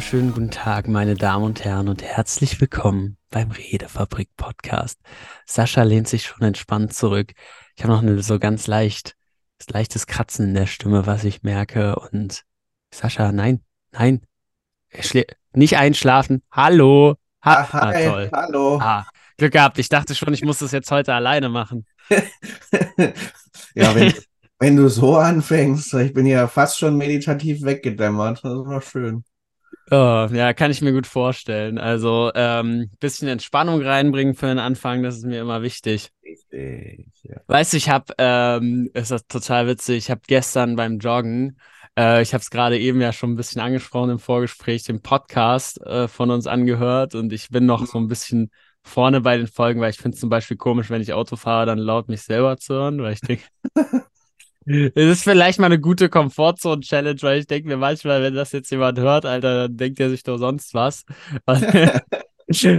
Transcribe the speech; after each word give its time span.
wunderschönen 0.00 0.32
guten 0.32 0.50
Tag, 0.50 0.88
meine 0.88 1.14
Damen 1.14 1.44
und 1.44 1.62
Herren, 1.62 1.86
und 1.86 2.02
herzlich 2.02 2.58
willkommen 2.58 3.18
beim 3.28 3.50
Redefabrik 3.50 4.30
Podcast. 4.34 4.98
Sascha 5.44 5.82
lehnt 5.82 6.08
sich 6.08 6.24
schon 6.24 6.40
entspannt 6.40 6.94
zurück. 6.94 7.32
Ich 7.76 7.82
habe 7.82 7.92
noch 7.92 8.00
eine, 8.00 8.22
so 8.22 8.38
ganz 8.38 8.66
leicht, 8.66 9.14
leichtes 9.68 10.06
Kratzen 10.06 10.48
in 10.48 10.54
der 10.54 10.64
Stimme, 10.64 11.06
was 11.06 11.24
ich 11.24 11.42
merke. 11.42 11.96
Und 11.96 12.44
Sascha, 12.94 13.30
nein, 13.30 13.60
nein, 13.92 14.22
nicht 15.52 15.76
einschlafen. 15.76 16.42
Hallo. 16.50 17.16
Ha 17.44 17.68
ah, 17.70 17.72
hi, 17.74 18.06
ah, 18.06 18.10
toll. 18.10 18.30
Hallo. 18.32 18.78
Ah, 18.80 19.06
Glück 19.36 19.52
gehabt. 19.52 19.78
Ich 19.78 19.90
dachte 19.90 20.14
schon, 20.14 20.32
ich 20.32 20.42
muss 20.42 20.60
das 20.60 20.72
jetzt 20.72 20.90
heute 20.90 21.12
alleine 21.12 21.50
machen. 21.50 21.84
ja, 23.74 23.94
wenn, 23.94 24.14
wenn 24.58 24.76
du 24.76 24.88
so 24.88 25.18
anfängst, 25.18 25.92
ich 25.92 26.14
bin 26.14 26.24
ja 26.24 26.48
fast 26.48 26.78
schon 26.78 26.96
meditativ 26.96 27.60
weggedämmert. 27.60 28.42
Das 28.42 28.64
war 28.64 28.80
schön. 28.80 29.24
Oh, 29.92 30.28
ja, 30.32 30.52
kann 30.52 30.70
ich 30.70 30.82
mir 30.82 30.92
gut 30.92 31.08
vorstellen. 31.08 31.76
Also 31.78 32.30
ähm, 32.36 32.90
bisschen 33.00 33.26
Entspannung 33.26 33.82
reinbringen 33.82 34.34
für 34.34 34.46
den 34.46 34.60
Anfang, 34.60 35.02
das 35.02 35.16
ist 35.16 35.24
mir 35.24 35.40
immer 35.40 35.62
wichtig. 35.62 36.12
Richtig, 36.22 37.06
ja. 37.24 37.38
Weißt 37.48 37.72
du, 37.72 37.76
ich 37.76 37.88
habe, 37.88 38.14
ähm, 38.18 38.88
ist 38.94 39.10
das 39.10 39.26
total 39.26 39.66
witzig, 39.66 39.96
ich 39.98 40.10
habe 40.10 40.20
gestern 40.28 40.76
beim 40.76 40.98
Joggen, 41.00 41.58
äh, 41.98 42.22
ich 42.22 42.32
habe 42.34 42.40
es 42.40 42.50
gerade 42.50 42.78
eben 42.78 43.00
ja 43.00 43.12
schon 43.12 43.32
ein 43.32 43.36
bisschen 43.36 43.60
angesprochen 43.60 44.10
im 44.10 44.18
Vorgespräch, 44.20 44.84
den 44.84 45.02
Podcast 45.02 45.80
äh, 45.80 46.06
von 46.06 46.30
uns 46.30 46.46
angehört 46.46 47.16
und 47.16 47.32
ich 47.32 47.48
bin 47.48 47.66
noch 47.66 47.84
so 47.86 47.98
ein 47.98 48.06
bisschen 48.06 48.52
vorne 48.84 49.20
bei 49.20 49.36
den 49.38 49.48
Folgen, 49.48 49.80
weil 49.80 49.90
ich 49.90 49.98
finde 49.98 50.14
es 50.14 50.20
zum 50.20 50.30
Beispiel 50.30 50.56
komisch, 50.56 50.88
wenn 50.90 51.02
ich 51.02 51.12
Auto 51.12 51.34
fahre, 51.34 51.66
dann 51.66 51.78
laut 51.78 52.08
mich 52.08 52.22
selber 52.22 52.56
zu 52.58 52.74
hören, 52.74 53.02
weil 53.02 53.14
ich 53.14 53.22
denke, 53.22 53.42
es 54.66 54.92
ist 54.94 55.24
vielleicht 55.24 55.58
mal 55.58 55.66
eine 55.66 55.80
gute 55.80 56.08
Komfortzone-Challenge, 56.08 57.22
weil 57.22 57.40
ich 57.40 57.46
denke 57.46 57.68
mir 57.68 57.76
manchmal, 57.76 58.22
wenn 58.22 58.34
das 58.34 58.52
jetzt 58.52 58.70
jemand 58.70 58.98
hört, 58.98 59.24
Alter, 59.24 59.68
dann 59.68 59.76
denkt 59.76 60.00
er 60.00 60.10
sich 60.10 60.22
doch 60.22 60.36
sonst 60.38 60.74
was. 60.74 61.04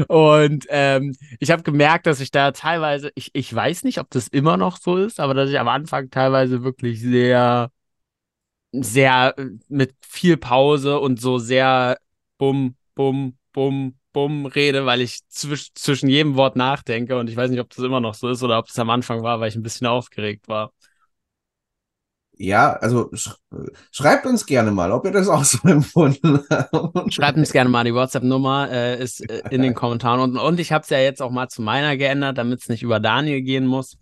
Und 0.09 0.65
ähm, 0.69 1.15
ich 1.39 1.49
habe 1.49 1.63
gemerkt, 1.63 2.05
dass 2.05 2.19
ich 2.19 2.29
da 2.31 2.51
teilweise, 2.51 3.09
ich, 3.15 3.29
ich 3.33 3.53
weiß 3.53 3.83
nicht, 3.85 3.99
ob 3.99 4.09
das 4.09 4.27
immer 4.27 4.57
noch 4.57 4.77
so 4.77 4.97
ist, 4.97 5.19
aber 5.19 5.33
dass 5.33 5.49
ich 5.49 5.59
am 5.59 5.69
Anfang 5.69 6.09
teilweise 6.09 6.63
wirklich 6.63 6.99
sehr, 7.01 7.71
sehr 8.71 9.33
äh, 9.37 9.45
mit 9.67 9.95
viel 10.01 10.37
Pause 10.37 10.99
und 10.99 11.19
so 11.19 11.37
sehr 11.37 11.97
bum, 12.37 12.75
bum, 12.95 13.37
bum, 13.53 13.95
bum 14.13 14.45
rede, 14.45 14.85
weil 14.85 15.01
ich 15.01 15.21
zwisch 15.29 15.73
zwischen 15.73 16.09
jedem 16.09 16.35
Wort 16.35 16.55
nachdenke 16.55 17.17
und 17.17 17.29
ich 17.29 17.35
weiß 17.35 17.49
nicht, 17.51 17.59
ob 17.59 17.69
das 17.69 17.83
immer 17.85 17.99
noch 18.01 18.13
so 18.13 18.29
ist 18.29 18.43
oder 18.43 18.59
ob 18.59 18.67
das 18.67 18.79
am 18.79 18.89
Anfang 18.89 19.23
war, 19.23 19.39
weil 19.39 19.49
ich 19.49 19.55
ein 19.55 19.63
bisschen 19.63 19.87
aufgeregt 19.87 20.47
war. 20.47 20.71
Ja, 22.41 22.73
also 22.73 23.11
sch 23.13 23.29
schreibt 23.91 24.25
uns 24.25 24.47
gerne 24.47 24.71
mal, 24.71 24.91
ob 24.91 25.05
ihr 25.05 25.11
das 25.11 25.27
auch 25.27 25.43
so 25.43 25.59
empfunden 25.67 26.39
habt. 26.49 27.13
Schreibt 27.13 27.37
uns 27.37 27.51
gerne 27.51 27.69
mal, 27.69 27.83
die 27.83 27.93
WhatsApp-Nummer 27.93 28.67
äh, 28.71 29.01
ist 29.01 29.21
äh, 29.29 29.43
in 29.51 29.61
den 29.61 29.73
Kommentaren 29.75 30.19
unten. 30.19 30.39
Und 30.39 30.59
ich 30.59 30.71
habe 30.71 30.81
es 30.81 30.89
ja 30.89 30.97
jetzt 30.97 31.21
auch 31.21 31.29
mal 31.29 31.49
zu 31.49 31.61
meiner 31.61 31.97
geändert, 31.97 32.39
damit 32.39 32.61
es 32.61 32.69
nicht 32.69 32.81
über 32.81 32.99
Daniel 32.99 33.43
gehen 33.43 33.67
muss. 33.67 33.97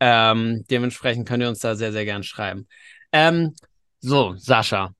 Ähm, 0.00 0.64
dementsprechend 0.70 1.28
könnt 1.28 1.42
ihr 1.42 1.48
uns 1.50 1.58
da 1.58 1.76
sehr, 1.76 1.92
sehr 1.92 2.06
gern 2.06 2.22
schreiben. 2.22 2.66
Ähm, 3.12 3.54
so, 4.00 4.34
Sascha. 4.38 4.94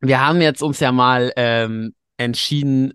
Wir 0.00 0.20
haben 0.20 0.42
jetzt 0.42 0.62
uns 0.62 0.80
ja 0.80 0.92
mal 0.92 1.32
ähm, 1.36 1.94
entschieden, 2.18 2.92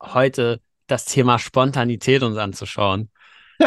heute 0.00 0.60
das 0.86 1.04
Thema 1.04 1.40
Spontanität 1.40 2.22
uns 2.22 2.36
anzuschauen. 2.36 3.10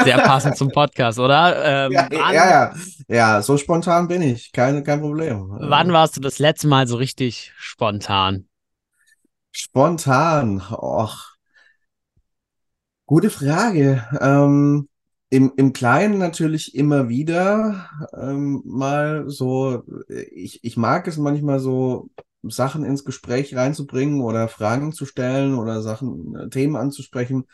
Sehr 0.03 0.17
passend 0.17 0.57
zum 0.57 0.69
Podcast, 0.69 1.19
oder? 1.19 1.85
Ähm, 1.88 1.91
ja, 1.91 2.07
ja, 2.11 2.31
ja, 2.31 2.73
ja. 3.07 3.41
so 3.41 3.57
spontan 3.57 4.07
bin 4.07 4.21
ich. 4.21 4.51
Kein, 4.51 4.83
kein 4.83 5.01
Problem. 5.01 5.47
Wann 5.50 5.91
warst 5.94 6.17
du 6.17 6.22
das 6.22 6.39
letzte 6.39 6.67
Mal 6.67 6.88
so 6.88 6.97
richtig 6.97 7.53
spontan? 7.57 8.47
Spontan, 9.51 10.61
och. 10.72 11.35
Gute 13.06 13.29
Frage. 13.29 14.03
Ähm, 14.19 14.89
im, 15.29 15.53
Im 15.57 15.73
Kleinen 15.73 16.17
natürlich 16.17 16.75
immer 16.75 17.09
wieder 17.09 17.89
ähm, 18.13 18.62
mal 18.66 19.25
so, 19.27 19.83
ich, 20.31 20.63
ich 20.63 20.77
mag 20.77 21.07
es 21.07 21.17
manchmal 21.17 21.59
so, 21.59 22.09
Sachen 22.51 22.83
ins 22.83 23.06
Gespräch 23.06 23.56
reinzubringen 23.56 24.22
oder 24.22 24.47
Fragen 24.47 24.91
zu 24.91 25.06
stellen 25.06 25.56
oder 25.56 25.81
Sachen, 25.81 26.35
äh, 26.35 26.50
Themen 26.50 26.75
anzusprechen, 26.75 27.45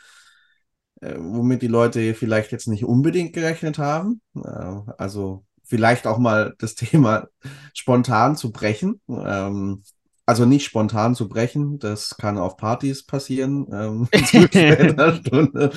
äh, 1.02 1.16
womit 1.18 1.62
die 1.62 1.68
Leute 1.68 2.14
vielleicht 2.14 2.52
jetzt 2.52 2.68
nicht 2.68 2.84
unbedingt 2.84 3.32
gerechnet 3.32 3.78
haben. 3.78 4.20
Äh, 4.36 4.74
also 4.98 5.44
vielleicht 5.64 6.06
auch 6.06 6.18
mal 6.18 6.54
das 6.58 6.74
Thema 6.76 7.28
spontan 7.74 8.36
zu 8.36 8.52
brechen. 8.52 9.00
Ähm, 9.08 9.82
also 10.24 10.46
nicht 10.46 10.64
spontan 10.64 11.16
zu 11.16 11.28
brechen, 11.28 11.80
das 11.80 12.16
kann 12.16 12.38
auf 12.38 12.56
Partys 12.56 13.04
passieren 13.04 13.66
ähm, 13.72 14.08
Stunde. 15.26 15.72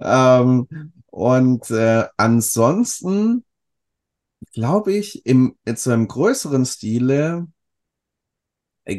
Ähm, 0.00 0.92
und 1.10 1.70
äh, 1.70 2.06
ansonsten 2.16 3.44
glaube 4.52 4.92
ich, 4.92 5.24
im 5.26 5.56
jetzt 5.66 5.86
im 5.86 6.08
größeren 6.08 6.64
Stile 6.64 7.46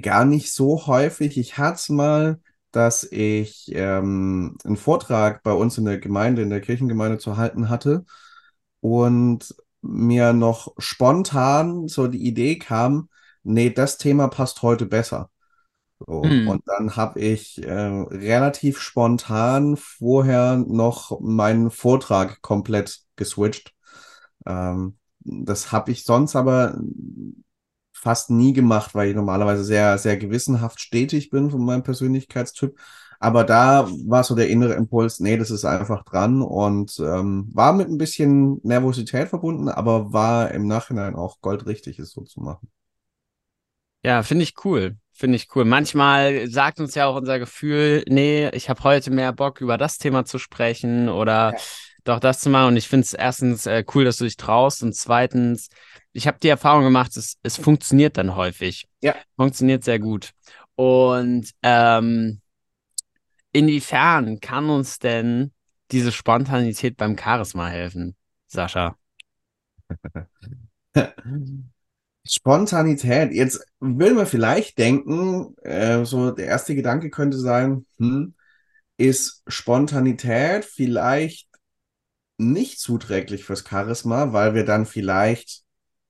gar 0.01 0.25
nicht 0.25 0.53
so 0.53 0.87
häufig. 0.87 1.37
Ich 1.37 1.57
hatte 1.57 1.75
es 1.75 1.89
mal 1.89 2.39
dass 2.73 3.03
ich 3.03 3.71
ähm, 3.73 4.57
einen 4.65 4.77
Vortrag 4.77 5.43
bei 5.43 5.53
uns 5.53 5.77
in 5.77 5.85
der 5.85 5.99
Gemeinde, 5.99 6.41
in 6.41 6.49
der 6.49 6.59
Kirchengemeinde 6.59 7.19
zu 7.19 7.37
halten 7.37 7.69
hatte 7.69 8.03
und 8.81 9.55
mir 9.81 10.33
noch 10.33 10.73
spontan 10.79 11.87
so 11.87 12.07
die 12.07 12.25
Idee 12.25 12.57
kam, 12.57 13.09
nee, 13.43 13.69
das 13.69 13.97
Thema 13.97 14.27
passt 14.27 14.61
heute 14.63 14.85
besser. 14.85 15.29
So, 15.99 16.23
hm. 16.23 16.47
Und 16.47 16.63
dann 16.65 16.95
habe 16.95 17.19
ich 17.19 17.63
äh, 17.63 17.71
relativ 17.71 18.79
spontan 18.79 19.77
vorher 19.77 20.57
noch 20.57 21.19
meinen 21.21 21.69
Vortrag 21.69 22.41
komplett 22.41 23.01
geswitcht. 23.15 23.73
Ähm, 24.45 24.97
das 25.19 25.71
habe 25.71 25.91
ich 25.91 26.03
sonst 26.03 26.35
aber 26.35 26.77
fast 28.03 28.29
nie 28.29 28.51
gemacht, 28.51 28.93
weil 28.93 29.09
ich 29.09 29.15
normalerweise 29.15 29.63
sehr, 29.63 29.97
sehr 29.97 30.17
gewissenhaft 30.17 30.81
stetig 30.81 31.29
bin 31.29 31.49
von 31.49 31.63
meinem 31.63 31.83
Persönlichkeitstyp. 31.83 32.77
Aber 33.19 33.45
da 33.45 33.87
war 34.05 34.25
so 34.25 34.35
der 34.35 34.49
innere 34.49 34.73
Impuls, 34.73 35.21
nee, 35.21 35.37
das 35.37 35.49
ist 35.49 35.63
einfach 35.63 36.03
dran 36.03 36.41
und 36.41 36.99
ähm, 36.99 37.49
war 37.53 37.71
mit 37.71 37.87
ein 37.87 37.97
bisschen 37.97 38.59
Nervosität 38.63 39.29
verbunden, 39.29 39.69
aber 39.69 40.11
war 40.11 40.51
im 40.51 40.67
Nachhinein 40.67 41.15
auch 41.15 41.39
goldrichtig, 41.39 41.97
es 41.99 42.11
so 42.11 42.23
zu 42.23 42.41
machen. 42.41 42.67
Ja, 44.03 44.21
finde 44.23 44.43
ich 44.43 44.53
cool. 44.65 44.97
Finde 45.13 45.37
ich 45.37 45.47
cool. 45.55 45.63
Manchmal 45.63 46.49
sagt 46.49 46.81
uns 46.81 46.95
ja 46.95 47.05
auch 47.05 47.15
unser 47.15 47.39
Gefühl, 47.39 48.03
nee, 48.09 48.49
ich 48.49 48.69
habe 48.69 48.83
heute 48.83 49.11
mehr 49.11 49.31
Bock, 49.31 49.61
über 49.61 49.77
das 49.77 49.97
Thema 49.97 50.25
zu 50.25 50.37
sprechen 50.37 51.07
oder 51.07 51.53
ja. 51.53 51.59
doch 52.03 52.19
das 52.19 52.41
zu 52.41 52.49
machen. 52.49 52.69
Und 52.69 52.77
ich 52.77 52.89
finde 52.89 53.05
es 53.05 53.13
erstens 53.13 53.65
äh, 53.65 53.85
cool, 53.95 54.03
dass 54.03 54.17
du 54.17 54.25
dich 54.25 54.35
traust 54.35 54.83
und 54.83 54.93
zweitens, 54.93 55.69
ich 56.13 56.27
habe 56.27 56.37
die 56.41 56.47
Erfahrung 56.47 56.83
gemacht, 56.83 57.17
es, 57.17 57.37
es 57.43 57.57
funktioniert 57.57 58.17
dann 58.17 58.35
häufig. 58.35 58.87
Ja. 59.01 59.15
Funktioniert 59.35 59.83
sehr 59.83 59.99
gut. 59.99 60.31
Und 60.75 61.51
ähm, 61.63 62.39
inwiefern 63.51 64.39
kann 64.39 64.69
uns 64.69 64.99
denn 64.99 65.51
diese 65.91 66.11
Spontanität 66.11 66.97
beim 66.97 67.17
Charisma 67.17 67.67
helfen, 67.67 68.15
Sascha? 68.47 68.95
Spontanität. 72.25 73.33
Jetzt 73.33 73.65
will 73.79 74.13
man 74.13 74.25
vielleicht 74.25 74.77
denken, 74.77 75.55
äh, 75.63 76.05
so 76.05 76.31
der 76.31 76.45
erste 76.45 76.73
Gedanke 76.75 77.09
könnte 77.09 77.37
sein, 77.37 77.85
hm, 77.97 78.33
ist 78.97 79.43
Spontanität 79.47 80.63
vielleicht 80.65 81.49
nicht 82.37 82.79
zuträglich 82.79 83.43
fürs 83.43 83.65
Charisma, 83.67 84.31
weil 84.33 84.53
wir 84.55 84.65
dann 84.65 84.85
vielleicht 84.85 85.62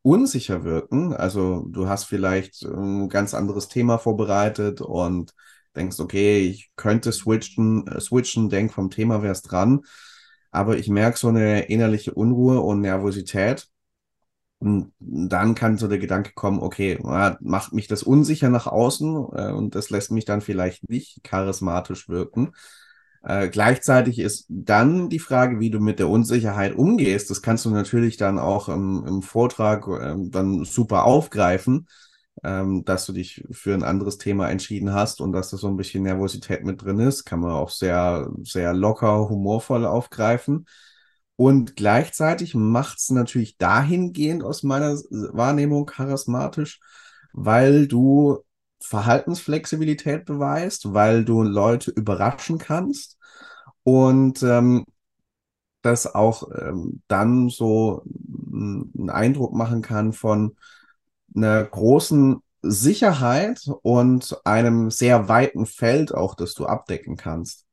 unsicher 0.03 0.63
wirken. 0.63 1.13
Also 1.13 1.65
du 1.67 1.87
hast 1.87 2.05
vielleicht 2.05 2.63
ein 2.63 3.09
ganz 3.09 3.33
anderes 3.33 3.69
Thema 3.69 3.97
vorbereitet 3.97 4.81
und 4.81 5.33
denkst, 5.75 5.99
okay, 5.99 6.41
ich 6.47 6.71
könnte 6.75 7.11
switchen, 7.11 7.87
äh, 7.87 7.99
switchen, 7.99 8.49
denk 8.49 8.73
vom 8.73 8.91
Thema 8.91 9.23
wär's 9.23 9.41
dran. 9.41 9.81
Aber 10.51 10.77
ich 10.77 10.87
merke 10.89 11.17
so 11.17 11.29
eine 11.29 11.63
innerliche 11.63 12.13
Unruhe 12.13 12.59
und 12.59 12.81
Nervosität. 12.81 13.67
Und 14.59 14.93
dann 14.99 15.55
kann 15.55 15.77
so 15.77 15.87
der 15.89 15.97
Gedanke 15.97 16.31
kommen, 16.35 16.59
okay, 16.59 16.97
macht 17.41 17.73
mich 17.73 17.87
das 17.87 18.03
unsicher 18.03 18.49
nach 18.49 18.67
außen 18.67 19.09
äh, 19.33 19.51
und 19.51 19.75
das 19.75 19.89
lässt 19.89 20.11
mich 20.11 20.25
dann 20.25 20.41
vielleicht 20.41 20.89
nicht 20.89 21.23
charismatisch 21.23 22.07
wirken. 22.07 22.53
Äh, 23.23 23.47
gleichzeitig 23.47 24.19
ist 24.19 24.45
dann 24.49 25.09
die 25.09 25.19
Frage, 25.19 25.59
wie 25.59 25.69
du 25.69 25.79
mit 25.79 25.99
der 25.99 26.09
Unsicherheit 26.09 26.75
umgehst. 26.75 27.29
Das 27.29 27.41
kannst 27.41 27.63
du 27.65 27.69
natürlich 27.69 28.17
dann 28.17 28.37
auch 28.37 28.67
im, 28.67 29.05
im 29.07 29.21
Vortrag 29.21 29.87
äh, 29.87 30.15
dann 30.29 30.65
super 30.65 31.05
aufgreifen, 31.05 31.87
ähm, 32.43 32.83
dass 32.83 33.05
du 33.05 33.13
dich 33.13 33.45
für 33.51 33.73
ein 33.73 33.83
anderes 33.83 34.17
Thema 34.17 34.49
entschieden 34.49 34.93
hast 34.93 35.21
und 35.21 35.31
dass 35.31 35.49
da 35.51 35.57
so 35.57 35.67
ein 35.67 35.77
bisschen 35.77 36.03
Nervosität 36.03 36.65
mit 36.65 36.81
drin 36.83 36.99
ist. 36.99 37.23
Kann 37.23 37.39
man 37.39 37.51
auch 37.51 37.69
sehr, 37.69 38.29
sehr 38.43 38.73
locker, 38.73 39.29
humorvoll 39.29 39.85
aufgreifen. 39.85 40.65
Und 41.37 41.75
gleichzeitig 41.77 42.55
macht 42.55 42.99
es 42.99 43.09
natürlich 43.09 43.57
dahingehend 43.57 44.43
aus 44.43 44.63
meiner 44.63 44.95
Wahrnehmung 45.09 45.85
charismatisch, 45.85 46.79
weil 47.31 47.87
du 47.87 48.43
Verhaltensflexibilität 48.85 50.25
beweist, 50.25 50.93
weil 50.93 51.25
du 51.25 51.43
Leute 51.43 51.91
überraschen 51.91 52.57
kannst 52.57 53.17
und 53.83 54.43
ähm, 54.43 54.85
das 55.81 56.13
auch 56.13 56.49
ähm, 56.57 57.01
dann 57.07 57.49
so 57.49 58.03
einen 58.51 59.09
Eindruck 59.09 59.53
machen 59.53 59.81
kann 59.81 60.13
von 60.13 60.55
einer 61.35 61.63
großen 61.63 62.41
Sicherheit 62.61 63.61
und 63.81 64.37
einem 64.45 64.89
sehr 64.89 65.27
weiten 65.27 65.65
Feld 65.65 66.13
auch, 66.13 66.35
das 66.35 66.53
du 66.53 66.65
abdecken 66.65 67.17
kannst. 67.17 67.65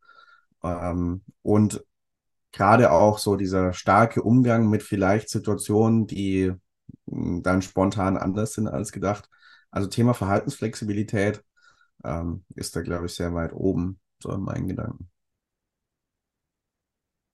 Ähm, 0.62 1.22
und 1.42 1.84
gerade 2.52 2.90
auch 2.90 3.18
so 3.18 3.36
dieser 3.36 3.72
starke 3.72 4.22
Umgang 4.22 4.68
mit 4.68 4.82
vielleicht 4.82 5.28
Situationen, 5.28 6.06
die 6.06 6.52
hm, 7.08 7.42
dann 7.42 7.62
spontan 7.62 8.16
anders 8.16 8.54
sind 8.54 8.68
als 8.68 8.92
gedacht. 8.92 9.28
Also 9.70 9.88
Thema 9.88 10.14
Verhaltensflexibilität 10.14 11.42
ähm, 12.04 12.44
ist 12.54 12.74
da, 12.76 12.82
glaube 12.82 13.06
ich, 13.06 13.14
sehr 13.14 13.34
weit 13.34 13.52
oben, 13.52 14.00
so 14.18 14.32
in 14.32 14.40
meinen 14.40 14.68
Gedanken. 14.68 15.10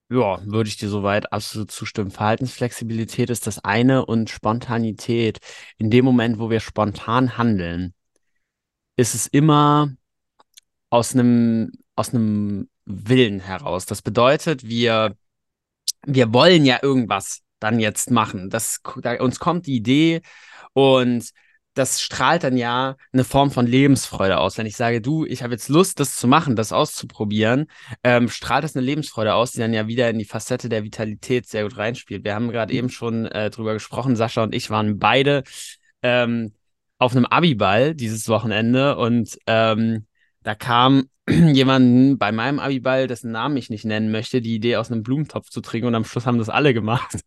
Ja, 0.08 0.38
würde 0.44 0.68
ich 0.68 0.76
dir 0.76 0.88
soweit 0.88 1.32
absolut 1.32 1.72
zustimmen. 1.72 2.12
Verhaltensflexibilität 2.12 3.28
ist 3.28 3.46
das 3.48 3.58
eine 3.64 4.06
und 4.06 4.30
Spontanität. 4.30 5.40
In 5.78 5.90
dem 5.90 6.04
Moment, 6.04 6.38
wo 6.38 6.48
wir 6.48 6.60
spontan 6.60 7.36
handeln, 7.36 7.92
ist 8.96 9.14
es 9.14 9.26
immer 9.26 9.90
aus 10.90 11.14
einem, 11.14 11.72
aus 11.96 12.10
einem 12.10 12.68
Willen 12.84 13.40
heraus. 13.40 13.86
Das 13.86 14.00
bedeutet, 14.00 14.62
wir, 14.68 15.16
wir 16.06 16.32
wollen 16.32 16.64
ja 16.64 16.78
irgendwas 16.82 17.42
dann 17.58 17.80
jetzt 17.80 18.10
machen. 18.10 18.48
Das, 18.48 18.80
da, 19.02 19.20
uns 19.20 19.40
kommt 19.40 19.66
die 19.66 19.74
Idee 19.74 20.22
und 20.72 21.30
das 21.76 22.00
strahlt 22.00 22.42
dann 22.42 22.56
ja 22.56 22.96
eine 23.12 23.22
Form 23.22 23.50
von 23.50 23.66
Lebensfreude 23.66 24.38
aus. 24.38 24.56
Wenn 24.56 24.66
ich 24.66 24.76
sage, 24.76 25.02
du, 25.02 25.26
ich 25.26 25.42
habe 25.42 25.52
jetzt 25.52 25.68
Lust, 25.68 26.00
das 26.00 26.16
zu 26.16 26.26
machen, 26.26 26.56
das 26.56 26.72
auszuprobieren, 26.72 27.66
ähm, 28.02 28.28
strahlt 28.28 28.64
das 28.64 28.74
eine 28.74 28.84
Lebensfreude 28.84 29.34
aus, 29.34 29.52
die 29.52 29.58
dann 29.58 29.74
ja 29.74 29.86
wieder 29.86 30.08
in 30.08 30.18
die 30.18 30.24
Facette 30.24 30.70
der 30.70 30.84
Vitalität 30.84 31.46
sehr 31.46 31.64
gut 31.64 31.76
reinspielt. 31.76 32.24
Wir 32.24 32.34
haben 32.34 32.50
gerade 32.50 32.72
eben 32.72 32.88
schon 32.88 33.26
äh, 33.26 33.50
drüber 33.50 33.74
gesprochen, 33.74 34.16
Sascha 34.16 34.42
und 34.42 34.54
ich 34.54 34.70
waren 34.70 34.98
beide 34.98 35.44
ähm, 36.02 36.54
auf 36.98 37.14
einem 37.14 37.26
Abiball 37.26 37.94
dieses 37.94 38.26
Wochenende 38.28 38.96
und 38.96 39.38
ähm, 39.46 40.06
da 40.42 40.54
kam 40.54 41.10
jemanden 41.28 42.16
bei 42.16 42.32
meinem 42.32 42.58
Abiball, 42.58 43.06
dessen 43.06 43.32
Namen 43.32 43.58
ich 43.58 43.68
nicht 43.68 43.84
nennen 43.84 44.10
möchte, 44.10 44.40
die 44.40 44.54
Idee 44.54 44.76
aus 44.76 44.90
einem 44.90 45.02
Blumentopf 45.02 45.50
zu 45.50 45.60
trinken 45.60 45.88
und 45.88 45.94
am 45.94 46.06
Schluss 46.06 46.24
haben 46.24 46.38
das 46.38 46.48
alle 46.48 46.72
gemacht. 46.72 47.20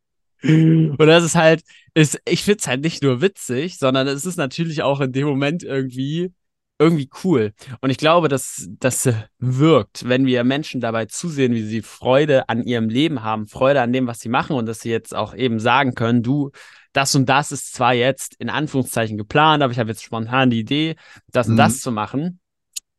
Und 0.44 0.98
das 1.00 1.24
ist 1.24 1.36
halt, 1.36 1.64
ist, 1.94 2.20
ich 2.26 2.44
finde 2.44 2.60
es 2.60 2.68
halt 2.68 2.82
nicht 2.82 3.04
nur 3.04 3.22
witzig, 3.22 3.78
sondern 3.78 4.08
es 4.08 4.26
ist 4.26 4.38
natürlich 4.38 4.84
auch 4.84 5.02
in 5.02 5.12
dem 5.12 5.28
Moment 5.28 5.64
irgendwie, 5.64 6.32
irgendwie 6.80 7.10
cool. 7.24 7.54
Und 7.82 7.90
ich 7.90 7.98
glaube, 7.98 8.30
dass 8.30 8.68
das 8.80 9.10
wirkt, 9.38 10.08
wenn 10.08 10.26
wir 10.26 10.44
Menschen 10.46 10.80
dabei 10.80 11.06
zusehen, 11.08 11.54
wie 11.54 11.64
sie 11.64 11.82
Freude 11.82 12.48
an 12.48 12.64
ihrem 12.64 12.88
Leben 12.88 13.22
haben, 13.22 13.48
Freude 13.48 13.82
an 13.82 13.92
dem, 13.92 14.08
was 14.08 14.22
sie 14.22 14.30
machen 14.30 14.56
und 14.56 14.66
dass 14.66 14.80
sie 14.80 14.90
jetzt 14.90 15.14
auch 15.14 15.36
eben 15.36 15.60
sagen 15.60 15.94
können, 15.94 16.24
du, 16.24 16.52
das 16.94 17.14
und 17.16 17.28
das 17.28 17.52
ist 17.52 17.74
zwar 17.74 17.94
jetzt 17.94 18.36
in 18.40 18.50
Anführungszeichen 18.50 19.18
geplant, 19.18 19.62
aber 19.62 19.74
ich 19.74 19.80
habe 19.80 19.90
jetzt 19.90 20.04
spontan 20.04 20.50
die 20.50 20.60
Idee, 20.60 20.96
das 21.32 21.48
mhm. 21.48 21.54
und 21.54 21.58
das 21.58 21.82
zu 21.82 21.92
machen 21.92 22.40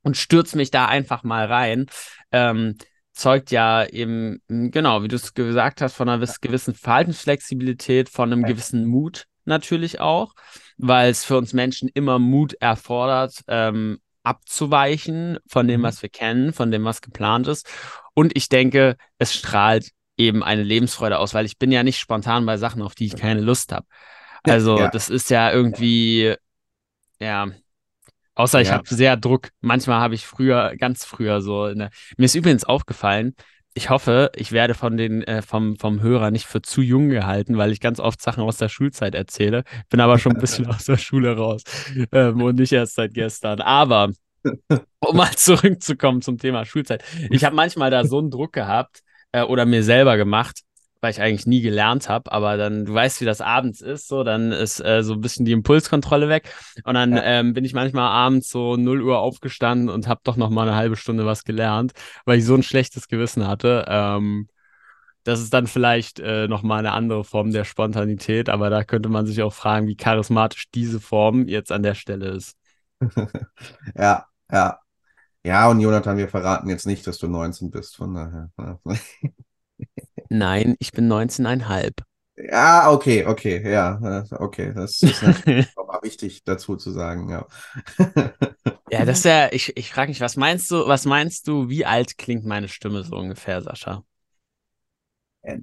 und 0.03 0.17
stürze 0.17 0.57
mich 0.57 0.71
da 0.71 0.87
einfach 0.87 1.23
mal 1.23 1.47
rein. 1.47 1.87
Ähm, 2.33 2.77
zeugt 3.21 3.51
ja 3.51 3.85
eben, 3.85 4.43
hm, 4.49 4.71
genau, 4.71 5.03
wie 5.03 5.09
du 5.09 5.17
es 5.17 5.35
gesagt 5.35 5.81
hast, 5.81 5.95
von 5.95 6.09
einer 6.09 6.27
gewissen 6.41 6.75
Verhaltensflexibilität, 6.75 8.09
von 8.09 8.33
einem 8.33 8.43
gewissen 8.43 8.87
Mut 8.87 9.27
natürlich 9.45 10.01
auch, 10.01 10.35
weil 10.79 11.11
es 11.11 11.25
für 11.25 11.37
uns 11.37 11.53
Menschen 11.53 11.89
immer 11.93 12.19
Mut 12.19 12.55
erfordert, 12.55 13.43
ähm, 13.49 13.99
abzuweichen 14.23 15.39
von 15.47 15.67
dem, 15.69 15.81
mhm. 15.81 15.85
was 15.85 16.03
wir 16.03 16.09
kennen, 16.09 16.53
von 16.53 16.71
dem, 16.71 16.85
was 16.85 17.01
geplant 17.01 17.47
ist. 17.47 17.69
Und 18.15 18.37
ich 18.37 18.49
denke, 18.49 18.97
es 19.19 19.35
strahlt 19.35 19.91
eben 20.17 20.43
eine 20.43 20.63
Lebensfreude 20.63 21.19
aus, 21.19 21.35
weil 21.35 21.47
ich 21.47 21.59
bin 21.59 21.73
ja 21.73 21.83
nicht 21.83 21.99
spontan 21.99 22.45
bei 22.47 22.57
Sachen, 22.57 22.83
auf 22.83 22.95
die 22.95 23.07
ich 23.07 23.17
keine 23.17 23.41
Lust 23.41 23.73
habe. 23.73 23.87
Also 24.43 24.79
ja. 24.79 24.89
das 24.91 25.11
ist 25.11 25.31
ja 25.31 25.51
irgendwie, 25.53 26.35
ja, 27.19 27.49
Außer 28.41 28.59
ja. 28.59 28.63
ich 28.63 28.73
habe 28.73 28.89
sehr 28.89 29.17
Druck. 29.17 29.51
Manchmal 29.61 30.01
habe 30.01 30.15
ich 30.15 30.27
früher, 30.27 30.75
ganz 30.77 31.05
früher 31.05 31.41
so. 31.41 31.69
Ne. 31.69 31.91
Mir 32.17 32.25
ist 32.25 32.35
übrigens 32.35 32.65
aufgefallen, 32.65 33.35
ich 33.75 33.89
hoffe, 33.89 34.33
ich 34.35 34.51
werde 34.51 34.75
von 34.75 34.97
den, 34.97 35.23
äh, 35.23 35.43
vom, 35.43 35.77
vom 35.77 36.03
Hörer 36.03 36.31
nicht 36.31 36.47
für 36.47 36.61
zu 36.61 36.83
jung 36.83 37.09
gehalten, 37.09 37.57
weil 37.57 37.71
ich 37.71 37.81
ganz 37.81 38.01
oft 38.01 38.21
Sachen 38.21 38.43
aus 38.43 38.57
der 38.57 38.69
Schulzeit 38.69 39.15
erzähle. 39.15 39.63
Bin 39.91 40.01
aber 40.01 40.19
schon 40.19 40.33
ein 40.33 40.41
bisschen 40.41 40.67
aus 40.71 40.87
der 40.87 40.97
Schule 40.97 41.37
raus 41.37 41.63
ähm, 42.13 42.43
und 42.43 42.59
nicht 42.59 42.73
erst 42.73 42.97
seit 42.97 43.15
gestern. 43.15 43.61
Aber 43.61 44.11
um 45.01 45.17
mal 45.17 45.31
zurückzukommen 45.37 46.23
zum 46.23 46.39
Thema 46.39 46.65
Schulzeit. 46.65 47.05
Ich 47.31 47.45
habe 47.45 47.55
manchmal 47.55 47.91
da 47.91 48.05
so 48.05 48.19
einen 48.19 48.31
Druck 48.31 48.53
gehabt 48.53 49.03
äh, 49.33 49.43
oder 49.43 49.67
mir 49.67 49.85
selber 49.85 50.17
gemacht, 50.17 50.61
weil 51.01 51.11
ich 51.13 51.21
eigentlich 51.21 51.47
nie 51.47 51.61
gelernt 51.63 52.09
habe, 52.09 52.31
aber 52.31 52.57
dann, 52.57 52.85
du 52.85 52.95
weißt, 52.95 53.21
wie 53.21 53.25
das 53.25 53.41
abends 53.41 53.81
ist, 53.81 54.09
so, 54.09 54.23
dann 54.25 54.53
ist 54.53 54.85
äh, 54.85 55.03
so 55.03 55.15
ein 55.15 55.21
bisschen 55.21 55.45
die 55.45 55.53
Impulskontrolle 55.53 56.29
weg. 56.29 56.55
Und 56.85 56.95
dann 56.95 57.13
ja. 57.13 57.23
ähm, 57.23 57.55
bin 57.55 57.65
ich 57.65 57.73
manchmal 57.73 58.09
abends 58.09 58.51
so 58.51 58.77
0 58.77 59.03
Uhr 59.03 59.19
aufgestanden 59.19 59.89
und 59.89 60.09
habe 60.09 60.21
doch 60.25 60.37
noch 60.37 60.51
mal 60.51 60.69
eine 60.69 60.77
halbe 60.77 60.97
Stunde 60.97 61.27
was 61.27 61.45
gelernt, 61.45 61.93
weil 62.25 62.39
ich 62.39 62.45
so 62.45 62.55
ein 62.55 62.63
schlechtes 62.63 63.09
Gewissen 63.09 63.47
hatte. 63.47 63.85
Ähm, 63.89 64.49
das 65.25 65.41
ist 65.41 65.53
dann 65.53 65.67
vielleicht 65.67 66.19
äh, 66.19 66.49
nochmal 66.49 66.81
eine 66.81 66.93
andere 66.93 67.25
Form 67.25 67.51
der 67.51 67.65
Spontanität, 67.65 68.49
aber 68.49 68.71
da 68.71 68.85
könnte 68.85 69.09
man 69.09 69.27
sich 69.27 69.43
auch 69.43 69.53
fragen, 69.53 69.87
wie 69.87 69.97
charismatisch 69.97 70.71
diese 70.71 71.01
Form 71.01 71.47
jetzt 71.47 71.73
an 71.73 71.83
der 71.83 71.95
Stelle 71.95 72.29
ist. 72.29 72.57
ja, 73.95 74.27
ja. 74.51 74.79
Ja, 75.43 75.71
und 75.71 75.81
Jonathan, 75.81 76.19
wir 76.19 76.29
verraten 76.29 76.69
jetzt 76.69 76.87
nicht, 76.87 77.07
dass 77.07 77.17
du 77.19 77.27
19 77.27 77.71
bist, 77.71 77.97
von 77.97 78.15
daher. 78.15 78.51
Nein, 80.29 80.77
ich 80.79 80.93
bin 80.93 81.11
19,5. 81.11 81.93
Ja, 82.37 82.91
okay, 82.91 83.27
okay, 83.27 83.71
ja, 83.71 84.25
okay. 84.33 84.73
Das 84.75 85.03
ist 85.03 85.23
auch 85.77 86.03
wichtig 86.03 86.43
dazu 86.45 86.77
zu 86.77 86.91
sagen, 86.91 87.29
ja. 87.29 87.47
ja, 88.91 89.05
das 89.05 89.19
ist 89.19 89.25
ja, 89.25 89.53
ich, 89.53 89.77
ich 89.77 89.91
frage 89.91 90.11
mich, 90.11 90.21
was 90.21 90.37
meinst 90.37 90.71
du, 90.71 90.87
was 90.87 91.05
meinst 91.05 91.49
du, 91.49 91.69
wie 91.69 91.85
alt 91.85 92.17
klingt 92.17 92.45
meine 92.47 92.69
Stimme 92.69 93.03
so 93.05 93.17
ungefähr, 93.17 93.61
Sascha? 93.61 94.05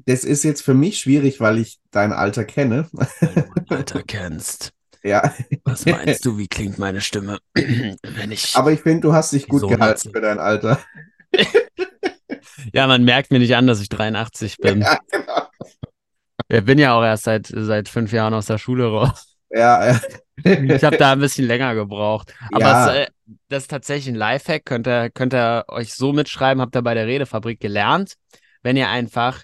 Das 0.05 0.23
ist 0.23 0.43
jetzt 0.43 0.61
für 0.61 0.73
mich 0.73 0.99
schwierig, 0.99 1.39
weil 1.39 1.59
ich 1.59 1.79
dein 1.91 2.11
Alter 2.11 2.45
kenne. 2.45 2.87
Weil 2.91 3.07
du 3.21 3.49
mein 3.55 3.69
Alter 3.69 4.03
kennst. 4.03 4.73
Ja. 5.03 5.33
Was 5.63 5.85
meinst 5.85 6.25
du, 6.25 6.37
wie 6.37 6.47
klingt 6.47 6.79
meine 6.79 6.99
Stimme, 6.99 7.37
wenn 7.53 8.31
ich. 8.31 8.55
Aber 8.55 8.73
ich 8.73 8.81
finde, 8.81 9.01
du 9.01 9.13
hast 9.13 9.31
dich 9.31 9.47
gut 9.47 9.69
gehalten 9.69 10.11
für 10.11 10.19
dein 10.19 10.39
Alter. 10.39 10.81
Ja, 12.73 12.87
man 12.87 13.03
merkt 13.03 13.31
mir 13.31 13.39
nicht 13.39 13.55
an, 13.55 13.67
dass 13.67 13.81
ich 13.81 13.89
83 13.89 14.57
bin. 14.57 14.81
Ja, 14.81 14.99
genau. 15.11 15.47
Ich 16.49 16.63
bin 16.63 16.79
ja 16.79 16.97
auch 16.97 17.03
erst 17.03 17.25
seit, 17.25 17.47
seit 17.47 17.89
fünf 17.89 18.11
Jahren 18.13 18.33
aus 18.33 18.45
der 18.45 18.57
Schule 18.57 18.87
raus. 18.87 19.37
Ja, 19.49 19.93
ja. 19.93 20.01
Ich 20.43 20.83
habe 20.83 20.97
da 20.97 21.13
ein 21.13 21.19
bisschen 21.19 21.45
länger 21.45 21.73
gebraucht. 21.75 22.33
Aber 22.51 22.61
ja. 22.61 22.89
es, 22.89 22.95
äh, 22.95 23.07
das 23.49 23.63
ist 23.63 23.71
tatsächlich 23.71 24.13
ein 24.13 24.15
Lifehack. 24.15 24.65
Könnt 24.65 24.87
ihr, 24.87 25.09
könnt 25.09 25.33
ihr 25.33 25.65
euch 25.67 25.93
so 25.93 26.13
mitschreiben, 26.13 26.61
habt 26.61 26.75
ihr 26.75 26.81
bei 26.81 26.93
der 26.93 27.07
Redefabrik 27.07 27.59
gelernt. 27.59 28.13
Wenn 28.61 28.77
ihr 28.77 28.89
einfach 28.89 29.43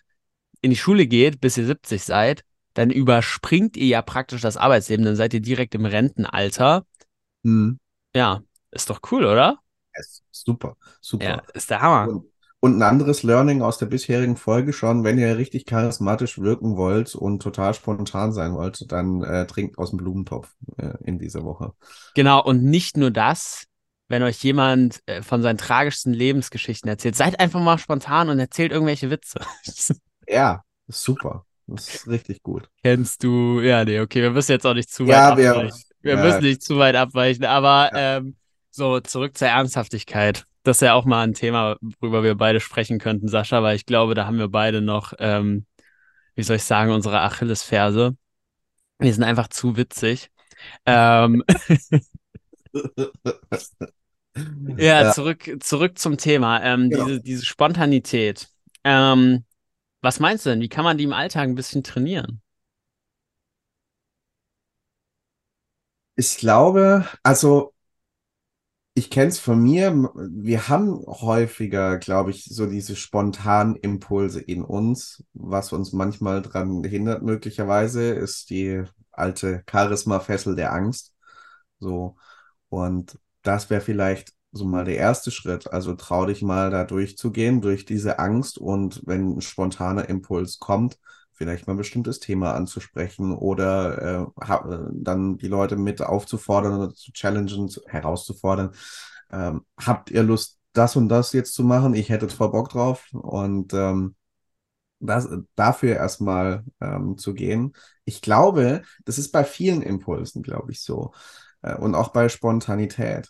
in 0.62 0.70
die 0.70 0.77
Schule 0.77 1.08
geht, 1.08 1.41
bis 1.41 1.58
ihr 1.58 1.65
70 1.65 2.03
seid, 2.03 2.43
dann 2.74 2.89
überspringt 2.89 3.77
ihr 3.77 3.88
ja 3.88 4.01
praktisch 4.01 4.41
das 4.41 4.58
Arbeitsleben. 4.58 5.05
Dann 5.05 5.15
seid 5.15 5.34
ihr 5.34 5.41
direkt 5.41 5.75
im 5.75 5.86
Rentenalter. 5.86 6.86
Hm. 7.43 7.79
Ja, 8.15 8.41
ist 8.72 8.89
doch 8.89 9.00
cool, 9.12 9.25
oder? 9.25 9.58
super, 10.32 10.75
super. 11.01 11.25
Ja, 11.25 11.43
ist 11.53 11.70
der 11.70 11.82
Hammer. 11.82 12.24
Und 12.63 12.77
ein 12.77 12.82
anderes 12.82 13.24
Learning 13.24 13.62
aus 13.62 13.77
der 13.77 13.88
bisherigen 13.88 14.38
Folge 14.38 14.72
schon, 14.72 15.03
wenn 15.03 15.17
ihr 15.17 15.38
richtig 15.38 15.65
charismatisch 15.65 16.39
wirken 16.39 16.77
wollt 16.77 17.13
und 17.13 17.41
total 17.41 17.74
spontan 17.74 18.32
sein 18.32 18.53
wollt, 18.53 18.89
dann 18.89 19.22
äh, 19.22 19.46
trinkt 19.46 19.77
aus 19.77 19.89
dem 19.89 19.98
Blumentopf 19.98 20.55
äh, 20.77 20.93
in 21.03 21.20
dieser 21.20 21.43
Woche. 21.43 21.74
Genau, 22.15 22.41
und 22.41 22.63
nicht 22.63 22.96
nur 22.96 23.12
das, 23.12 23.65
wenn 24.08 24.24
euch 24.24 24.41
jemand 24.46 25.01
äh, 25.08 25.22
von 25.22 25.41
seinen 25.41 25.58
tragischsten 25.58 26.13
Lebensgeschichten 26.13 26.88
erzählt, 26.88 27.17
seid 27.17 27.38
einfach 27.38 27.60
mal 27.60 27.77
spontan 27.77 28.29
und 28.29 28.39
erzählt 28.39 28.72
irgendwelche 28.72 29.10
Witze. 29.10 29.41
ja, 30.29 30.63
super. 30.88 31.46
Das 31.67 31.93
ist 31.93 32.08
richtig 32.08 32.43
gut. 32.43 32.70
Kennst 32.82 33.25
du, 33.25 33.60
ja, 33.60 33.84
nee, 33.84 34.00
okay, 34.00 34.22
wir 34.22 34.32
müssen 34.32 34.53
jetzt 34.53 34.65
auch 34.65 34.74
nicht 34.74 34.89
zu 34.89 35.05
weit 35.05 35.12
ja, 35.12 35.32
abweichen. 35.32 35.77
Wir, 36.00 36.15
wir 36.15 36.15
ja. 36.15 36.24
müssen 36.24 36.43
nicht 36.43 36.63
zu 36.63 36.77
weit 36.77 36.96
abweichen, 36.96 37.43
aber 37.43 37.89
ja. 37.91 38.17
ähm, 38.20 38.38
so 38.72 39.01
zurück 39.01 39.38
zur 39.38 39.50
Ernsthaftigkeit 39.50 40.46
das 40.63 40.77
ist 40.77 40.82
ja 40.82 40.93
auch 40.93 41.05
mal 41.05 41.24
ein 41.24 41.34
Thema, 41.34 41.77
worüber 42.00 42.24
wir 42.24 42.36
beide 42.36 42.60
sprechen 42.60 43.00
könnten, 43.00 43.27
Sascha, 43.27 43.62
weil 43.63 43.75
ich 43.75 43.86
glaube, 43.86 44.15
da 44.15 44.25
haben 44.25 44.39
wir 44.39 44.48
beide 44.48 44.82
noch, 44.82 45.13
ähm, 45.20 45.65
wie 46.36 46.43
soll 46.43 46.55
ich 46.55 46.63
sagen, 46.63 46.91
unsere 46.91 47.22
Achillesferse. 47.22 48.15
Wir 49.00 49.13
sind 49.13 49.24
einfach 49.24 49.50
zu 49.50 49.75
witzig. 49.75 50.32
Ähm, 50.86 51.43
ja, 54.77 55.03
ja, 55.03 55.12
Zurück, 55.12 55.58
zurück 55.60 56.00
zum 56.00 56.17
Thema. 56.17 56.63
Ähm, 56.63 56.89
genau. 56.89 57.05
diese, 57.05 57.22
diese 57.22 57.46
Spontanität. 57.46 58.48
Ähm, 58.84 59.43
was 60.01 60.20
meinst 60.20 60.46
du 60.46 60.50
denn? 60.51 60.62
Wie 60.62 60.70
kann 60.70 60.84
man 60.84 60.98
die 60.98 61.03
im 61.05 61.13
Alltag 61.13 61.43
ein 61.43 61.55
bisschen 61.55 61.84
trainieren? 61.84 62.41
Ich 66.15 66.38
glaube, 66.38 67.08
also 67.24 67.72
ich 68.95 69.09
kenne 69.09 69.29
es 69.29 69.39
von 69.39 69.62
mir. 69.62 69.91
Wir 70.15 70.67
haben 70.69 71.03
häufiger, 71.07 71.97
glaube 71.97 72.31
ich, 72.31 72.45
so 72.45 72.67
diese 72.67 72.95
spontanen 72.95 73.75
Impulse 73.75 74.39
in 74.39 74.63
uns. 74.63 75.23
Was 75.33 75.73
uns 75.73 75.93
manchmal 75.93 76.43
daran 76.43 76.83
hindert, 76.83 77.23
möglicherweise, 77.23 78.12
ist 78.12 78.50
die 78.51 78.83
alte 79.12 79.63
Charisma-Fessel 79.69 80.55
der 80.55 80.73
Angst. 80.73 81.15
So. 81.79 82.17
Und 82.69 83.19
das 83.41 83.69
wäre 83.69 83.81
vielleicht 83.81 84.33
so 84.51 84.65
mal 84.65 84.85
der 84.85 84.97
erste 84.97 85.31
Schritt. 85.31 85.71
Also 85.73 85.95
trau 85.95 86.25
dich 86.27 86.43
mal 86.43 86.69
da 86.69 86.83
durchzugehen, 86.83 87.62
durch 87.62 87.85
diese 87.85 88.19
Angst. 88.19 88.59
Und 88.59 89.01
wenn 89.05 89.38
ein 89.38 89.41
spontaner 89.41 90.07
Impuls 90.07 90.59
kommt, 90.59 91.00
vielleicht 91.33 91.67
mal 91.67 91.73
ein 91.73 91.77
bestimmtes 91.77 92.19
Thema 92.19 92.53
anzusprechen 92.53 93.33
oder 93.33 94.31
äh, 94.47 94.87
dann 94.93 95.37
die 95.37 95.47
Leute 95.47 95.75
mit 95.75 96.01
aufzufordern 96.01 96.75
oder 96.79 96.93
zu 96.93 97.11
challengen, 97.11 97.69
zu, 97.69 97.81
herauszufordern. 97.87 98.71
Ähm, 99.31 99.65
habt 99.79 100.11
ihr 100.11 100.23
Lust, 100.23 100.59
das 100.73 100.95
und 100.95 101.09
das 101.09 101.33
jetzt 101.33 101.53
zu 101.53 101.63
machen? 101.63 101.93
Ich 101.93 102.09
hätte 102.09 102.29
voll 102.29 102.51
Bock 102.51 102.69
drauf. 102.69 103.07
Und 103.13 103.73
ähm, 103.73 104.15
das, 104.99 105.27
dafür 105.55 105.95
erstmal 105.95 106.63
ähm, 106.81 107.17
zu 107.17 107.33
gehen. 107.33 107.73
Ich 108.05 108.21
glaube, 108.21 108.83
das 109.05 109.17
ist 109.17 109.31
bei 109.31 109.43
vielen 109.43 109.81
Impulsen, 109.81 110.43
glaube 110.43 110.71
ich, 110.71 110.81
so. 110.81 111.13
Äh, 111.61 111.75
und 111.75 111.95
auch 111.95 112.09
bei 112.09 112.29
Spontanität 112.29 113.29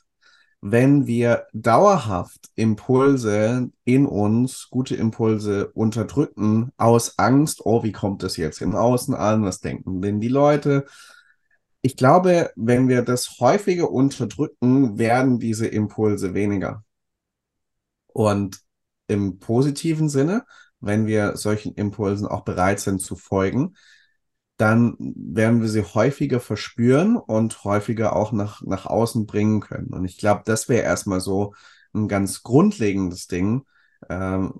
wenn 0.65 1.07
wir 1.07 1.47
dauerhaft 1.51 2.49
Impulse 2.55 3.69
in 3.83 4.05
uns, 4.05 4.69
gute 4.69 4.95
Impulse 4.95 5.67
unterdrücken, 5.73 6.71
aus 6.77 7.19
Angst, 7.19 7.65
oh, 7.65 7.83
wie 7.83 7.91
kommt 7.91 8.23
das 8.23 8.37
jetzt 8.37 8.61
im 8.61 8.73
Außen 8.73 9.13
an, 9.13 9.43
was 9.43 9.59
denken 9.59 10.01
denn 10.01 10.21
die 10.21 10.29
Leute? 10.29 10.85
Ich 11.81 11.97
glaube, 11.97 12.51
wenn 12.55 12.87
wir 12.87 13.01
das 13.01 13.41
häufiger 13.41 13.91
unterdrücken, 13.91 14.97
werden 14.97 15.37
diese 15.37 15.67
Impulse 15.67 16.33
weniger. 16.33 16.85
Und 18.07 18.61
im 19.07 19.39
positiven 19.39 20.07
Sinne, 20.07 20.45
wenn 20.79 21.07
wir 21.07 21.35
solchen 21.35 21.73
Impulsen 21.73 22.25
auch 22.25 22.45
bereit 22.45 22.79
sind 22.79 23.01
zu 23.01 23.17
folgen, 23.17 23.75
dann 24.57 24.95
werden 24.99 25.61
wir 25.61 25.69
sie 25.69 25.83
häufiger 25.83 26.39
verspüren 26.39 27.17
und 27.17 27.63
häufiger 27.63 28.15
auch 28.15 28.31
nach, 28.31 28.61
nach 28.61 28.85
außen 28.85 29.25
bringen 29.25 29.61
können. 29.61 29.93
Und 29.93 30.05
ich 30.05 30.17
glaube, 30.17 30.43
das 30.45 30.69
wäre 30.69 30.83
erstmal 30.83 31.21
so 31.21 31.53
ein 31.93 32.07
ganz 32.07 32.43
grundlegendes 32.43 33.27
Ding, 33.27 33.65
ähm, 34.09 34.53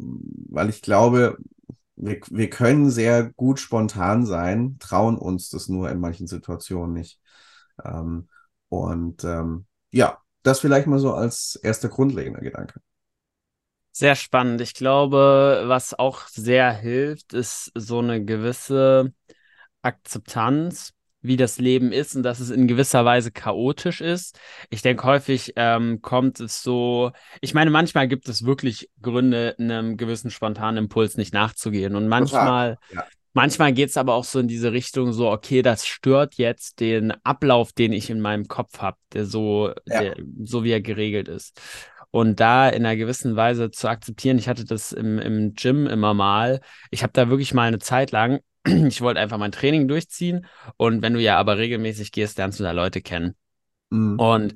weil 0.50 0.70
ich 0.70 0.82
glaube, 0.82 1.38
wir, 1.96 2.20
wir 2.30 2.50
können 2.50 2.90
sehr 2.90 3.32
gut 3.34 3.60
spontan 3.60 4.26
sein, 4.26 4.78
trauen 4.80 5.18
uns 5.18 5.50
das 5.50 5.70
nur 5.70 5.90
in 5.90 6.00
manchen 6.00 6.28
Situationen 6.28 6.94
nicht. 6.94 7.20
Ähm, 7.84 8.30
und 8.70 9.24
ähm, 9.24 9.66
ja, 9.92 10.18
das 10.42 10.60
vielleicht 10.60 10.88
mal 10.88 11.00
so 11.00 11.14
als 11.14 11.56
erster 11.56 11.90
grundlegender 11.90 12.42
Gedanke. 12.42 12.82
Sehr 13.92 14.16
spannend. 14.16 14.60
Ich 14.60 14.74
glaube, 14.74 15.66
was 15.68 15.94
auch 15.94 16.28
sehr 16.28 16.74
hilft, 16.74 17.34
ist 17.34 17.72
so 17.76 18.00
eine 18.00 18.26
gewisse 18.26 19.14
Akzeptanz, 19.84 20.94
wie 21.24 21.38
das 21.38 21.58
Leben 21.58 21.92
ist 21.92 22.16
und 22.16 22.24
dass 22.24 22.40
es 22.40 22.50
in 22.50 22.68
gewisser 22.68 23.06
Weise 23.06 23.32
chaotisch 23.32 24.02
ist. 24.02 24.40
Ich 24.70 24.82
denke, 24.82 25.04
häufig 25.06 25.54
ähm, 25.56 26.02
kommt 26.02 26.40
es 26.40 26.62
so, 26.62 27.12
ich 27.42 27.54
meine, 27.54 27.72
manchmal 27.72 28.08
gibt 28.08 28.28
es 28.28 28.46
wirklich 28.46 28.90
Gründe, 29.02 29.56
einem 29.58 29.98
gewissen 29.98 30.30
spontanen 30.30 30.84
Impuls 30.84 31.18
nicht 31.18 31.34
nachzugehen. 31.34 31.96
Und 31.96 32.10
manchmal, 32.10 32.78
ja. 32.94 33.06
manchmal 33.32 33.72
geht 33.72 33.90
es 33.90 33.98
aber 33.98 34.16
auch 34.16 34.26
so 34.26 34.40
in 34.40 34.50
diese 34.50 34.74
Richtung, 34.74 35.14
so, 35.14 35.32
okay, 35.32 35.62
das 35.62 35.88
stört 35.88 36.36
jetzt 36.36 36.82
den 36.82 37.14
Ablauf, 37.24 37.72
den 37.72 37.94
ich 37.94 38.10
in 38.10 38.20
meinem 38.20 38.50
Kopf 38.50 38.80
habe, 38.80 38.98
der 39.14 39.26
so, 39.26 39.72
ja. 39.86 40.02
der, 40.02 40.16
so 40.44 40.66
wie 40.66 40.72
er 40.72 40.82
geregelt 40.82 41.30
ist. 41.30 41.60
Und 42.12 42.40
da 42.42 42.70
in 42.70 42.86
einer 42.86 42.96
gewissen 42.96 43.36
Weise 43.36 43.72
zu 43.72 43.88
akzeptieren, 43.88 44.38
ich 44.38 44.48
hatte 44.48 44.66
das 44.66 44.92
im, 44.92 45.18
im 45.18 45.54
Gym 45.54 45.88
immer 45.88 46.14
mal, 46.14 46.60
ich 46.92 47.02
habe 47.02 47.14
da 47.14 47.30
wirklich 47.30 47.54
mal 47.54 47.68
eine 47.68 47.80
Zeit 47.80 48.12
lang 48.12 48.42
ich 48.88 49.02
wollte 49.02 49.20
einfach 49.20 49.38
mein 49.38 49.52
Training 49.52 49.88
durchziehen. 49.88 50.46
Und 50.78 51.02
wenn 51.02 51.14
du 51.14 51.22
ja 51.22 51.38
aber 51.38 51.58
regelmäßig 51.58 52.12
gehst, 52.12 52.38
lernst 52.38 52.60
du 52.60 52.64
da 52.64 52.72
Leute 52.72 53.02
kennen. 53.02 53.36
Mhm. 53.90 54.20
Und 54.20 54.56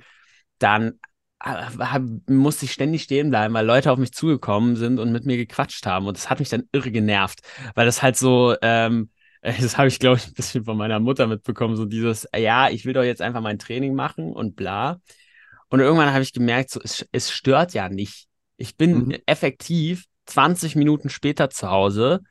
dann 0.60 1.00
hab, 1.40 2.02
musste 2.28 2.66
ich 2.66 2.74
ständig 2.74 3.04
stehen 3.04 3.30
bleiben, 3.30 3.54
weil 3.54 3.66
Leute 3.66 3.92
auf 3.92 4.00
mich 4.00 4.12
zugekommen 4.12 4.76
sind 4.76 5.00
und 5.00 5.12
mit 5.12 5.26
mir 5.26 5.38
gequatscht 5.38 5.86
haben. 5.86 6.08
Und 6.08 6.18
das 6.18 6.30
hat 6.30 6.40
mich 6.40 6.50
dann 6.50 6.64
irre 6.72 6.92
genervt, 6.92 7.42
weil 7.76 7.86
das 7.86 8.02
halt 8.02 8.18
so, 8.18 8.56
ähm, 8.62 9.12
das 9.42 9.78
habe 9.78 9.88
ich, 9.88 10.00
glaube 10.00 10.18
ich, 10.18 10.28
ein 10.28 10.34
bisschen 10.34 10.66
von 10.66 10.78
meiner 10.78 11.00
Mutter 11.00 11.28
mitbekommen, 11.28 11.76
so 11.76 11.86
dieses, 11.86 12.28
ja, 12.36 12.70
ich 12.70 12.86
will 12.86 12.94
doch 12.94 13.04
jetzt 13.04 13.22
einfach 13.22 13.42
mein 13.42 13.60
Training 13.60 13.94
machen 13.94 14.34
und 14.34 14.56
bla. 14.56 15.00
Und 15.70 15.80
irgendwann 15.80 16.14
habe 16.14 16.24
ich 16.24 16.34
gemerkt, 16.34 16.72
so, 16.72 16.82
es, 16.82 17.06
es 17.12 17.32
stört 17.32 17.74
ja 17.74 17.90
nicht. 17.90 18.28
Ich 18.56 18.78
bin 18.78 19.06
mhm. 19.06 19.18
effektiv 19.26 20.06
20 20.26 20.76
Minuten 20.76 21.10
später 21.10 21.50
zu 21.50 21.70
Hause 21.70 22.22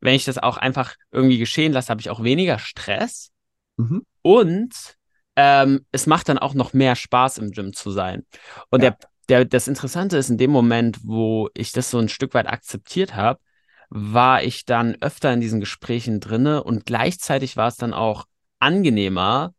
wenn 0.00 0.14
ich 0.14 0.24
das 0.24 0.38
auch 0.38 0.56
einfach 0.56 0.94
irgendwie 1.10 1.38
geschehen 1.38 1.72
lasse, 1.72 1.88
habe 1.88 2.00
ich 2.00 2.10
auch 2.10 2.22
weniger 2.22 2.58
Stress. 2.58 3.30
Mhm. 3.76 4.02
Und 4.22 4.96
ähm, 5.36 5.86
es 5.92 6.06
macht 6.06 6.28
dann 6.28 6.38
auch 6.38 6.54
noch 6.54 6.72
mehr 6.72 6.96
Spaß, 6.96 7.38
im 7.38 7.50
Gym 7.52 7.72
zu 7.72 7.90
sein. 7.90 8.26
Und 8.70 8.82
ja. 8.82 8.90
der, 8.90 8.98
der, 9.28 9.44
das 9.44 9.68
Interessante 9.68 10.16
ist, 10.16 10.30
in 10.30 10.38
dem 10.38 10.50
Moment, 10.50 10.98
wo 11.04 11.48
ich 11.54 11.72
das 11.72 11.90
so 11.90 11.98
ein 11.98 12.08
Stück 12.08 12.34
weit 12.34 12.48
akzeptiert 12.48 13.14
habe, 13.14 13.40
war 13.88 14.42
ich 14.42 14.64
dann 14.64 14.96
öfter 15.00 15.32
in 15.32 15.40
diesen 15.40 15.60
Gesprächen 15.60 16.20
drinne 16.20 16.62
und 16.62 16.86
gleichzeitig 16.86 17.56
war 17.56 17.68
es 17.68 17.76
dann 17.76 17.92
auch 17.92 18.26
angenehmer, 18.60 19.54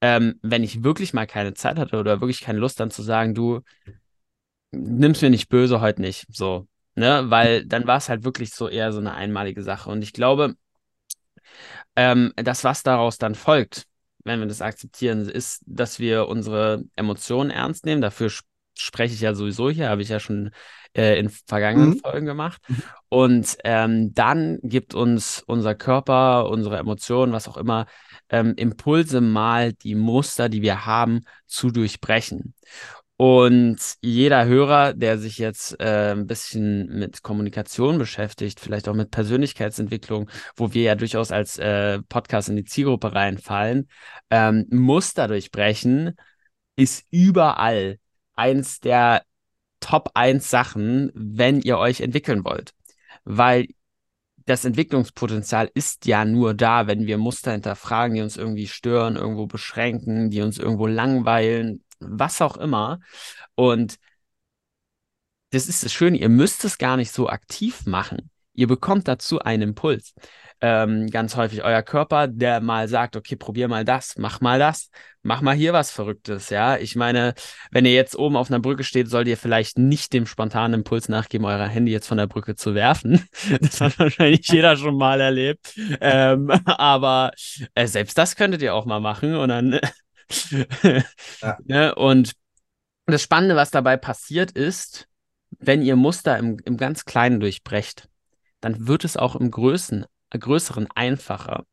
ähm, 0.00 0.38
wenn 0.42 0.62
ich 0.62 0.82
wirklich 0.82 1.12
mal 1.12 1.26
keine 1.26 1.54
Zeit 1.54 1.78
hatte 1.78 1.98
oder 1.98 2.20
wirklich 2.20 2.40
keine 2.40 2.58
Lust, 2.58 2.80
dann 2.80 2.90
zu 2.90 3.02
sagen, 3.02 3.34
du 3.34 3.60
nimmst 4.70 5.22
mir 5.22 5.30
nicht 5.30 5.48
böse, 5.48 5.80
heute 5.80 6.00
nicht. 6.00 6.26
So, 6.30 6.66
Ne? 6.96 7.30
Weil 7.30 7.64
dann 7.66 7.86
war 7.86 7.98
es 7.98 8.08
halt 8.08 8.24
wirklich 8.24 8.52
so 8.52 8.68
eher 8.68 8.92
so 8.92 8.98
eine 8.98 9.14
einmalige 9.14 9.62
Sache. 9.62 9.90
Und 9.90 10.02
ich 10.02 10.12
glaube, 10.12 10.54
ähm, 11.94 12.32
das, 12.36 12.64
was 12.64 12.82
daraus 12.82 13.18
dann 13.18 13.34
folgt, 13.34 13.86
wenn 14.24 14.40
wir 14.40 14.46
das 14.46 14.62
akzeptieren, 14.62 15.28
ist, 15.28 15.62
dass 15.66 16.00
wir 16.00 16.28
unsere 16.28 16.82
Emotionen 16.96 17.50
ernst 17.50 17.86
nehmen. 17.86 18.02
Dafür 18.02 18.26
sp 18.28 18.44
spreche 18.78 19.14
ich 19.14 19.22
ja 19.22 19.34
sowieso 19.34 19.70
hier, 19.70 19.88
habe 19.88 20.02
ich 20.02 20.10
ja 20.10 20.20
schon 20.20 20.50
äh, 20.94 21.18
in 21.18 21.30
vergangenen 21.30 21.90
mhm. 21.90 21.98
Folgen 21.98 22.26
gemacht. 22.26 22.60
Mhm. 22.68 22.82
Und 23.08 23.56
ähm, 23.64 24.12
dann 24.14 24.58
gibt 24.62 24.94
uns 24.94 25.42
unser 25.46 25.74
Körper, 25.74 26.50
unsere 26.50 26.76
Emotionen, 26.76 27.32
was 27.32 27.48
auch 27.48 27.56
immer, 27.56 27.86
ähm, 28.28 28.54
Impulse 28.56 29.20
mal 29.20 29.72
die 29.72 29.94
Muster, 29.94 30.48
die 30.48 30.62
wir 30.62 30.84
haben, 30.84 31.20
zu 31.46 31.70
durchbrechen. 31.70 32.54
Und 33.18 33.78
jeder 34.02 34.44
Hörer, 34.44 34.92
der 34.92 35.16
sich 35.16 35.38
jetzt 35.38 35.80
äh, 35.80 36.12
ein 36.12 36.26
bisschen 36.26 36.98
mit 36.98 37.22
Kommunikation 37.22 37.96
beschäftigt, 37.96 38.60
vielleicht 38.60 38.88
auch 38.88 38.94
mit 38.94 39.10
Persönlichkeitsentwicklung, 39.10 40.28
wo 40.54 40.74
wir 40.74 40.82
ja 40.82 40.94
durchaus 40.94 41.32
als 41.32 41.58
äh, 41.58 42.02
Podcast 42.08 42.50
in 42.50 42.56
die 42.56 42.64
Zielgruppe 42.64 43.14
reinfallen, 43.14 43.88
ähm, 44.30 44.66
muss 44.70 45.14
dadurch 45.14 45.50
brechen, 45.50 46.14
ist 46.76 47.06
überall 47.10 47.98
eins 48.34 48.80
der 48.80 49.22
Top 49.80 50.10
1 50.14 50.50
Sachen, 50.50 51.10
wenn 51.14 51.60
ihr 51.62 51.78
euch 51.78 52.02
entwickeln 52.02 52.44
wollt. 52.44 52.72
Weil 53.24 53.68
das 54.44 54.64
Entwicklungspotenzial 54.64 55.70
ist 55.74 56.06
ja 56.06 56.24
nur 56.24 56.54
da, 56.54 56.86
wenn 56.86 57.06
wir 57.06 57.18
Muster 57.18 57.52
hinterfragen, 57.52 58.14
die 58.14 58.22
uns 58.22 58.36
irgendwie 58.36 58.68
stören, 58.68 59.16
irgendwo 59.16 59.46
beschränken, 59.46 60.30
die 60.30 60.42
uns 60.42 60.58
irgendwo 60.58 60.86
langweilen, 60.86 61.82
was 62.00 62.40
auch 62.42 62.56
immer. 62.56 63.00
Und 63.54 63.96
das 65.50 65.68
ist 65.68 65.84
das 65.84 65.92
Schöne, 65.92 66.18
ihr 66.18 66.28
müsst 66.28 66.64
es 66.64 66.78
gar 66.78 66.96
nicht 66.96 67.12
so 67.12 67.28
aktiv 67.28 67.86
machen. 67.86 68.30
Ihr 68.52 68.66
bekommt 68.66 69.06
dazu 69.06 69.38
einen 69.40 69.62
Impuls. 69.62 70.14
Ähm, 70.62 71.08
ganz 71.10 71.36
häufig 71.36 71.62
euer 71.62 71.82
Körper, 71.82 72.26
der 72.28 72.62
mal 72.62 72.88
sagt, 72.88 73.14
okay, 73.14 73.36
probier 73.36 73.68
mal 73.68 73.84
das, 73.84 74.14
mach 74.16 74.40
mal 74.40 74.58
das, 74.58 74.90
mach 75.22 75.42
mal 75.42 75.54
hier 75.54 75.74
was 75.74 75.90
Verrücktes, 75.90 76.48
ja. 76.48 76.78
Ich 76.78 76.96
meine, 76.96 77.34
wenn 77.70 77.84
ihr 77.84 77.92
jetzt 77.92 78.16
oben 78.16 78.36
auf 78.36 78.50
einer 78.50 78.60
Brücke 78.60 78.82
steht, 78.82 79.10
sollt 79.10 79.28
ihr 79.28 79.36
vielleicht 79.36 79.76
nicht 79.76 80.14
dem 80.14 80.24
spontanen 80.26 80.80
Impuls 80.80 81.10
nachgeben, 81.10 81.44
euer 81.44 81.66
Handy 81.66 81.92
jetzt 81.92 82.06
von 82.06 82.16
der 82.16 82.26
Brücke 82.26 82.56
zu 82.56 82.74
werfen. 82.74 83.28
Das 83.60 83.80
hat 83.82 83.98
wahrscheinlich 83.98 84.48
jeder 84.48 84.76
schon 84.76 84.96
mal 84.96 85.20
erlebt. 85.20 85.74
Ähm, 86.00 86.50
aber 86.64 87.32
äh, 87.74 87.86
selbst 87.86 88.16
das 88.16 88.36
könntet 88.36 88.62
ihr 88.62 88.74
auch 88.74 88.86
mal 88.86 89.00
machen 89.00 89.34
und 89.34 89.50
dann 89.50 89.78
ja. 91.40 91.58
ne? 91.64 91.94
Und 91.94 92.32
das 93.06 93.22
Spannende, 93.22 93.56
was 93.56 93.70
dabei 93.70 93.96
passiert 93.96 94.52
ist, 94.52 95.08
wenn 95.58 95.82
ihr 95.82 95.96
Muster 95.96 96.36
im, 96.38 96.58
im 96.64 96.76
ganz 96.76 97.04
Kleinen 97.04 97.40
durchbrecht, 97.40 98.08
dann 98.60 98.86
wird 98.86 99.04
es 99.04 99.16
auch 99.16 99.36
im 99.36 99.50
Größen, 99.50 100.06
Größeren 100.30 100.88
einfacher. 100.94 101.64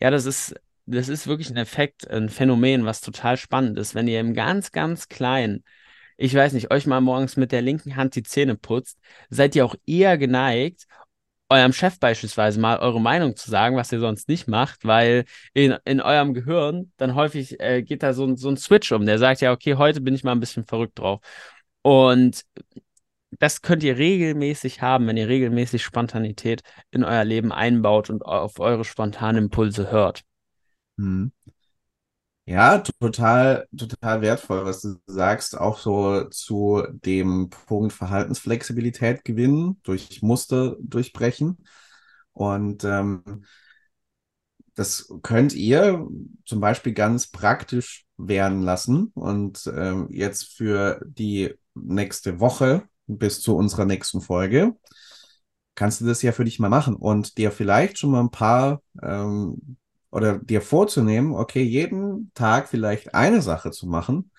Ja, 0.00 0.10
das 0.10 0.24
ist, 0.24 0.54
das 0.86 1.08
ist 1.08 1.26
wirklich 1.26 1.50
ein 1.50 1.56
Effekt, 1.56 2.08
ein 2.10 2.28
Phänomen, 2.28 2.84
was 2.84 3.00
total 3.00 3.36
spannend 3.36 3.78
ist. 3.78 3.94
Wenn 3.94 4.08
ihr 4.08 4.20
im 4.20 4.34
ganz, 4.34 4.72
ganz 4.72 5.08
Kleinen, 5.08 5.64
ich 6.16 6.34
weiß 6.34 6.52
nicht, 6.52 6.70
euch 6.70 6.86
mal 6.86 7.00
morgens 7.00 7.36
mit 7.36 7.52
der 7.52 7.62
linken 7.62 7.96
Hand 7.96 8.14
die 8.14 8.22
Zähne 8.22 8.56
putzt, 8.56 8.98
seid 9.28 9.54
ihr 9.54 9.64
auch 9.64 9.74
eher 9.86 10.18
geneigt, 10.18 10.86
eurem 11.50 11.72
Chef 11.72 11.98
beispielsweise 11.98 12.60
mal 12.60 12.78
eure 12.78 13.00
Meinung 13.00 13.36
zu 13.36 13.50
sagen, 13.50 13.76
was 13.76 13.92
ihr 13.92 14.00
sonst 14.00 14.28
nicht 14.28 14.48
macht, 14.48 14.84
weil 14.84 15.24
in, 15.52 15.76
in 15.84 16.00
eurem 16.00 16.32
Gehirn 16.32 16.92
dann 16.96 17.14
häufig 17.14 17.60
äh, 17.60 17.82
geht 17.82 18.02
da 18.02 18.12
so, 18.12 18.36
so 18.36 18.48
ein 18.48 18.56
Switch 18.56 18.92
um, 18.92 19.04
der 19.04 19.18
sagt 19.18 19.40
ja, 19.40 19.52
okay, 19.52 19.74
heute 19.74 20.00
bin 20.00 20.14
ich 20.14 20.24
mal 20.24 20.32
ein 20.32 20.40
bisschen 20.40 20.64
verrückt 20.64 20.98
drauf. 20.98 21.20
Und 21.82 22.44
das 23.38 23.62
könnt 23.62 23.82
ihr 23.82 23.96
regelmäßig 23.98 24.82
haben, 24.82 25.06
wenn 25.06 25.16
ihr 25.16 25.28
regelmäßig 25.28 25.82
Spontanität 25.82 26.62
in 26.90 27.04
euer 27.04 27.24
Leben 27.24 27.52
einbaut 27.52 28.10
und 28.10 28.24
auf 28.24 28.58
eure 28.60 28.84
spontanen 28.84 29.44
Impulse 29.44 29.90
hört. 29.90 30.22
Hm. 30.98 31.32
Ja, 32.50 32.78
total, 32.78 33.68
total 33.76 34.22
wertvoll, 34.22 34.64
was 34.64 34.80
du 34.80 34.96
sagst, 35.06 35.56
auch 35.56 35.78
so 35.78 36.24
zu 36.30 36.82
dem 36.90 37.48
Punkt 37.48 37.92
Verhaltensflexibilität 37.92 39.24
gewinnen, 39.24 39.78
durch 39.84 40.20
Muster 40.20 40.74
durchbrechen. 40.80 41.58
Und 42.32 42.82
ähm, 42.82 43.44
das 44.74 45.14
könnt 45.22 45.54
ihr 45.54 46.08
zum 46.44 46.58
Beispiel 46.58 46.92
ganz 46.92 47.28
praktisch 47.28 48.04
werden 48.16 48.62
lassen. 48.62 49.12
Und 49.14 49.70
ähm, 49.72 50.08
jetzt 50.10 50.56
für 50.56 51.00
die 51.06 51.54
nächste 51.74 52.40
Woche 52.40 52.82
bis 53.06 53.40
zu 53.42 53.54
unserer 53.54 53.84
nächsten 53.84 54.20
Folge 54.20 54.74
kannst 55.76 56.00
du 56.00 56.04
das 56.04 56.20
ja 56.22 56.32
für 56.32 56.44
dich 56.44 56.58
mal 56.58 56.68
machen 56.68 56.96
und 56.96 57.38
dir 57.38 57.52
vielleicht 57.52 57.98
schon 57.98 58.10
mal 58.10 58.20
ein 58.20 58.32
paar 58.32 58.82
ähm, 59.02 59.76
oder 60.10 60.38
dir 60.38 60.60
vorzunehmen, 60.62 61.34
okay, 61.34 61.62
jeden 61.62 62.32
Tag 62.34 62.68
vielleicht 62.68 63.14
eine 63.14 63.42
Sache 63.42 63.70
zu 63.70 63.86
machen, 63.86 64.30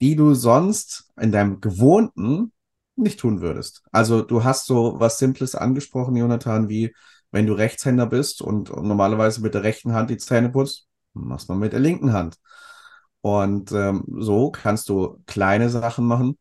die 0.00 0.16
du 0.16 0.34
sonst 0.34 1.10
in 1.20 1.32
deinem 1.32 1.60
gewohnten 1.60 2.52
nicht 2.96 3.20
tun 3.20 3.40
würdest. 3.40 3.82
Also 3.92 4.22
du 4.22 4.44
hast 4.44 4.66
so 4.66 4.98
was 4.98 5.18
Simples 5.18 5.54
angesprochen, 5.54 6.16
Jonathan, 6.16 6.68
wie 6.68 6.94
wenn 7.30 7.46
du 7.46 7.52
Rechtshänder 7.52 8.06
bist 8.06 8.42
und, 8.42 8.70
und 8.70 8.86
normalerweise 8.86 9.40
mit 9.42 9.54
der 9.54 9.62
rechten 9.62 9.92
Hand 9.92 10.10
die 10.10 10.16
Zähne 10.16 10.50
putzt, 10.50 10.86
machst 11.12 11.48
man 11.48 11.58
mit 11.58 11.72
der 11.72 11.80
linken 11.80 12.12
Hand. 12.12 12.38
Und 13.20 13.72
ähm, 13.72 14.04
so 14.18 14.50
kannst 14.50 14.88
du 14.88 15.22
kleine 15.26 15.68
Sachen 15.70 16.06
machen. 16.06 16.38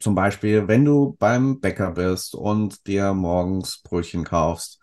Zum 0.00 0.14
Beispiel, 0.14 0.68
wenn 0.68 0.84
du 0.84 1.16
beim 1.18 1.60
Bäcker 1.60 1.92
bist 1.92 2.34
und 2.34 2.86
dir 2.86 3.14
morgens 3.14 3.80
Brötchen 3.82 4.24
kaufst, 4.24 4.78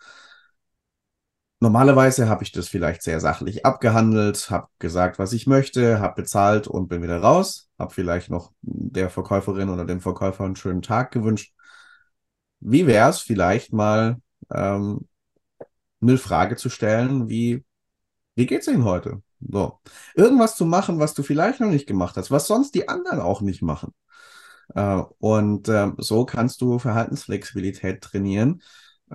Normalerweise 1.61 2.29
habe 2.29 2.43
ich 2.43 2.53
das 2.53 2.69
vielleicht 2.69 3.01
sehr 3.01 3.19
sachlich 3.19 3.65
abgehandelt, 3.65 4.49
habe 4.49 4.69
gesagt, 4.79 5.19
was 5.19 5.33
ich 5.33 5.45
möchte, 5.45 5.99
habe 5.99 6.21
bezahlt 6.21 6.67
und 6.67 6.87
bin 6.87 7.01
wieder 7.01 7.19
raus, 7.19 7.69
habe 7.77 7.93
vielleicht 7.93 8.29
noch 8.29 8.53
der 8.61 9.09
Verkäuferin 9.09 9.67
oder 9.69 9.83
dem 9.83 9.99
Verkäufer 9.99 10.45
einen 10.45 10.55
schönen 10.55 10.81
Tag 10.81 11.11
gewünscht. 11.11 11.53
Wie 12.61 12.87
wäre 12.87 13.09
es 13.09 13.19
vielleicht 13.19 13.73
mal 13.73 14.21
ähm, 14.53 15.07
eine 16.01 16.17
Frage 16.17 16.55
zu 16.55 16.69
stellen, 16.69 17.27
wie, 17.27 17.65
wie 18.35 18.45
geht's 18.45 18.67
Ihnen 18.67 18.85
heute? 18.85 19.21
So. 19.41 19.79
Irgendwas 20.15 20.55
zu 20.55 20.65
machen, 20.65 20.99
was 20.99 21.13
du 21.13 21.23
vielleicht 21.23 21.59
noch 21.59 21.69
nicht 21.69 21.87
gemacht 21.87 22.15
hast, 22.15 22.31
was 22.31 22.47
sonst 22.47 22.73
die 22.73 22.87
anderen 22.87 23.19
auch 23.19 23.41
nicht 23.41 23.61
machen. 23.61 23.93
Äh, 24.75 25.03
und 25.19 25.67
äh, 25.67 25.91
so 25.97 26.25
kannst 26.25 26.61
du 26.61 26.79
Verhaltensflexibilität 26.79 28.01
trainieren 28.01 28.61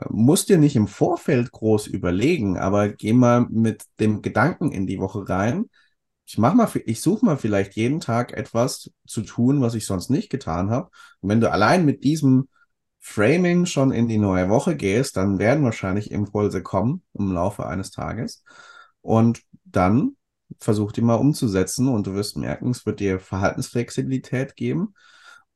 musst 0.09 0.49
dir 0.49 0.59
nicht 0.59 0.77
im 0.77 0.89
Vorfeld 0.89 1.53
groß 1.53 1.87
überlegen, 1.87 2.59
aber 2.59 2.89
geh 2.89 3.13
mal 3.13 3.47
mit 3.49 3.85
dem 4.01 4.23
Gedanken 4.23 4.73
in 4.73 4.87
die 4.87 4.99
Woche 4.99 5.29
rein. 5.29 5.71
Ich 6.27 6.39
mach 6.39 6.55
mal, 6.55 6.69
ich 6.87 7.01
suche 7.01 7.25
mal 7.25 7.37
vielleicht 7.37 7.75
jeden 7.77 8.01
Tag 8.01 8.33
etwas 8.33 8.91
zu 9.07 9.23
tun, 9.23 9.61
was 9.61 9.75
ich 9.75 9.87
sonst 9.87 10.11
nicht 10.11 10.31
getan 10.31 10.71
habe. 10.71 10.91
Und 11.21 11.29
wenn 11.29 11.41
du 11.41 11.51
allein 11.51 11.85
mit 11.85 12.03
diesem 12.03 12.49
Framing 13.01 13.67
schon 13.67 13.93
in 13.93 14.09
die 14.09 14.19
neue 14.19 14.49
Woche 14.49 14.77
gehst, 14.77 15.17
dann 15.17 15.39
werden 15.39 15.63
wahrscheinlich 15.63 16.11
Impulse 16.11 16.63
kommen 16.63 17.03
im 17.13 17.33
Laufe 17.33 17.67
eines 17.67 17.91
Tages. 17.91 18.43
Und 19.03 19.43
dann 19.65 20.17
versuch 20.59 20.93
die 20.93 21.03
mal 21.03 21.17
umzusetzen 21.17 21.89
und 21.89 22.07
du 22.07 22.15
wirst 22.15 22.37
merken, 22.37 22.71
es 22.71 22.87
wird 22.87 23.01
dir 23.01 23.21
Verhaltensflexibilität 23.21 24.57
geben. 24.57 24.95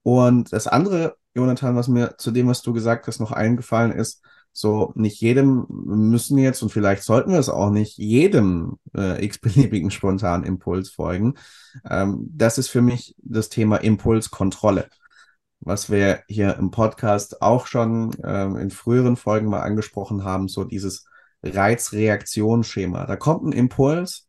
Und 0.02 0.52
das 0.52 0.66
andere, 0.66 1.16
Jonathan, 1.34 1.76
was 1.76 1.88
mir 1.88 2.16
zu 2.18 2.30
dem, 2.30 2.48
was 2.48 2.62
du 2.62 2.72
gesagt 2.72 3.06
hast, 3.06 3.20
noch 3.20 3.32
eingefallen 3.32 3.92
ist, 3.92 4.22
so 4.58 4.92
nicht 4.96 5.20
jedem 5.20 5.66
müssen 5.68 6.36
jetzt 6.36 6.62
und 6.62 6.70
vielleicht 6.70 7.04
sollten 7.04 7.30
wir 7.30 7.38
es 7.38 7.48
auch 7.48 7.70
nicht 7.70 7.96
jedem 7.96 8.78
äh, 8.96 9.24
x-beliebigen 9.24 9.90
spontanen 9.90 10.44
Impuls 10.44 10.90
folgen. 10.90 11.34
Ähm, 11.88 12.28
das 12.32 12.58
ist 12.58 12.68
für 12.68 12.82
mich 12.82 13.14
das 13.18 13.50
Thema 13.50 13.76
Impulskontrolle, 13.76 14.88
was 15.60 15.90
wir 15.90 16.22
hier 16.26 16.56
im 16.56 16.72
Podcast 16.72 17.40
auch 17.40 17.66
schon 17.68 18.16
ähm, 18.24 18.56
in 18.56 18.70
früheren 18.70 19.16
Folgen 19.16 19.48
mal 19.48 19.62
angesprochen 19.62 20.24
haben, 20.24 20.48
so 20.48 20.64
dieses 20.64 21.06
Reizreaktionsschema. 21.44 23.06
Da 23.06 23.14
kommt 23.14 23.44
ein 23.44 23.52
Impuls 23.52 24.28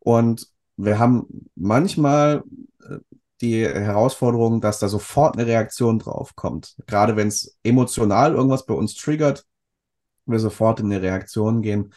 und 0.00 0.48
wir 0.76 0.98
haben 0.98 1.48
manchmal 1.54 2.42
äh, 2.82 2.98
die 3.40 3.64
Herausforderung, 3.64 4.60
dass 4.60 4.80
da 4.80 4.88
sofort 4.88 5.36
eine 5.36 5.46
Reaktion 5.46 6.00
drauf 6.00 6.34
kommt. 6.34 6.74
Gerade 6.88 7.14
wenn 7.14 7.28
es 7.28 7.56
emotional 7.62 8.34
irgendwas 8.34 8.66
bei 8.66 8.74
uns 8.74 8.96
triggert, 8.96 9.44
wir 10.28 10.38
sofort 10.38 10.80
in 10.80 10.86
eine 10.86 11.02
Reaktion 11.02 11.62
gehen. 11.62 11.92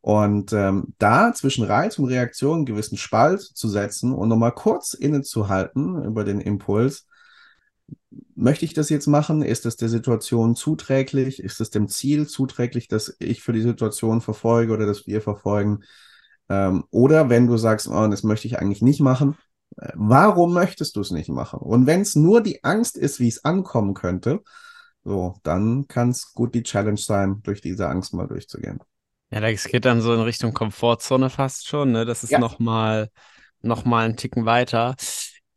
Und 0.00 0.52
ähm, 0.52 0.94
da 0.98 1.32
zwischen 1.34 1.64
Reiz 1.64 1.98
und 1.98 2.06
Reaktion 2.06 2.58
einen 2.58 2.66
gewissen 2.66 2.96
Spalt 2.96 3.40
zu 3.40 3.68
setzen 3.68 4.12
und 4.12 4.28
nochmal 4.28 4.52
kurz 4.52 4.94
innezuhalten 4.94 6.04
über 6.04 6.24
den 6.24 6.40
Impuls. 6.40 7.06
Möchte 8.34 8.64
ich 8.64 8.74
das 8.74 8.90
jetzt 8.90 9.06
machen? 9.06 9.42
Ist 9.42 9.64
das 9.64 9.76
der 9.76 9.88
Situation 9.88 10.54
zuträglich? 10.54 11.42
Ist 11.42 11.60
es 11.60 11.70
dem 11.70 11.88
Ziel 11.88 12.28
zuträglich, 12.28 12.88
das 12.88 13.16
ich 13.18 13.42
für 13.42 13.52
die 13.52 13.60
Situation 13.60 14.20
verfolge 14.20 14.72
oder 14.72 14.86
das 14.86 15.06
wir 15.06 15.20
verfolgen? 15.20 15.80
Ähm, 16.48 16.84
oder 16.90 17.28
wenn 17.28 17.46
du 17.46 17.56
sagst, 17.56 17.88
oh, 17.88 18.06
das 18.06 18.22
möchte 18.22 18.46
ich 18.46 18.58
eigentlich 18.58 18.82
nicht 18.82 19.00
machen, 19.00 19.36
äh, 19.76 19.92
warum 19.94 20.54
möchtest 20.54 20.96
du 20.96 21.00
es 21.00 21.10
nicht 21.10 21.28
machen? 21.28 21.58
Und 21.58 21.86
wenn 21.86 22.00
es 22.00 22.14
nur 22.14 22.40
die 22.40 22.62
Angst 22.64 22.96
ist, 22.96 23.20
wie 23.20 23.28
es 23.28 23.44
ankommen 23.44 23.94
könnte, 23.94 24.40
so, 25.08 25.36
dann 25.42 25.86
kann 25.88 26.10
es 26.10 26.32
gut 26.34 26.54
die 26.54 26.62
Challenge 26.62 26.98
sein, 26.98 27.40
durch 27.42 27.60
diese 27.60 27.88
Angst 27.88 28.14
mal 28.14 28.26
durchzugehen. 28.26 28.78
Ja, 29.30 29.40
das 29.40 29.64
geht 29.64 29.84
dann 29.84 30.00
so 30.00 30.14
in 30.14 30.20
Richtung 30.20 30.52
Komfortzone 30.52 31.30
fast 31.30 31.66
schon, 31.66 31.92
ne? 31.92 32.04
Das 32.04 32.24
ist 32.24 32.30
ja. 32.30 32.38
nochmal 32.38 33.10
noch 33.60 33.84
mal 33.84 34.04
einen 34.04 34.16
Ticken 34.16 34.46
weiter. 34.46 34.94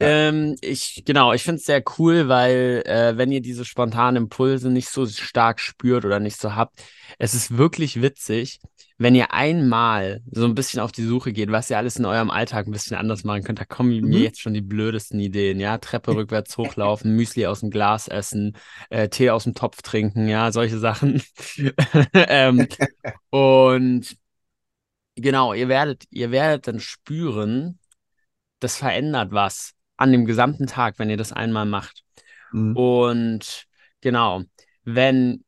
Ähm, 0.02 0.56
ich, 0.62 1.04
genau, 1.06 1.34
ich 1.34 1.44
finde 1.44 1.60
es 1.60 1.66
sehr 1.66 1.84
cool, 1.98 2.28
weil 2.28 2.84
äh, 2.86 3.18
wenn 3.18 3.32
ihr 3.32 3.42
diese 3.42 3.66
spontanen 3.66 4.24
Impulse 4.24 4.70
nicht 4.70 4.90
so 4.90 5.06
stark 5.06 5.60
spürt 5.60 6.06
oder 6.06 6.20
nicht 6.20 6.40
so 6.40 6.56
habt, 6.56 6.82
es 7.20 7.34
ist 7.34 7.58
wirklich 7.58 8.02
witzig, 8.02 8.60
wenn 8.98 9.16
ihr 9.16 9.34
einmal 9.34 10.22
so 10.32 10.46
ein 10.46 10.54
bisschen 10.54 10.80
auf 10.80 10.92
die 10.92 11.04
Suche 11.04 11.34
geht, 11.34 11.52
was 11.52 11.70
ihr 11.70 11.78
alles 11.78 11.96
in 11.96 12.06
eurem 12.06 12.30
Alltag 12.30 12.68
ein 12.68 12.72
bisschen 12.72 12.98
anders 12.98 13.24
machen 13.24 13.44
könnt, 13.44 13.60
da 13.60 13.66
kommen 13.66 13.96
mhm. 14.00 14.10
mir 14.10 14.20
jetzt 14.20 14.42
schon 14.42 14.54
die 14.54 14.62
blödesten 14.62 15.20
Ideen, 15.20 15.60
ja, 15.60 15.78
Treppe 15.78 16.12
rückwärts 16.16 16.58
hochlaufen, 16.58 17.16
Müsli 17.16 17.48
aus 17.48 17.62
dem 17.62 17.72
Glas 17.72 18.08
essen, 18.08 18.56
äh, 18.90 19.10
Tee 19.10 19.32
aus 19.32 19.46
dem 19.46 19.56
Topf 19.56 19.82
trinken, 19.82 20.28
ja, 20.28 20.52
solche 20.52 20.78
Sachen. 20.78 21.24
ähm, 22.14 22.68
und 23.30 24.18
genau, 25.16 25.54
ihr 25.54 25.68
werdet, 25.68 26.06
ihr 26.12 26.32
werdet 26.32 26.68
dann 26.68 26.80
spüren, 26.80 27.80
das 28.60 28.78
verändert 28.78 29.32
was 29.32 29.74
an 30.02 30.12
dem 30.12 30.26
gesamten 30.26 30.66
Tag, 30.66 30.98
wenn 30.98 31.10
ihr 31.10 31.18
das 31.18 31.32
einmal 31.32 31.66
macht. 31.66 32.04
Mhm. 32.52 32.76
Und 32.76 33.66
genau, 34.02 34.42
wenn 34.84 35.44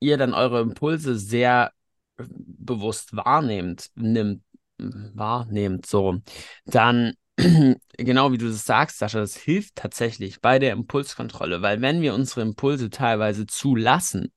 ihr 0.00 0.18
dann 0.18 0.34
eure 0.34 0.60
Impulse 0.60 1.16
sehr 1.16 1.72
bewusst 2.16 3.14
wahrnehmt, 3.14 3.90
nimmt, 3.94 4.42
wahrnehmt, 4.78 5.86
so, 5.86 6.18
dann 6.66 7.14
genau 7.96 8.32
wie 8.32 8.38
du 8.38 8.48
es 8.48 8.64
sagst, 8.64 8.98
Sascha, 8.98 9.20
das 9.20 9.36
hilft 9.36 9.76
tatsächlich 9.76 10.40
bei 10.40 10.58
der 10.58 10.72
Impulskontrolle, 10.72 11.62
weil 11.62 11.80
wenn 11.80 12.02
wir 12.02 12.14
unsere 12.14 12.42
Impulse 12.42 12.90
teilweise 12.90 13.46
zulassen, 13.46 14.32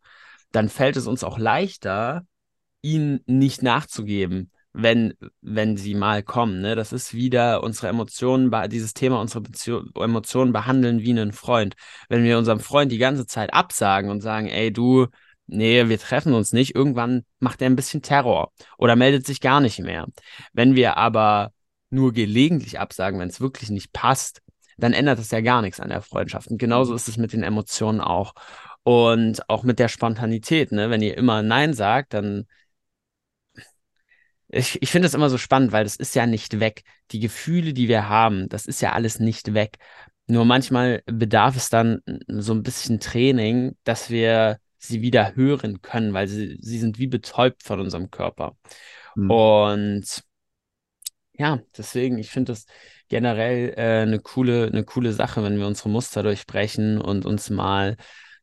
dann 0.51 0.69
fällt 0.69 0.97
es 0.97 1.07
uns 1.07 1.23
auch 1.23 1.39
leichter, 1.39 2.25
ihnen 2.81 3.21
nicht 3.25 3.63
nachzugeben 3.63 4.51
wenn, 4.77 5.13
wenn 5.41 5.77
sie 5.77 5.95
mal 5.95 6.21
kommen. 6.21 6.61
Ne? 6.61 6.75
Das 6.75 6.91
ist 6.91 7.13
wieder 7.13 7.63
unsere 7.63 7.88
Emotionen, 7.88 8.51
dieses 8.69 8.93
Thema, 8.93 9.21
unsere 9.21 9.41
Beziehung, 9.41 9.89
Emotionen 9.95 10.51
behandeln 10.51 11.01
wie 11.01 11.11
einen 11.11 11.31
Freund. 11.31 11.75
Wenn 12.09 12.23
wir 12.23 12.38
unserem 12.38 12.59
Freund 12.59 12.91
die 12.91 12.97
ganze 12.97 13.25
Zeit 13.25 13.53
absagen 13.53 14.11
und 14.11 14.21
sagen, 14.21 14.47
ey, 14.47 14.73
du, 14.73 15.07
nee, 15.47 15.88
wir 15.88 15.97
treffen 15.97 16.33
uns 16.33 16.51
nicht, 16.51 16.75
irgendwann 16.75 17.23
macht 17.39 17.61
er 17.61 17.69
ein 17.69 17.77
bisschen 17.77 18.01
Terror 18.01 18.51
oder 18.77 18.97
meldet 18.97 19.25
sich 19.25 19.39
gar 19.39 19.61
nicht 19.61 19.79
mehr. 19.79 20.07
Wenn 20.51 20.75
wir 20.75 20.97
aber 20.97 21.51
nur 21.89 22.11
gelegentlich 22.11 22.79
absagen, 22.79 23.19
wenn 23.19 23.29
es 23.29 23.39
wirklich 23.39 23.69
nicht 23.69 23.93
passt, 23.93 24.41
dann 24.77 24.91
ändert 24.91 25.19
das 25.19 25.31
ja 25.31 25.39
gar 25.39 25.61
nichts 25.61 25.79
an 25.79 25.88
der 25.88 26.01
Freundschaft. 26.01 26.49
Und 26.49 26.57
genauso 26.57 26.93
ist 26.93 27.07
es 27.07 27.15
mit 27.15 27.31
den 27.31 27.43
Emotionen 27.43 28.01
auch. 28.01 28.33
Und 28.83 29.49
auch 29.49 29.63
mit 29.63 29.79
der 29.79 29.88
Spontanität, 29.88 30.71
ne? 30.71 30.89
Wenn 30.91 31.01
ihr 31.01 31.17
immer 31.17 31.41
Nein 31.41 31.73
sagt, 31.73 32.13
dann 32.13 32.45
ich, 34.56 34.82
ich 34.82 34.89
finde 34.89 35.08
es 35.08 35.13
immer 35.13 35.30
so 35.30 35.38
spannend, 35.38 35.72
weil 35.72 35.84
das 35.84 35.96
ist 35.96 36.15
ja 36.15 36.26
nicht 36.26 36.60
weg. 36.60 36.84
Die 37.12 37.20
Gefühle, 37.20 37.74
die 37.74 37.88
wir 37.88 38.10
haben, 38.10 38.48
das 38.50 38.65
ist 38.65 38.82
ja 38.82 38.94
alles 38.94 39.20
nicht 39.20 39.54
weg. 39.54 39.78
Nur 40.28 40.46
manchmal 40.46 41.04
bedarf 41.06 41.56
es 41.56 41.70
dann 41.70 42.02
so 42.28 42.54
ein 42.54 42.63
bisschen 42.63 43.00
Training, 43.00 43.76
dass 43.84 44.10
wir 44.10 44.58
sie 44.78 45.02
wieder 45.02 45.36
hören 45.36 45.82
können, 45.82 46.13
weil 46.13 46.28
sie, 46.28 46.58
sie 46.62 46.80
sind 46.80 47.00
wie 47.00 47.08
betäubt 47.08 47.63
von 47.63 47.80
unserem 47.80 48.10
Körper. 48.12 48.56
Mhm. 49.15 49.32
Und 49.32 50.24
ja, 51.34 51.60
deswegen, 51.78 52.18
ich 52.18 52.30
finde 52.30 52.54
das 52.54 52.65
generell 53.10 53.74
äh, 53.78 54.04
eine 54.04 54.20
coole, 54.20 54.68
eine 54.68 54.84
coole 54.84 55.12
Sache, 55.12 55.44
wenn 55.44 55.58
wir 55.58 55.68
unsere 55.68 55.89
Muster 55.89 56.24
durchbrechen 56.24 57.02
und 57.02 57.26
uns 57.26 57.50
mal 57.50 57.98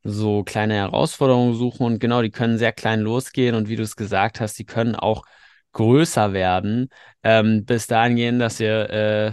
so 0.05 0.45
kleine 0.45 0.75
Herausforderungen 0.75 1.55
suchen. 1.55 1.87
Und 1.87 1.99
genau, 2.01 2.23
die 2.23 2.31
können 2.31 2.59
sehr 2.59 2.73
klein 2.73 3.01
losgehen. 3.01 3.55
Und 3.55 3.69
wie 3.69 3.77
du 3.77 3.83
es 3.83 3.97
gesagt 3.97 4.41
hast, 4.41 4.59
die 4.59 4.67
können 4.67 4.95
auch 4.95 5.25
größer 5.73 6.33
werden. 6.33 6.89
Ähm, 7.23 7.65
bis 7.65 7.87
dahin 7.87 8.17
gehen, 8.17 8.39
dass 8.39 8.61
ihr 8.61 8.91
äh, 8.91 9.33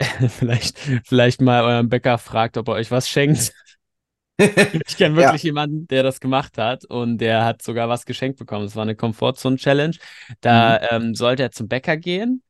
vielleicht, 0.28 0.78
vielleicht 1.04 1.40
mal 1.40 1.62
euren 1.62 1.88
Bäcker 1.88 2.18
fragt, 2.18 2.56
ob 2.56 2.68
er 2.68 2.74
euch 2.74 2.90
was 2.90 3.08
schenkt. 3.08 3.52
ich 4.38 4.96
kenne 4.96 5.16
wirklich 5.16 5.42
ja. 5.42 5.48
jemanden, 5.48 5.88
der 5.88 6.04
das 6.04 6.20
gemacht 6.20 6.58
hat 6.58 6.84
und 6.84 7.18
der 7.18 7.44
hat 7.44 7.62
sogar 7.62 7.88
was 7.88 8.04
geschenkt 8.04 8.38
bekommen. 8.38 8.66
Es 8.66 8.76
war 8.76 8.82
eine 8.82 8.94
Komfortzone-Challenge. 8.94 9.96
Da 10.40 10.78
mhm. 10.78 10.86
ähm, 10.90 11.14
sollte 11.14 11.42
er 11.42 11.50
zum 11.50 11.68
Bäcker 11.68 11.96
gehen 11.96 12.42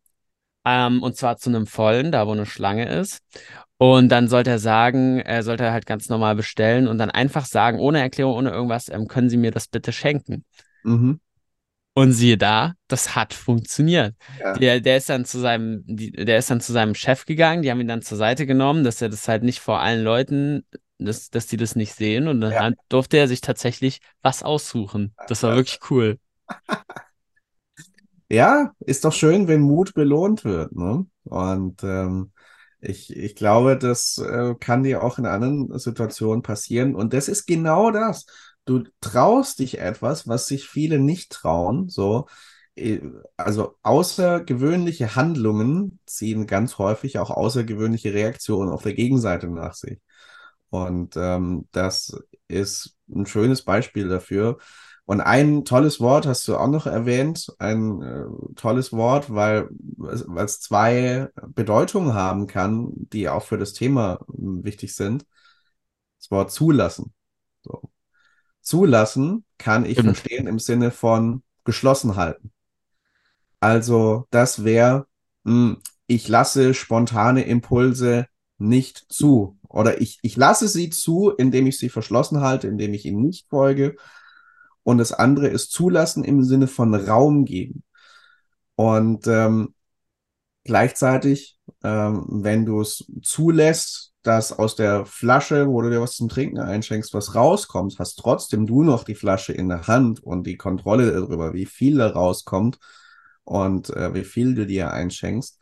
ähm, 0.64 1.02
und 1.02 1.16
zwar 1.16 1.38
zu 1.38 1.48
einem 1.48 1.66
vollen, 1.66 2.12
da 2.12 2.26
wo 2.26 2.32
eine 2.32 2.46
Schlange 2.46 2.88
ist. 2.88 3.22
Und 3.78 4.10
dann 4.10 4.28
sollte 4.28 4.50
er 4.50 4.58
sagen, 4.58 5.20
er 5.20 5.42
sollte 5.42 5.70
halt 5.70 5.86
ganz 5.86 6.08
normal 6.08 6.34
bestellen 6.34 6.88
und 6.88 6.98
dann 6.98 7.10
einfach 7.10 7.46
sagen, 7.46 7.78
ohne 7.78 8.00
Erklärung, 8.00 8.34
ohne 8.34 8.50
irgendwas, 8.50 8.88
ähm, 8.88 9.06
können 9.06 9.30
Sie 9.30 9.36
mir 9.36 9.52
das 9.52 9.68
bitte 9.68 9.92
schenken? 9.92 10.44
Mhm. 10.82 11.20
Und 11.98 12.12
siehe 12.12 12.38
da, 12.38 12.74
das 12.86 13.16
hat 13.16 13.34
funktioniert. 13.34 14.14
Ja. 14.38 14.52
Der, 14.56 14.80
der, 14.80 14.98
ist 14.98 15.08
dann 15.08 15.24
zu 15.24 15.40
seinem, 15.40 15.82
der 15.84 16.38
ist 16.38 16.48
dann 16.48 16.60
zu 16.60 16.72
seinem 16.72 16.94
Chef 16.94 17.26
gegangen, 17.26 17.62
die 17.62 17.72
haben 17.72 17.80
ihn 17.80 17.88
dann 17.88 18.02
zur 18.02 18.16
Seite 18.16 18.46
genommen, 18.46 18.84
dass 18.84 19.02
er 19.02 19.08
das 19.08 19.26
halt 19.26 19.42
nicht 19.42 19.58
vor 19.58 19.80
allen 19.80 20.04
Leuten, 20.04 20.64
dass, 20.98 21.28
dass 21.30 21.48
die 21.48 21.56
das 21.56 21.74
nicht 21.74 21.94
sehen. 21.94 22.28
Und 22.28 22.40
dann 22.40 22.52
ja. 22.52 22.70
durfte 22.88 23.16
er 23.16 23.26
sich 23.26 23.40
tatsächlich 23.40 24.00
was 24.22 24.44
aussuchen. 24.44 25.12
Das 25.26 25.42
war 25.42 25.56
wirklich 25.56 25.80
cool. 25.90 26.18
Ja, 28.30 28.72
ist 28.80 29.06
doch 29.06 29.14
schön, 29.14 29.48
wenn 29.48 29.62
Mut 29.62 29.94
belohnt 29.94 30.44
wird. 30.44 30.76
Ne? 30.76 31.06
Und 31.24 31.82
ähm, 31.82 32.32
ich, 32.78 33.16
ich 33.16 33.34
glaube, 33.34 33.78
das 33.78 34.18
äh, 34.18 34.54
kann 34.60 34.82
dir 34.82 35.02
auch 35.02 35.18
in 35.18 35.24
anderen 35.24 35.78
Situationen 35.78 36.42
passieren. 36.42 36.94
Und 36.94 37.14
das 37.14 37.28
ist 37.28 37.46
genau 37.46 37.90
das 37.90 38.26
du 38.68 38.84
traust 39.00 39.58
dich 39.60 39.78
etwas, 39.78 40.28
was 40.28 40.46
sich 40.46 40.68
viele 40.68 40.98
nicht 40.98 41.32
trauen. 41.32 41.88
So, 41.88 42.26
äh, 42.76 43.00
also 43.36 43.76
außergewöhnliche 43.82 45.16
Handlungen 45.16 45.98
ziehen 46.06 46.46
ganz 46.46 46.78
häufig 46.78 47.18
auch 47.18 47.30
außergewöhnliche 47.30 48.12
Reaktionen 48.14 48.70
auf 48.70 48.82
der 48.82 48.94
Gegenseite 48.94 49.48
nach 49.48 49.74
sich. 49.74 50.00
Und 50.70 51.16
ähm, 51.16 51.68
das 51.72 52.16
ist 52.48 52.96
ein 53.08 53.26
schönes 53.26 53.64
Beispiel 53.64 54.08
dafür. 54.08 54.58
Und 55.06 55.22
ein 55.22 55.64
tolles 55.64 56.00
Wort 56.00 56.26
hast 56.26 56.46
du 56.48 56.56
auch 56.56 56.68
noch 56.68 56.86
erwähnt, 56.86 57.50
ein 57.58 58.02
äh, 58.02 58.24
tolles 58.56 58.92
Wort, 58.92 59.32
weil, 59.34 59.70
es 60.36 60.60
zwei 60.60 61.30
Bedeutungen 61.48 62.12
haben 62.12 62.46
kann, 62.46 62.90
die 62.94 63.30
auch 63.30 63.42
für 63.44 63.56
das 63.56 63.72
Thema 63.72 64.20
wichtig 64.28 64.94
sind. 64.94 65.24
Das 66.18 66.30
Wort 66.30 66.50
zulassen. 66.52 67.14
So 67.62 67.90
zulassen 68.68 69.44
kann 69.56 69.86
ich 69.86 69.92
Stimmt. 69.92 70.18
verstehen 70.18 70.46
im 70.46 70.58
Sinne 70.58 70.90
von 70.90 71.42
geschlossen 71.64 72.16
halten. 72.16 72.52
Also 73.60 74.26
das 74.30 74.62
wäre, 74.62 75.06
hm, 75.44 75.78
ich 76.06 76.28
lasse 76.28 76.74
spontane 76.74 77.44
Impulse 77.44 78.26
nicht 78.58 79.06
zu. 79.08 79.58
Oder 79.68 80.02
ich, 80.02 80.18
ich 80.20 80.36
lasse 80.36 80.68
sie 80.68 80.90
zu, 80.90 81.30
indem 81.30 81.66
ich 81.66 81.78
sie 81.78 81.88
verschlossen 81.88 82.40
halte, 82.40 82.68
indem 82.68 82.92
ich 82.92 83.06
ihnen 83.06 83.22
nicht 83.22 83.48
folge. 83.48 83.96
Und 84.82 84.98
das 84.98 85.12
andere 85.12 85.48
ist 85.48 85.72
zulassen 85.72 86.22
im 86.22 86.42
Sinne 86.42 86.66
von 86.66 86.94
Raum 86.94 87.46
geben. 87.46 87.84
Und 88.76 89.26
ähm, 89.26 89.74
gleichzeitig, 90.64 91.58
ähm, 91.82 92.26
wenn 92.28 92.66
du 92.66 92.82
es 92.82 93.10
zulässt, 93.22 94.12
dass 94.28 94.52
aus 94.52 94.76
der 94.76 95.06
Flasche, 95.06 95.68
wo 95.68 95.80
du 95.80 95.88
dir 95.88 96.02
was 96.02 96.14
zum 96.14 96.28
Trinken 96.28 96.58
einschenkst, 96.58 97.14
was 97.14 97.34
rauskommt, 97.34 97.98
hast 97.98 98.16
trotzdem 98.16 98.66
du 98.66 98.82
noch 98.82 99.04
die 99.04 99.14
Flasche 99.14 99.54
in 99.54 99.70
der 99.70 99.86
Hand 99.86 100.22
und 100.22 100.46
die 100.46 100.58
Kontrolle 100.58 101.10
darüber, 101.10 101.54
wie 101.54 101.64
viel 101.64 101.96
da 101.96 102.08
rauskommt 102.10 102.78
und 103.44 103.88
äh, 103.96 104.12
wie 104.12 104.24
viel 104.24 104.54
du 104.54 104.66
dir 104.66 104.92
einschenkst. 104.92 105.58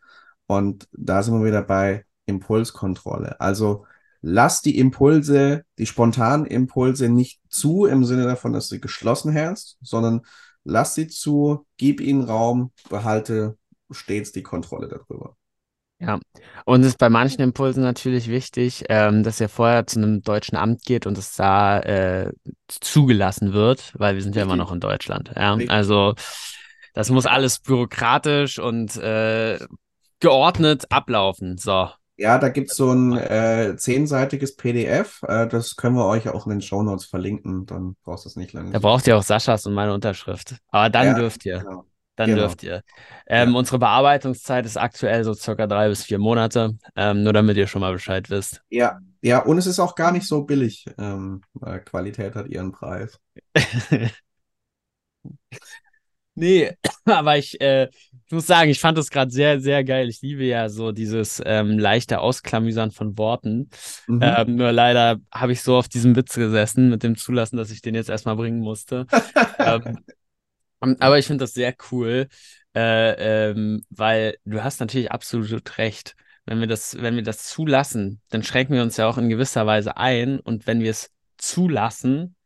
Und 0.48 0.88
da 0.92 1.22
sind 1.22 1.38
wir 1.38 1.46
wieder 1.46 1.62
bei 1.62 2.06
Impulskontrolle. 2.26 3.40
Also 3.40 3.86
lass 4.20 4.62
die 4.62 4.78
Impulse, 4.78 5.64
die 5.78 5.86
spontanen 5.86 6.44
Impulse 6.44 7.08
nicht 7.08 7.40
zu 7.48 7.86
im 7.86 8.04
Sinne 8.04 8.24
davon, 8.24 8.52
dass 8.52 8.68
du 8.68 8.80
geschlossen 8.80 9.30
hältst, 9.30 9.78
sondern 9.80 10.22
lass 10.64 10.96
sie 10.96 11.06
zu, 11.06 11.66
gib 11.76 12.00
ihnen 12.00 12.24
Raum, 12.24 12.72
behalte 12.90 13.56
stets 13.92 14.32
die 14.32 14.42
Kontrolle 14.42 14.88
darüber. 14.88 15.36
Ja, 15.98 16.18
und 16.66 16.82
es 16.82 16.88
ist 16.88 16.98
bei 16.98 17.08
manchen 17.08 17.40
Impulsen 17.40 17.82
natürlich 17.82 18.28
wichtig, 18.28 18.84
ähm, 18.90 19.22
dass 19.22 19.40
er 19.40 19.48
vorher 19.48 19.86
zu 19.86 19.98
einem 19.98 20.20
deutschen 20.20 20.56
Amt 20.56 20.82
geht 20.82 21.06
und 21.06 21.16
es 21.16 21.34
da 21.36 21.80
äh, 21.80 22.32
zugelassen 22.68 23.54
wird, 23.54 23.94
weil 23.96 24.14
wir 24.14 24.22
sind 24.22 24.36
ja 24.36 24.42
immer 24.42 24.56
noch 24.56 24.72
in 24.72 24.80
Deutschland. 24.80 25.32
Ja, 25.34 25.56
also 25.68 26.14
das 26.92 27.08
muss 27.10 27.24
alles 27.24 27.60
bürokratisch 27.60 28.58
und 28.58 28.96
äh, 28.96 29.58
geordnet 30.20 30.84
ablaufen. 30.90 31.56
So. 31.56 31.88
Ja, 32.18 32.38
da 32.38 32.50
gibt 32.50 32.70
es 32.70 32.76
so 32.76 32.92
ein 32.92 33.16
äh, 33.16 33.76
zehnseitiges 33.78 34.56
PDF. 34.56 35.22
Äh, 35.22 35.46
das 35.46 35.76
können 35.76 35.96
wir 35.96 36.06
euch 36.06 36.28
auch 36.28 36.46
in 36.46 36.50
den 36.50 36.62
Show 36.62 36.82
Notes 36.82 37.06
verlinken. 37.06 37.64
Dann 37.64 37.96
brauchst 38.02 38.26
du 38.26 38.28
es 38.28 38.36
nicht 38.36 38.52
lange. 38.52 38.70
Da 38.70 38.78
braucht 38.80 39.06
ihr 39.06 39.16
auch 39.16 39.22
Saschas 39.22 39.64
und 39.64 39.72
meine 39.72 39.94
Unterschrift. 39.94 40.56
Aber 40.68 40.90
dann 40.90 41.06
ja, 41.06 41.14
dürft 41.14 41.46
ihr. 41.46 41.60
Genau 41.60 41.86
dann 42.16 42.30
genau. 42.30 42.42
dürft 42.42 42.62
ihr. 42.62 42.82
Ähm, 43.26 43.52
ja. 43.52 43.58
Unsere 43.58 43.78
Bearbeitungszeit 43.78 44.66
ist 44.66 44.76
aktuell 44.76 45.22
so 45.22 45.34
circa 45.34 45.66
drei 45.66 45.88
bis 45.88 46.04
vier 46.04 46.18
Monate, 46.18 46.76
ähm, 46.96 47.22
nur 47.22 47.32
damit 47.32 47.56
ihr 47.56 47.66
schon 47.66 47.82
mal 47.82 47.92
Bescheid 47.92 48.28
wisst. 48.30 48.62
Ja, 48.70 48.98
ja, 49.22 49.40
und 49.40 49.58
es 49.58 49.66
ist 49.66 49.80
auch 49.80 49.94
gar 49.94 50.12
nicht 50.12 50.26
so 50.26 50.42
billig. 50.42 50.86
Ähm, 50.98 51.42
Qualität 51.84 52.34
hat 52.34 52.48
ihren 52.48 52.72
Preis. 52.72 53.18
nee, 56.34 56.72
aber 57.04 57.36
ich, 57.36 57.60
äh, 57.60 57.88
ich 58.26 58.32
muss 58.32 58.46
sagen, 58.46 58.70
ich 58.70 58.80
fand 58.80 58.96
das 58.96 59.10
gerade 59.10 59.30
sehr, 59.30 59.60
sehr 59.60 59.84
geil. 59.84 60.08
Ich 60.08 60.22
liebe 60.22 60.44
ja 60.44 60.68
so 60.68 60.92
dieses 60.92 61.42
ähm, 61.44 61.78
leichte 61.78 62.20
Ausklamüsern 62.20 62.92
von 62.92 63.18
Worten. 63.18 63.68
Mhm. 64.06 64.20
Ähm, 64.22 64.56
nur 64.56 64.72
leider 64.72 65.18
habe 65.32 65.52
ich 65.52 65.62
so 65.62 65.76
auf 65.76 65.88
diesem 65.88 66.16
Witz 66.16 66.34
gesessen 66.34 66.88
mit 66.88 67.02
dem 67.02 67.16
Zulassen, 67.16 67.56
dass 67.56 67.70
ich 67.70 67.82
den 67.82 67.94
jetzt 67.94 68.10
erstmal 68.10 68.36
bringen 68.36 68.60
musste. 68.60 69.06
aber 70.80 71.18
ich 71.18 71.26
finde 71.26 71.44
das 71.44 71.54
sehr 71.54 71.74
cool, 71.90 72.28
äh, 72.74 73.50
ähm, 73.50 73.84
weil 73.90 74.36
du 74.44 74.62
hast 74.62 74.80
natürlich 74.80 75.10
absolut 75.10 75.78
recht. 75.78 76.14
Wenn 76.44 76.60
wir 76.60 76.66
das, 76.66 77.00
wenn 77.00 77.16
wir 77.16 77.22
das 77.22 77.44
zulassen, 77.44 78.20
dann 78.28 78.42
schränken 78.42 78.76
wir 78.76 78.82
uns 78.82 78.96
ja 78.96 79.08
auch 79.08 79.18
in 79.18 79.28
gewisser 79.28 79.66
Weise 79.66 79.96
ein. 79.96 80.38
Und 80.38 80.66
wenn 80.66 80.80
wir 80.80 80.90
es 80.90 81.10
zulassen, 81.38 82.36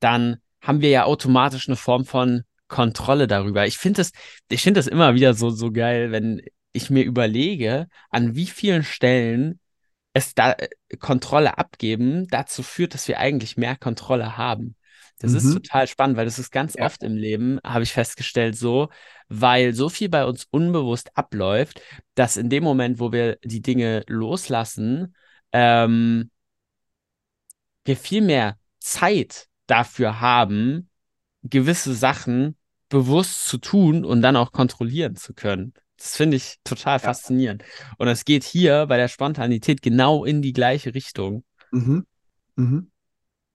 dann 0.00 0.38
haben 0.60 0.80
wir 0.80 0.90
ja 0.90 1.04
automatisch 1.04 1.68
eine 1.68 1.76
Form 1.76 2.04
von 2.04 2.42
Kontrolle 2.66 3.26
darüber. 3.26 3.66
Ich 3.66 3.78
finde 3.78 3.98
das, 3.98 4.12
ich 4.48 4.62
finde 4.62 4.78
das 4.78 4.86
immer 4.86 5.14
wieder 5.14 5.34
so, 5.34 5.50
so 5.50 5.70
geil, 5.70 6.10
wenn 6.12 6.42
ich 6.72 6.90
mir 6.90 7.04
überlege, 7.04 7.88
an 8.10 8.34
wie 8.34 8.46
vielen 8.46 8.82
Stellen 8.82 9.60
es 10.12 10.34
da 10.34 10.52
äh, 10.52 10.68
Kontrolle 10.98 11.58
abgeben 11.58 12.26
dazu 12.28 12.62
führt, 12.62 12.94
dass 12.94 13.08
wir 13.08 13.18
eigentlich 13.18 13.56
mehr 13.56 13.76
Kontrolle 13.76 14.36
haben. 14.36 14.76
Das 15.18 15.32
mhm. 15.32 15.38
ist 15.38 15.52
total 15.52 15.86
spannend, 15.88 16.16
weil 16.16 16.24
das 16.24 16.38
ist 16.38 16.50
ganz 16.50 16.74
ja. 16.74 16.86
oft 16.86 17.02
im 17.02 17.16
Leben, 17.16 17.58
habe 17.64 17.82
ich 17.82 17.92
festgestellt, 17.92 18.56
so, 18.56 18.88
weil 19.28 19.74
so 19.74 19.88
viel 19.88 20.08
bei 20.08 20.24
uns 20.24 20.46
unbewusst 20.50 21.16
abläuft, 21.16 21.80
dass 22.14 22.36
in 22.36 22.50
dem 22.50 22.64
Moment, 22.64 23.00
wo 23.00 23.12
wir 23.12 23.36
die 23.42 23.62
Dinge 23.62 24.04
loslassen, 24.06 25.14
ähm, 25.52 26.30
wir 27.84 27.96
viel 27.96 28.22
mehr 28.22 28.58
Zeit 28.78 29.46
dafür 29.66 30.20
haben, 30.20 30.88
gewisse 31.42 31.94
Sachen 31.94 32.56
bewusst 32.88 33.46
zu 33.46 33.58
tun 33.58 34.04
und 34.04 34.22
dann 34.22 34.36
auch 34.36 34.52
kontrollieren 34.52 35.16
zu 35.16 35.34
können. 35.34 35.74
Das 35.96 36.16
finde 36.16 36.36
ich 36.36 36.56
total 36.64 36.94
ja. 36.94 36.98
faszinierend. 37.00 37.64
Und 37.98 38.08
es 38.08 38.24
geht 38.24 38.44
hier 38.44 38.86
bei 38.86 38.96
der 38.96 39.08
Spontanität 39.08 39.82
genau 39.82 40.24
in 40.24 40.42
die 40.42 40.52
gleiche 40.52 40.94
Richtung. 40.94 41.44
Mhm. 41.72 42.06
Mhm. 42.56 42.90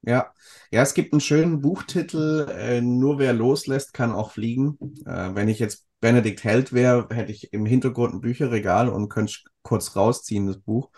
Ja, 0.06 0.34
ja, 0.72 0.82
es 0.82 0.94
gibt 0.94 1.14
einen 1.14 1.22
schönen 1.22 1.62
Buchtitel, 1.62 2.48
äh, 2.50 2.82
Nur 2.82 3.20
wer 3.20 3.32
loslässt, 3.34 3.94
kann 3.94 4.12
auch 4.12 4.32
fliegen. 4.32 4.78
Äh, 5.06 5.34
wenn 5.34 5.48
ich 5.48 5.60
jetzt 5.60 5.88
Benedikt 6.02 6.44
Held 6.44 6.74
wäre, 6.74 7.08
hätte 7.10 7.32
ich 7.32 7.54
im 7.54 7.66
Hintergrund 7.66 8.14
ein 8.14 8.22
Bücherregal 8.22 8.90
und 8.90 9.08
könnte 9.08 9.34
kurz 9.62 9.96
rausziehen, 9.96 10.48
das 10.48 10.58
Buch. 10.58 10.90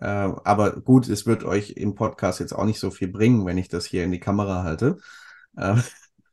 Äh, 0.00 0.06
aber 0.06 0.80
gut, 0.80 1.08
es 1.08 1.26
wird 1.26 1.44
euch 1.44 1.72
im 1.72 1.94
Podcast 1.94 2.40
jetzt 2.40 2.54
auch 2.54 2.64
nicht 2.64 2.80
so 2.80 2.90
viel 2.90 3.08
bringen, 3.08 3.44
wenn 3.44 3.58
ich 3.58 3.68
das 3.68 3.84
hier 3.84 4.04
in 4.04 4.12
die 4.12 4.20
Kamera 4.20 4.62
halte. 4.62 4.96
Äh, 5.56 5.76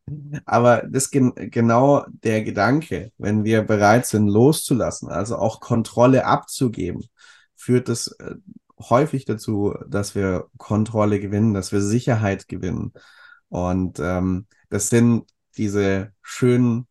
aber 0.46 0.84
das 0.88 1.06
ist 1.06 1.12
gen 1.12 1.34
genau 1.36 2.06
der 2.08 2.44
Gedanke, 2.44 3.12
wenn 3.18 3.44
wir 3.44 3.64
bereit 3.64 4.06
sind, 4.06 4.28
loszulassen, 4.30 5.10
also 5.10 5.38
auch 5.38 5.60
Kontrolle 5.60 6.26
abzugeben, 6.26 7.04
führt 7.56 7.90
das 7.90 8.08
äh, 8.20 8.36
häufig 8.80 9.26
dazu, 9.26 9.76
dass 9.88 10.16
wir 10.16 10.48
Kontrolle 10.58 11.20
gewinnen, 11.20 11.54
dass 11.54 11.72
wir 11.72 11.82
Sicherheit 11.82 12.48
gewinnen. 12.48 12.94
Und 13.50 14.00
ähm, 14.00 14.48
das 14.70 14.90
sind 14.90 15.30
diese 15.58 16.12
schönen 16.22 16.88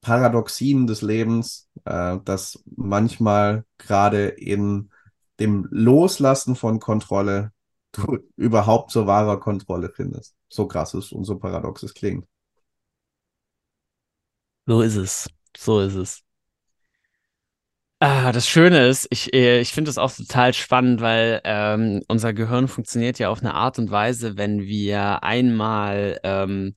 Paradoxien 0.00 0.86
des 0.86 1.02
Lebens, 1.02 1.68
äh, 1.84 2.18
dass 2.24 2.62
manchmal 2.76 3.64
gerade 3.78 4.28
in 4.28 4.90
dem 5.38 5.66
Loslassen 5.70 6.56
von 6.56 6.80
Kontrolle 6.80 7.52
du 7.92 8.18
überhaupt 8.36 8.92
zur 8.92 9.06
wahrer 9.06 9.40
Kontrolle 9.40 9.90
findest. 9.92 10.36
So 10.48 10.68
krass 10.68 10.94
ist 10.94 11.12
und 11.12 11.24
so 11.24 11.38
paradox 11.38 11.82
es 11.82 11.94
klingt. 11.94 12.26
So 14.66 14.82
ist 14.82 14.96
es. 14.96 15.28
So 15.56 15.80
ist 15.80 15.94
es. 15.94 16.22
Ah, 18.02 18.32
das 18.32 18.48
Schöne 18.48 18.86
ist, 18.88 19.06
ich, 19.10 19.34
äh, 19.34 19.60
ich 19.60 19.72
finde 19.74 19.90
es 19.90 19.98
auch 19.98 20.10
total 20.10 20.54
spannend, 20.54 21.02
weil 21.02 21.42
ähm, 21.44 22.00
unser 22.08 22.32
Gehirn 22.32 22.66
funktioniert 22.66 23.18
ja 23.18 23.28
auf 23.28 23.40
eine 23.40 23.52
Art 23.52 23.78
und 23.78 23.90
Weise, 23.90 24.38
wenn 24.38 24.62
wir 24.62 25.22
einmal 25.22 26.18
ähm, 26.22 26.74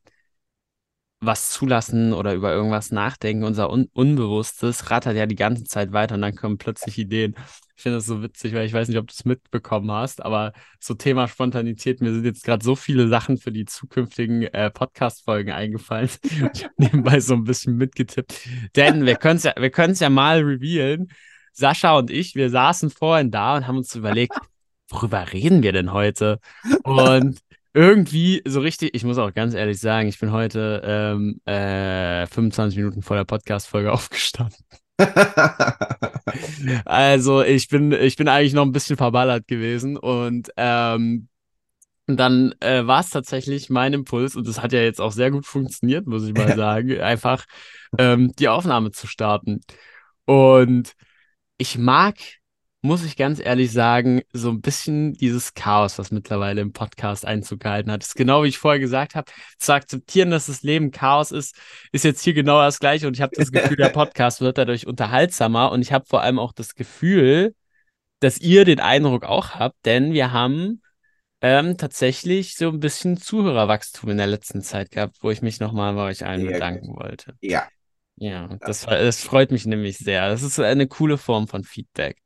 was 1.25 1.51
zulassen 1.51 2.13
oder 2.13 2.33
über 2.33 2.53
irgendwas 2.53 2.91
nachdenken, 2.91 3.43
unser 3.43 3.71
Un 3.71 3.89
Unbewusstes 3.93 4.89
rattert 4.91 5.15
ja 5.15 5.25
die 5.25 5.35
ganze 5.35 5.63
Zeit 5.63 5.91
weiter 5.93 6.15
und 6.15 6.21
dann 6.21 6.35
kommen 6.35 6.57
plötzlich 6.57 6.97
Ideen. 6.97 7.35
Ich 7.75 7.83
finde 7.83 7.97
das 7.97 8.05
so 8.05 8.21
witzig, 8.21 8.53
weil 8.53 8.65
ich 8.65 8.73
weiß 8.73 8.87
nicht, 8.87 8.97
ob 8.97 9.07
du 9.07 9.13
es 9.13 9.25
mitbekommen 9.25 9.91
hast, 9.91 10.23
aber 10.23 10.53
so 10.79 10.93
Thema 10.93 11.27
Spontanität, 11.27 12.01
mir 12.01 12.13
sind 12.13 12.25
jetzt 12.25 12.43
gerade 12.43 12.63
so 12.63 12.75
viele 12.75 13.07
Sachen 13.07 13.37
für 13.37 13.51
die 13.51 13.65
zukünftigen 13.65 14.43
äh, 14.43 14.69
Podcast-Folgen 14.69 15.51
eingefallen. 15.51 16.09
ich 16.23 16.63
habe 16.63 16.73
nebenbei 16.77 17.19
so 17.19 17.33
ein 17.33 17.43
bisschen 17.43 17.75
mitgetippt. 17.77 18.47
Denn 18.75 19.05
wir 19.05 19.15
können 19.15 19.37
es 19.37 19.43
ja, 19.43 20.07
ja 20.07 20.09
mal 20.09 20.39
revealen. 20.39 21.09
Sascha 21.51 21.97
und 21.97 22.09
ich, 22.09 22.35
wir 22.35 22.49
saßen 22.49 22.89
vorhin 22.89 23.31
da 23.31 23.55
und 23.55 23.67
haben 23.67 23.77
uns 23.77 23.93
überlegt, 23.95 24.35
worüber 24.89 25.31
reden 25.33 25.63
wir 25.63 25.71
denn 25.71 25.93
heute? 25.93 26.39
Und 26.83 27.39
irgendwie 27.73 28.41
so 28.45 28.59
richtig, 28.59 28.93
ich 28.93 29.03
muss 29.03 29.17
auch 29.17 29.33
ganz 29.33 29.53
ehrlich 29.53 29.79
sagen, 29.79 30.07
ich 30.07 30.19
bin 30.19 30.31
heute 30.31 30.81
ähm, 30.85 31.41
äh, 31.45 32.27
25 32.27 32.77
Minuten 32.77 33.01
vor 33.01 33.17
der 33.17 33.25
Podcast-Folge 33.25 33.91
aufgestanden. 33.93 34.63
also 36.85 37.41
ich 37.41 37.67
bin, 37.67 37.91
ich 37.91 38.15
bin 38.15 38.27
eigentlich 38.27 38.53
noch 38.53 38.63
ein 38.63 38.71
bisschen 38.71 38.95
verballert 38.95 39.47
gewesen 39.47 39.97
und 39.97 40.51
ähm, 40.55 41.27
dann 42.05 42.53
äh, 42.59 42.85
war 42.85 42.99
es 42.99 43.09
tatsächlich 43.09 43.69
mein 43.69 43.93
Impuls, 43.93 44.35
und 44.35 44.47
das 44.47 44.61
hat 44.61 44.73
ja 44.73 44.81
jetzt 44.81 44.99
auch 44.99 45.11
sehr 45.11 45.31
gut 45.31 45.45
funktioniert, 45.45 46.05
muss 46.05 46.27
ich 46.27 46.33
mal 46.33 46.55
sagen, 46.55 46.99
einfach 46.99 47.45
ähm, 47.97 48.33
die 48.37 48.49
Aufnahme 48.49 48.91
zu 48.91 49.07
starten. 49.07 49.61
Und 50.25 50.93
ich 51.57 51.77
mag 51.77 52.15
muss 52.83 53.05
ich 53.05 53.15
ganz 53.15 53.39
ehrlich 53.39 53.71
sagen, 53.71 54.23
so 54.33 54.49
ein 54.49 54.59
bisschen 54.59 55.13
dieses 55.13 55.53
Chaos, 55.53 55.97
was 55.97 56.11
mittlerweile 56.11 56.59
im 56.59 56.73
Podcast 56.73 57.25
Einzug 57.25 57.61
gehalten 57.61 57.89
hat. 57.89 58.03
Ist 58.03 58.15
genau 58.15 58.43
wie 58.43 58.49
ich 58.49 58.57
vorher 58.57 58.79
gesagt 58.79 59.15
habe, 59.15 59.31
zu 59.57 59.73
akzeptieren, 59.73 60.31
dass 60.31 60.47
das 60.47 60.63
Leben 60.63 60.91
Chaos 60.91 61.31
ist, 61.31 61.55
ist 61.93 62.03
jetzt 62.03 62.21
hier 62.21 62.33
genau 62.33 62.61
das 62.61 62.79
Gleiche. 62.79 63.07
Und 63.07 63.15
ich 63.15 63.21
habe 63.21 63.33
das 63.37 63.53
Gefühl, 63.53 63.77
der 63.77 63.87
Podcast 63.87 64.41
wird 64.41 64.57
dadurch 64.57 64.85
unterhaltsamer. 64.85 65.71
Und 65.71 65.81
ich 65.81 65.93
habe 65.93 66.05
vor 66.05 66.23
allem 66.23 66.37
auch 66.37 66.51
das 66.51 66.75
Gefühl, 66.75 67.55
dass 68.19 68.37
ihr 68.39 68.65
den 68.65 68.81
Eindruck 68.81 69.23
auch 69.23 69.51
habt, 69.51 69.77
denn 69.85 70.11
wir 70.11 70.33
haben 70.33 70.81
ähm, 71.39 71.77
tatsächlich 71.77 72.57
so 72.57 72.67
ein 72.67 72.81
bisschen 72.81 73.15
Zuhörerwachstum 73.15 74.09
in 74.09 74.17
der 74.17 74.27
letzten 74.27 74.61
Zeit 74.61 74.91
gehabt, 74.91 75.17
wo 75.21 75.31
ich 75.31 75.41
mich 75.41 75.61
nochmal 75.61 75.93
bei 75.93 76.03
euch 76.09 76.25
allen 76.25 76.45
bedanken 76.45 76.97
wollte. 76.97 77.33
Ja. 77.39 77.65
Ja, 78.17 78.57
das, 78.59 78.81
das 78.81 79.23
freut 79.23 79.51
mich 79.51 79.65
nämlich 79.65 79.97
sehr. 79.97 80.27
Das 80.29 80.43
ist 80.43 80.59
eine 80.59 80.87
coole 80.87 81.17
Form 81.17 81.47
von 81.47 81.63
Feedback. 81.63 82.22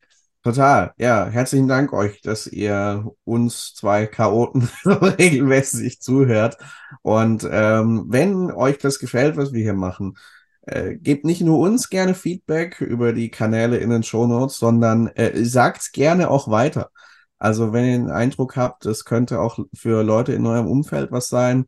Total, 0.47 0.93
ja. 0.97 1.25
Herzlichen 1.27 1.67
Dank 1.67 1.91
euch, 1.91 2.21
dass 2.21 2.47
ihr 2.47 3.11
uns 3.25 3.73
zwei 3.73 4.07
Chaoten 4.07 4.69
regelmäßig 4.85 5.99
zuhört. 5.99 6.57
Und 7.01 7.45
ähm, 7.51 8.05
wenn 8.07 8.49
euch 8.51 8.77
das 8.77 8.97
gefällt, 8.99 9.35
was 9.35 9.51
wir 9.51 9.61
hier 9.61 9.73
machen, 9.73 10.17
äh, 10.61 10.95
gebt 10.95 11.25
nicht 11.25 11.41
nur 11.41 11.59
uns 11.59 11.89
gerne 11.89 12.13
Feedback 12.13 12.79
über 12.79 13.11
die 13.11 13.29
Kanäle 13.29 13.75
in 13.75 13.89
den 13.89 14.03
Show 14.03 14.25
Notes, 14.25 14.57
sondern 14.57 15.07
äh, 15.07 15.43
sagt 15.43 15.91
gerne 15.91 16.29
auch 16.29 16.47
weiter. 16.49 16.91
Also 17.39 17.73
wenn 17.73 17.83
ihr 17.83 17.97
den 17.97 18.09
Eindruck 18.09 18.55
habt, 18.55 18.85
es 18.85 19.03
könnte 19.03 19.41
auch 19.41 19.59
für 19.73 20.01
Leute 20.01 20.31
in 20.31 20.45
eurem 20.45 20.67
Umfeld 20.67 21.11
was 21.11 21.27
sein, 21.27 21.65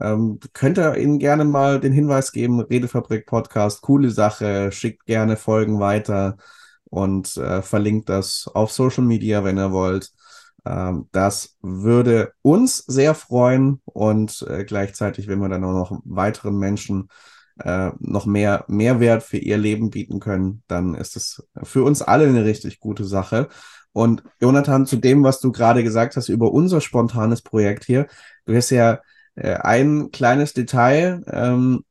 ähm, 0.00 0.38
könnt 0.52 0.78
ihr 0.78 0.96
ihnen 0.96 1.18
gerne 1.18 1.44
mal 1.44 1.80
den 1.80 1.92
Hinweis 1.92 2.30
geben, 2.30 2.60
Redefabrik 2.60 3.26
Podcast, 3.26 3.82
coole 3.82 4.10
Sache, 4.10 4.70
schickt 4.70 5.04
gerne 5.06 5.36
Folgen 5.36 5.80
weiter 5.80 6.36
und 6.84 7.36
äh, 7.36 7.62
verlinkt 7.62 8.08
das 8.08 8.50
auf 8.52 8.72
Social 8.72 9.04
Media, 9.04 9.44
wenn 9.44 9.58
ihr 9.58 9.72
wollt. 9.72 10.10
Ähm, 10.66 11.08
das 11.12 11.56
würde 11.62 12.32
uns 12.42 12.78
sehr 12.78 13.14
freuen 13.14 13.80
und 13.84 14.44
äh, 14.48 14.64
gleichzeitig, 14.64 15.28
wenn 15.28 15.40
wir 15.40 15.48
dann 15.48 15.64
auch 15.64 15.72
noch 15.72 16.00
weiteren 16.04 16.58
Menschen 16.58 17.08
äh, 17.60 17.90
noch 17.98 18.26
mehr 18.26 18.64
Mehrwert 18.68 19.22
für 19.22 19.38
ihr 19.38 19.58
Leben 19.58 19.90
bieten 19.90 20.20
können, 20.20 20.62
dann 20.66 20.94
ist 20.94 21.16
es 21.16 21.46
für 21.62 21.84
uns 21.84 22.02
alle 22.02 22.26
eine 22.26 22.44
richtig 22.44 22.80
gute 22.80 23.04
Sache. 23.04 23.48
Und 23.92 24.22
Jonathan, 24.40 24.86
zu 24.86 24.96
dem, 24.96 25.24
was 25.24 25.40
du 25.40 25.52
gerade 25.52 25.82
gesagt 25.82 26.16
hast 26.16 26.28
über 26.28 26.52
unser 26.52 26.80
spontanes 26.80 27.42
Projekt 27.42 27.84
hier, 27.84 28.06
du 28.46 28.54
hast 28.54 28.70
ja 28.70 29.00
äh, 29.34 29.54
ein 29.54 30.10
kleines 30.10 30.52
Detail 30.52 31.22
ähm, 31.26 31.84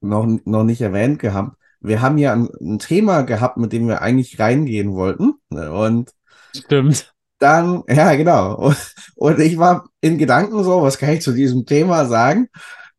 noch, 0.00 0.26
noch 0.44 0.64
nicht 0.64 0.80
erwähnt 0.80 1.18
gehabt 1.18 1.56
wir 1.84 2.02
haben 2.02 2.18
ja 2.18 2.32
ein, 2.32 2.48
ein, 2.60 2.78
Thema 2.78 3.22
gehabt, 3.22 3.58
mit 3.58 3.72
dem 3.72 3.86
wir 3.86 4.02
eigentlich 4.02 4.38
reingehen 4.38 4.94
wollten. 4.94 5.34
Ne, 5.50 5.70
und 5.72 6.10
Stimmt. 6.56 7.12
Dann, 7.38 7.82
ja, 7.88 8.14
genau. 8.14 8.54
Und, 8.56 8.76
und 9.16 9.40
ich 9.40 9.58
war 9.58 9.88
in 10.00 10.18
Gedanken 10.18 10.64
so, 10.64 10.82
was 10.82 10.98
kann 10.98 11.10
ich 11.10 11.22
zu 11.22 11.32
diesem 11.32 11.66
Thema 11.66 12.06
sagen? 12.06 12.48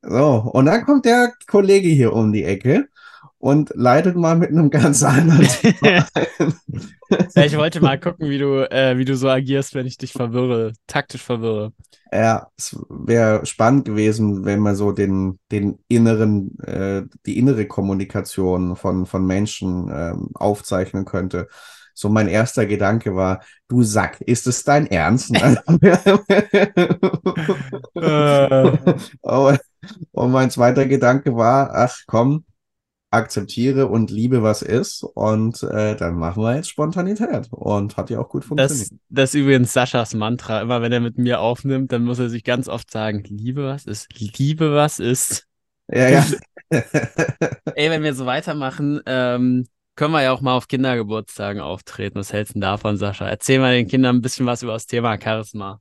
So, 0.02 0.50
und 0.54 0.66
dann 0.66 0.86
kommt 0.86 1.06
der 1.06 1.34
Kollege 1.48 1.88
hier 1.88 2.14
um 2.14 2.32
die 2.32 2.44
Ecke 2.44 2.88
und 3.38 3.72
leitet 3.76 4.16
mal 4.16 4.36
mit 4.36 4.50
einem 4.50 4.70
ganz 4.70 5.04
anderen 5.04 5.48
Thema 5.48 6.06
ja, 7.36 7.46
ich 7.46 7.58
wollte 7.58 7.82
mal 7.82 8.00
gucken, 8.00 8.30
wie 8.30 8.38
du, 8.38 8.70
äh, 8.72 8.98
wie 8.98 9.04
du 9.06 9.16
so 9.16 9.30
agierst, 9.30 9.76
wenn 9.76 9.86
ich 9.86 9.98
dich 9.98 10.14
verwirre, 10.14 10.74
taktisch 10.88 11.22
verwirre. 11.22 11.74
Ja, 12.12 12.48
es 12.58 12.76
wäre 12.90 13.46
spannend 13.46 13.86
gewesen, 13.86 14.44
wenn 14.46 14.60
man 14.60 14.76
so 14.76 14.92
den, 14.92 15.40
den 15.52 15.80
inneren, 15.88 16.58
äh, 16.60 17.04
die 17.26 17.38
innere 17.38 17.68
Kommunikation 17.68 18.76
von, 18.76 19.06
von 19.06 19.26
Menschen 19.26 19.90
ähm, 19.92 20.30
aufzeichnen 20.34 21.06
könnte. 21.06 21.48
So 21.94 22.10
mein 22.10 22.28
erster 22.28 22.66
Gedanke 22.66 23.16
war, 23.16 23.42
du 23.68 23.84
Sack, 23.84 24.20
ist 24.22 24.48
es 24.48 24.64
dein 24.64 24.88
Ernst? 24.88 25.32
äh. 27.96 28.72
Und 30.12 30.32
mein 30.32 30.52
zweiter 30.52 30.86
Gedanke 30.88 31.36
war, 31.36 31.72
ach 31.74 31.98
komm, 32.08 32.44
akzeptiere 33.16 33.88
und 33.88 34.12
liebe, 34.12 34.44
was 34.44 34.62
ist. 34.62 35.04
Und 35.04 35.64
äh, 35.64 35.96
dann 35.96 36.16
machen 36.16 36.44
wir 36.44 36.56
jetzt 36.56 36.70
Spontanität. 36.70 37.48
Und 37.52 37.98
hat 37.98 38.10
ja 38.10 38.20
auch 38.20 38.30
gut 38.30 38.46
funktioniert. 38.46 38.92
Das, 38.92 38.98
das 39.10 39.34
ist 39.34 39.42
übrigens 39.42 39.74
Saschas 39.74 40.14
Mantra. 40.14 40.62
Immer 40.62 40.82
wenn 40.82 40.92
er 40.92 41.00
mit 41.00 41.18
mir 41.18 41.40
aufnimmt, 41.40 41.92
dann 41.92 42.04
muss 42.04 42.20
er 42.20 42.30
sich 42.30 42.44
ganz 42.44 42.68
oft 42.68 42.92
sagen, 42.92 43.24
liebe, 43.24 43.66
was 43.66 43.86
ist, 43.86 44.08
liebe, 44.38 44.74
was 44.74 45.00
ist. 45.00 45.48
Ja, 45.88 46.10
ja. 46.10 46.26
Ey, 47.76 47.90
wenn 47.90 48.04
wir 48.04 48.14
so 48.14 48.26
weitermachen, 48.26 49.02
ähm, 49.06 49.68
können 49.96 50.12
wir 50.12 50.24
ja 50.24 50.32
auch 50.32 50.42
mal 50.42 50.56
auf 50.56 50.68
Kindergeburtstagen 50.68 51.62
auftreten. 51.62 52.20
Was 52.20 52.34
hältst 52.34 52.56
du 52.56 52.60
davon, 52.60 52.98
Sascha? 52.98 53.28
Erzähl 53.28 53.60
mal 53.60 53.74
den 53.74 53.88
Kindern 53.88 54.18
ein 54.18 54.22
bisschen 54.22 54.46
was 54.46 54.62
über 54.62 54.74
das 54.74 54.88
Thema 54.88 55.18
Charisma. 55.22 55.80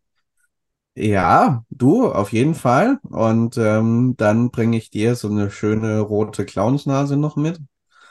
Ja, 0.96 1.64
du, 1.70 2.12
auf 2.12 2.33
jeden 2.33 2.54
Fall. 2.54 2.98
Und 3.02 3.57
ähm, 3.59 4.14
dann 4.16 4.50
bringe 4.50 4.76
ich 4.76 4.90
dir 4.90 5.16
so 5.16 5.28
eine 5.28 5.50
schöne 5.50 6.00
rote 6.00 6.44
Clownsnase 6.44 7.16
noch 7.16 7.37
mit. 7.37 7.61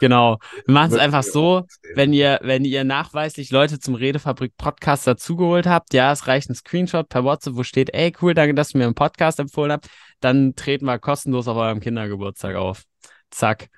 Genau. 0.01 0.37
Wir 0.65 0.73
machen 0.73 0.91
es 0.91 0.99
einfach 0.99 1.23
so, 1.23 1.65
wenn 1.95 2.11
ihr, 2.11 2.39
wenn 2.41 2.65
ihr 2.65 2.83
nachweislich 2.83 3.51
Leute 3.51 3.79
zum 3.79 3.95
Redefabrik 3.95 4.57
Podcast 4.57 5.07
dazugeholt 5.07 5.65
habt, 5.65 5.93
ja, 5.93 6.11
es 6.11 6.27
reicht 6.27 6.49
ein 6.49 6.55
Screenshot 6.55 7.07
per 7.07 7.23
WhatsApp, 7.23 7.55
wo 7.55 7.63
steht, 7.63 7.93
ey, 7.93 8.11
cool, 8.21 8.33
danke, 8.33 8.53
dass 8.53 8.69
du 8.69 8.79
mir 8.79 8.83
einen 8.83 8.95
Podcast 8.95 9.39
empfohlen 9.39 9.71
habt, 9.71 9.87
dann 10.19 10.55
treten 10.55 10.85
wir 10.85 10.99
kostenlos 10.99 11.47
auf 11.47 11.55
eurem 11.55 11.79
Kindergeburtstag 11.79 12.57
auf. 12.57 12.83
Zack. 13.31 13.69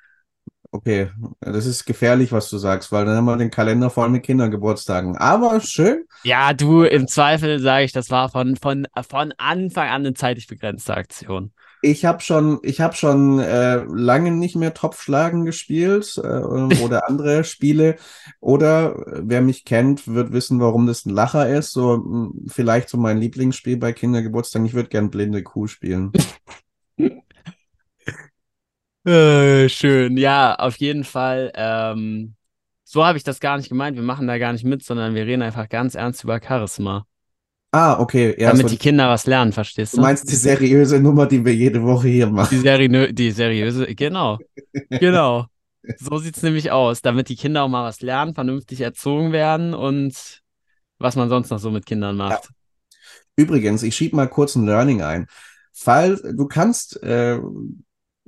Okay, 0.76 1.10
das 1.40 1.66
ist 1.66 1.86
gefährlich, 1.86 2.34
was 2.34 2.50
du 2.50 2.58
sagst, 2.58 2.92
weil 2.92 3.06
dann 3.06 3.16
haben 3.16 3.24
wir 3.24 3.38
den 3.38 3.50
Kalender 3.50 3.90
voll 3.90 4.10
mit 4.10 4.24
Kindergeburtstagen. 4.24 5.16
Aber 5.16 5.62
schön. 5.62 6.04
Ja, 6.26 6.52
du, 6.52 6.84
im 6.84 7.08
Zweifel 7.08 7.60
sage 7.60 7.86
ich, 7.86 7.94
das 7.94 8.10
war 8.10 8.28
von, 8.28 8.58
von, 8.58 8.86
von 9.10 9.34
Anfang 9.38 9.88
an 9.88 10.02
eine 10.02 10.14
zeitlich 10.16 10.48
begrenzte 10.48 10.98
Aktion. 10.98 11.54
Ich 11.82 12.04
habe 12.04 12.20
schon, 12.20 12.60
ich 12.62 12.82
habe 12.82 12.94
schon 12.94 13.40
äh, 13.40 13.86
lange 13.88 14.32
nicht 14.32 14.58
mehr 14.58 14.74
Topfschlagen 14.74 15.46
gespielt 15.46 16.20
äh, 16.22 16.40
oder 16.84 17.08
andere 17.08 17.46
Spiele. 17.46 17.96
Oder 18.42 19.02
wer 19.24 19.40
mich 19.40 19.64
kennt, 19.64 20.14
wird 20.14 20.34
wissen, 20.34 20.60
warum 20.60 20.88
das 20.88 21.06
ein 21.06 21.12
Lacher 21.12 21.48
ist. 21.48 21.72
So 21.72 21.94
hm, 21.94 22.48
vielleicht 22.48 22.90
so 22.90 22.98
mein 22.98 23.18
Lieblingsspiel 23.18 23.78
bei 23.78 23.94
Kindergeburtstagen. 23.94 24.66
Ich 24.66 24.74
würde 24.74 24.90
gern 24.90 25.10
blinde 25.10 25.42
Kuh 25.42 25.68
spielen. 25.68 26.12
Äh, 29.06 29.70
schön, 29.70 30.18
ja, 30.18 30.56
auf 30.56 30.78
jeden 30.78 31.04
Fall. 31.04 31.52
Ähm, 31.56 32.36
so 32.84 33.06
habe 33.06 33.18
ich 33.18 33.24
das 33.24 33.40
gar 33.40 33.58
nicht 33.58 33.70
gemeint. 33.70 33.96
Wir 33.96 34.04
machen 34.04 34.28
da 34.28 34.38
gar 34.38 34.54
nicht 34.54 34.66
mit, 34.66 34.84
sondern 34.84 35.16
wir 35.16 35.26
reden 35.26 35.42
einfach 35.42 35.70
ganz 35.70 35.96
ernst 35.96 36.24
über 36.24 36.40
Charisma. 36.42 37.06
Ah, 37.72 38.00
okay. 38.00 38.36
Ja, 38.40 38.52
Damit 38.52 38.70
so 38.70 38.70
die 38.70 38.78
Kinder 38.78 39.10
was 39.10 39.28
lernen, 39.28 39.52
verstehst 39.52 39.94
du? 39.94 39.98
Du 39.98 40.04
meinst 40.04 40.32
die 40.32 40.36
seriöse 40.36 41.00
Nummer, 41.00 41.26
die 41.26 41.44
wir 41.44 41.54
jede 41.54 41.84
Woche 41.84 42.08
hier 42.08 42.28
machen. 42.28 42.56
Die, 42.56 42.62
seri 42.62 43.14
die 43.14 43.32
seriöse, 43.32 43.94
genau. 43.96 44.40
genau. 44.90 45.48
So 45.98 46.18
sieht 46.18 46.38
es 46.38 46.44
nämlich 46.44 46.72
aus, 46.72 47.02
damit 47.02 47.30
die 47.30 47.36
Kinder 47.36 47.64
auch 47.64 47.68
mal 47.68 47.84
was 47.84 48.02
lernen, 48.02 48.34
vernünftig 48.34 48.82
erzogen 48.82 49.34
werden 49.34 49.74
und 49.74 50.42
was 51.00 51.16
man 51.16 51.30
sonst 51.30 51.50
noch 51.50 51.60
so 51.60 51.70
mit 51.70 51.86
Kindern 51.86 52.16
macht. 52.16 52.46
Ja. 52.46 52.96
Übrigens, 53.36 53.84
ich 53.84 53.96
schiebe 53.96 54.16
mal 54.16 54.28
kurz 54.28 54.56
ein 54.56 54.66
Learning 54.66 55.02
ein. 55.02 55.28
Fall, 55.74 56.16
du 56.34 56.48
kannst, 56.48 57.04
äh, 57.04 57.40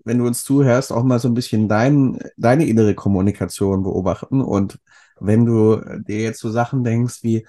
wenn 0.08 0.20
du 0.20 0.26
uns 0.26 0.44
zuhörst, 0.44 0.92
auch 0.92 1.04
mal 1.04 1.20
so 1.20 1.28
ein 1.28 1.34
bisschen 1.34 1.68
dein, 1.68 2.20
deine 2.38 2.66
innere 2.66 2.96
Kommunikation 2.96 3.84
beobachten. 3.84 4.42
Und 4.42 4.80
wenn 5.20 5.46
du 5.46 5.82
dir 6.08 6.22
jetzt 6.22 6.40
so 6.40 6.50
Sachen 6.50 6.84
denkst 6.84 7.24
wie, 7.24 7.46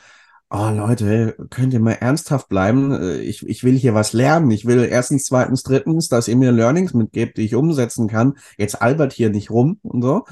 oh 0.50 0.70
Leute, 0.70 1.36
könnt 1.50 1.72
ihr 1.72 1.80
mal 1.80 1.92
ernsthaft 1.92 2.48
bleiben? 2.48 2.92
Äh, 2.92 3.18
ich, 3.20 3.46
ich 3.46 3.62
will 3.64 3.76
hier 3.76 3.94
was 3.94 4.12
lernen. 4.12 4.50
Ich 4.50 4.66
will 4.66 4.84
erstens, 4.84 5.24
zweitens, 5.24 5.62
drittens, 5.62 6.08
dass 6.08 6.26
ihr 6.26 6.36
mir 6.36 6.50
Learnings 6.52 6.94
mitgebt, 6.94 7.36
die 7.36 7.42
ich 7.42 7.54
umsetzen 7.54 8.08
kann. 8.08 8.34
Jetzt 8.56 8.82
albert 8.82 9.12
hier 9.12 9.30
nicht 9.30 9.50
rum 9.50 9.78
und 9.82 10.02
so. 10.02 10.24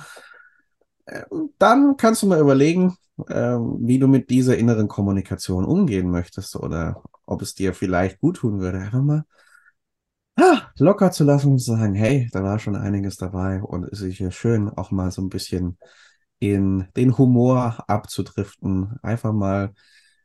Äh, 1.07 1.23
dann 1.59 1.97
kannst 1.97 2.23
du 2.23 2.27
mal 2.27 2.41
überlegen, 2.41 2.97
äh, 3.29 3.57
wie 3.57 3.99
du 4.01 4.09
mit 4.09 4.31
dieser 4.31 4.59
inneren 4.59 4.89
Kommunikation 4.89 5.65
umgehen 5.65 6.11
möchtest 6.11 6.57
oder 6.57 7.03
ob 7.25 7.43
es 7.43 7.55
dir 7.55 7.73
vielleicht 7.73 8.21
gut 8.21 8.39
tun 8.39 8.59
würde, 8.61 8.79
einfach 8.79 9.03
mal 9.03 9.25
locker 10.79 11.11
zu 11.11 11.25
lassen 11.25 11.53
und 11.53 11.59
zu 11.59 11.73
sagen, 11.73 11.95
hey, 11.95 12.29
da 12.33 12.43
war 12.43 12.59
schon 12.59 12.77
einiges 12.77 13.17
dabei 13.17 13.63
und 13.63 13.85
es 13.85 14.01
ist 14.01 14.19
ja 14.19 14.31
schön, 14.31 14.69
auch 14.69 14.91
mal 14.91 15.11
so 15.11 15.23
ein 15.23 15.29
bisschen 15.29 15.79
in 16.39 16.87
den 16.97 17.17
Humor 17.17 17.85
abzudriften, 17.89 18.99
einfach 19.03 19.33
mal 19.33 19.73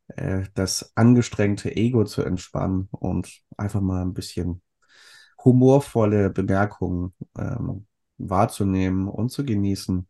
äh, 0.07 0.43
das 0.53 0.91
angestrengte 0.95 1.75
Ego 1.75 2.03
zu 2.03 2.23
entspannen 2.23 2.89
und 2.91 3.41
einfach 3.57 3.81
mal 3.81 4.01
ein 4.01 4.13
bisschen 4.13 4.61
humorvolle 5.43 6.29
Bemerkungen 6.29 7.13
ähm, 7.37 7.87
wahrzunehmen 8.17 9.07
und 9.07 9.29
zu 9.31 9.45
genießen. 9.45 10.07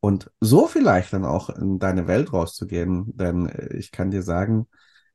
Und 0.00 0.30
so 0.40 0.66
vielleicht 0.66 1.12
dann 1.12 1.24
auch 1.24 1.50
in 1.50 1.78
deine 1.78 2.06
Welt 2.06 2.32
rauszugehen. 2.32 3.16
Denn 3.16 3.48
äh, 3.48 3.76
ich 3.76 3.92
kann 3.92 4.10
dir 4.10 4.22
sagen, 4.22 4.68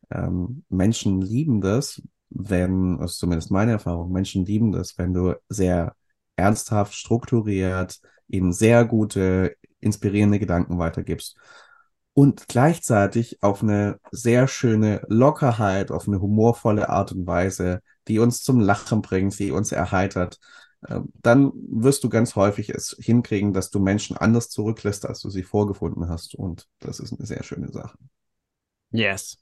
ähm, 0.10 0.64
Menschen 0.70 1.22
lieben 1.22 1.62
das, 1.62 2.02
wenn, 2.32 2.98
das 2.98 3.14
ist 3.14 3.20
zumindest 3.20 3.52
meine 3.52 3.74
Erfahrung, 3.74 4.12
Menschen 4.12 4.46
lieben 4.46 4.72
das, 4.72 4.98
wenn 4.98 5.14
du 5.14 5.36
sehr 5.50 5.96
ernsthaft, 6.36 6.94
strukturiert, 6.94 8.00
ihnen 8.28 8.54
sehr 8.54 8.86
gute, 8.86 9.56
inspirierende 9.80 10.40
Gedanken 10.40 10.80
weitergibst 10.80 11.38
und 12.14 12.48
gleichzeitig 12.48 13.42
auf 13.42 13.64
eine 13.64 14.00
sehr 14.12 14.48
schöne 14.48 15.02
Lockerheit, 15.08 15.92
auf 15.92 16.08
eine 16.08 16.22
humorvolle 16.22 16.90
Art 16.90 17.12
und 17.12 17.26
Weise, 17.28 17.82
die 18.08 18.20
uns 18.20 18.42
zum 18.44 18.60
Lachen 18.60 19.02
bringt, 19.02 19.38
die 19.40 19.52
uns 19.52 19.72
erheitert, 19.72 20.40
ähm, 20.88 21.12
dann 21.22 21.52
wirst 21.70 22.04
du 22.04 22.10
ganz 22.10 22.36
häufig 22.36 22.70
es 22.70 22.96
hinkriegen, 23.00 23.54
dass 23.54 23.70
du 23.70 23.80
Menschen 23.80 24.18
anders 24.18 24.50
zurücklässt, 24.50 25.06
als 25.06 25.22
du 25.22 25.30
sie 25.30 25.44
vorgefunden 25.44 26.10
hast. 26.10 26.36
Und 26.36 26.68
das 26.80 27.00
ist 27.00 27.14
eine 27.14 27.26
sehr 27.26 27.44
schöne 27.44 27.72
Sache. 27.72 27.98
Yes. 28.92 29.41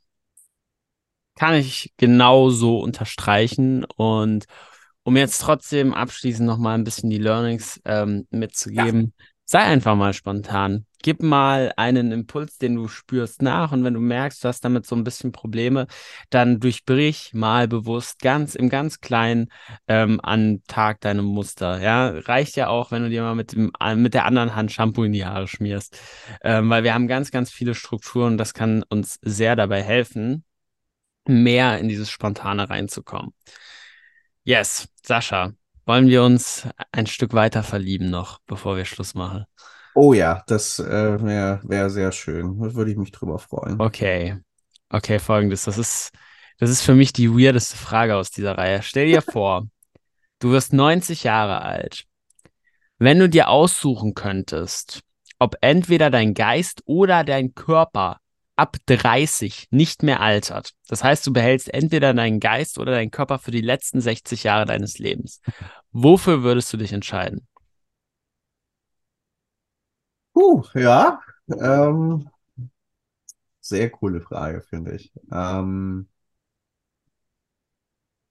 Kann 1.40 1.56
ich 1.56 1.94
genauso 1.98 2.80
unterstreichen. 2.80 3.86
Und 3.86 4.46
um 5.04 5.16
jetzt 5.16 5.40
trotzdem 5.40 5.94
abschließend 5.94 6.46
nochmal 6.46 6.78
ein 6.78 6.84
bisschen 6.84 7.10
die 7.10 7.18
Learnings 7.18 7.80
ähm, 7.86 8.28
mitzugeben, 8.30 9.14
ja. 9.18 9.26
sei 9.46 9.60
einfach 9.60 9.96
mal 9.96 10.14
spontan 10.14 10.86
gib 11.02 11.24
mal 11.24 11.72
einen 11.78 12.12
Impuls, 12.12 12.58
den 12.58 12.76
du 12.76 12.88
spürst, 12.88 13.42
nach. 13.42 13.72
Und 13.72 13.84
wenn 13.84 13.94
du 13.94 14.00
merkst, 14.00 14.44
du 14.44 14.48
hast 14.48 14.62
damit 14.62 14.86
so 14.86 14.96
ein 14.96 15.04
bisschen 15.04 15.32
Probleme, 15.32 15.88
dann 16.30 16.60
durchbrich 16.60 17.34
mal 17.34 17.68
bewusst 17.68 18.20
ganz 18.20 18.56
im 18.56 18.70
ganz 18.70 19.00
Kleinen 19.02 19.50
ähm, 19.88 20.20
an 20.22 20.62
Tag 20.68 21.02
deine 21.02 21.22
Muster. 21.22 21.82
Ja, 21.82 22.10
reicht 22.10 22.56
ja 22.56 22.68
auch, 22.68 22.92
wenn 22.92 23.04
du 23.04 23.10
dir 23.10 23.24
mal 23.24 23.36
mit, 23.36 23.54
dem, 23.54 23.72
äh, 23.80 23.96
mit 23.96 24.14
der 24.14 24.26
anderen 24.26 24.56
Hand 24.56 24.72
Shampoo 24.72 25.04
in 25.04 25.14
die 25.14 25.26
Haare 25.26 25.48
schmierst. 25.48 25.98
Ähm, 26.42 26.70
weil 26.70 26.84
wir 26.84 26.94
haben 26.94 27.08
ganz, 27.08 27.32
ganz 27.32 27.52
viele 27.52 27.76
Strukturen 27.76 28.34
und 28.34 28.38
das 28.38 28.54
kann 28.54 28.84
uns 28.90 29.20
sehr 29.22 29.56
dabei 29.56 29.82
helfen, 29.82 30.44
mehr 31.28 31.80
in 31.80 31.88
dieses 31.88 32.10
Spontane 32.10 32.70
reinzukommen. 32.70 33.34
Yes, 34.44 34.88
Sascha, 35.06 35.54
wollen 35.86 36.08
wir 36.08 36.24
uns 36.24 36.68
ein 36.92 37.08
Stück 37.08 37.34
weiter 37.34 37.64
verlieben 37.64 38.10
noch, 38.10 38.40
bevor 38.46 38.78
wir 38.78 38.86
Schluss 38.86 39.16
machen? 39.16 39.46
Oh 39.96 40.14
ja, 40.14 40.44
das 40.48 40.80
äh, 40.80 41.24
wäre 41.24 41.62
wär 41.64 41.90
sehr 41.90 42.12
schön. 42.12 42.60
Da 42.60 42.74
würde 42.74 42.92
ich 42.92 42.98
mich 42.98 43.12
drüber 43.12 43.40
freuen. 43.40 43.80
Okay. 43.80 44.38
Okay, 44.90 45.20
folgendes. 45.20 45.66
Das 45.66 45.78
ist, 45.78 46.12
das 46.58 46.70
ist 46.70 46.82
für 46.82 46.96
mich 46.96 47.14
die 47.14 47.30
weirdeste 47.30 47.78
Frage 47.78 48.16
aus 48.16 48.32
dieser 48.32 48.58
Reihe. 48.58 48.82
Stell 48.82 49.08
dir 49.08 49.22
vor, 49.32 49.68
du 50.40 50.52
wirst 50.52 50.74
90 50.74 51.24
Jahre 51.24 51.62
alt. 51.62 52.06
Wenn 52.98 53.20
du 53.20 53.30
dir 53.30 53.50
aussuchen 53.50 54.14
könntest, 54.14 55.02
ob 55.38 55.56
entweder 55.62 56.10
dein 56.10 56.34
Geist 56.34 56.82
oder 56.86 57.24
dein 57.24 57.56
Körper 57.56 58.19
ab 58.60 58.78
30 58.86 59.68
nicht 59.72 60.04
mehr 60.04 60.20
altert. 60.20 60.74
Das 60.88 61.04
heißt, 61.04 61.26
du 61.26 61.34
behältst 61.34 61.74
entweder 61.74 62.14
deinen 62.14 62.40
Geist 62.40 62.78
oder 62.78 62.92
deinen 62.92 63.12
Körper 63.12 63.40
für 63.40 63.52
die 63.52 63.62
letzten 63.62 64.02
60 64.02 64.44
Jahre 64.44 64.66
deines 64.66 65.00
Lebens. 65.00 65.42
Wofür 65.92 66.44
würdest 66.44 66.72
du 66.74 66.78
dich 66.78 66.94
entscheiden? 66.94 67.48
Puh, 70.34 70.64
ja. 70.74 71.20
Ähm, 71.48 72.30
sehr 73.60 73.90
coole 73.90 74.22
Frage, 74.22 74.62
finde 74.62 74.96
ich. 74.96 75.12
Ähm, 75.32 76.08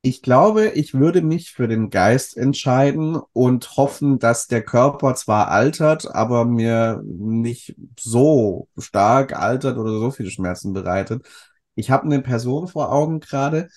ich 0.09 0.23
glaube, 0.23 0.69
ich 0.69 0.95
würde 0.95 1.21
mich 1.21 1.53
für 1.53 1.69
den 1.69 1.91
Geist 1.91 2.35
entscheiden 2.37 3.21
und 3.35 3.77
hoffen, 3.77 4.19
dass 4.19 4.47
der 4.47 4.63
Körper 4.63 5.15
zwar 5.15 5.49
altert, 5.49 6.15
aber 6.15 6.47
mir 6.47 7.03
nicht 7.05 7.77
so 8.01 8.69
stark 8.79 9.37
altert 9.37 9.77
oder 9.77 9.91
so 9.91 10.11
viele 10.11 10.31
Schmerzen 10.31 10.73
bereitet. 10.73 11.29
Ich 11.75 11.91
habe 11.91 12.05
eine 12.05 12.23
Person 12.23 12.69
vor 12.69 12.91
Augen 12.91 13.21
gerade. 13.21 13.69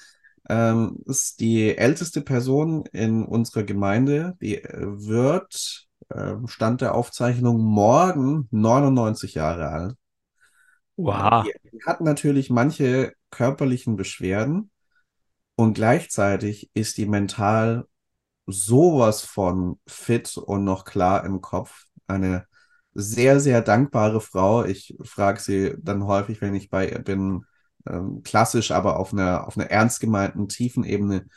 Ähm, 0.50 1.00
ist 1.06 1.42
die 1.42 1.78
älteste 1.78 2.22
Person 2.22 2.86
in 2.94 3.26
unserer 3.26 3.64
Gemeinde. 3.64 4.38
Die 4.42 4.64
äh, 4.64 4.72
wird 4.74 5.88
ähm, 6.16 6.48
Stand 6.48 6.80
der 6.80 6.96
Aufzeichnung 6.96 7.62
morgen 7.62 8.48
99 8.52 9.34
Jahre 9.34 9.68
alt. 9.68 9.96
Wow. 10.96 11.44
Die 11.44 11.84
hat 11.86 12.00
natürlich 12.00 12.50
manche 12.50 13.14
körperlichen 13.32 13.98
Beschwerden 13.98 14.72
und 15.62 15.76
gleichzeitig 15.76 16.72
ist 16.74 16.98
die 16.98 17.06
mental 17.06 17.88
sowas 18.48 19.22
von 19.22 19.80
fit 19.86 20.36
und 20.38 20.64
noch 20.64 20.86
klar 20.86 21.24
im 21.24 21.40
Kopf. 21.42 21.86
Eine 22.08 22.48
sehr, 22.96 23.40
sehr 23.40 23.62
dankbare 23.62 24.22
Frau. 24.22 24.66
Ich 24.66 24.98
frage 25.04 25.40
sie 25.40 25.76
dann 25.80 26.08
häufig, 26.08 26.42
wenn 26.42 26.56
ich 26.56 26.72
bei 26.72 26.90
ihr 26.90 26.98
bin, 26.98 27.46
ähm, 27.88 28.24
klassisch, 28.24 28.72
aber 28.72 29.00
auf 29.00 29.14
einer, 29.14 29.48
auf 29.48 29.56
einer 29.56 29.70
ernst 29.70 30.00
gemeinten, 30.00 30.48
tiefen 30.48 30.84
Ebene, 30.84 31.28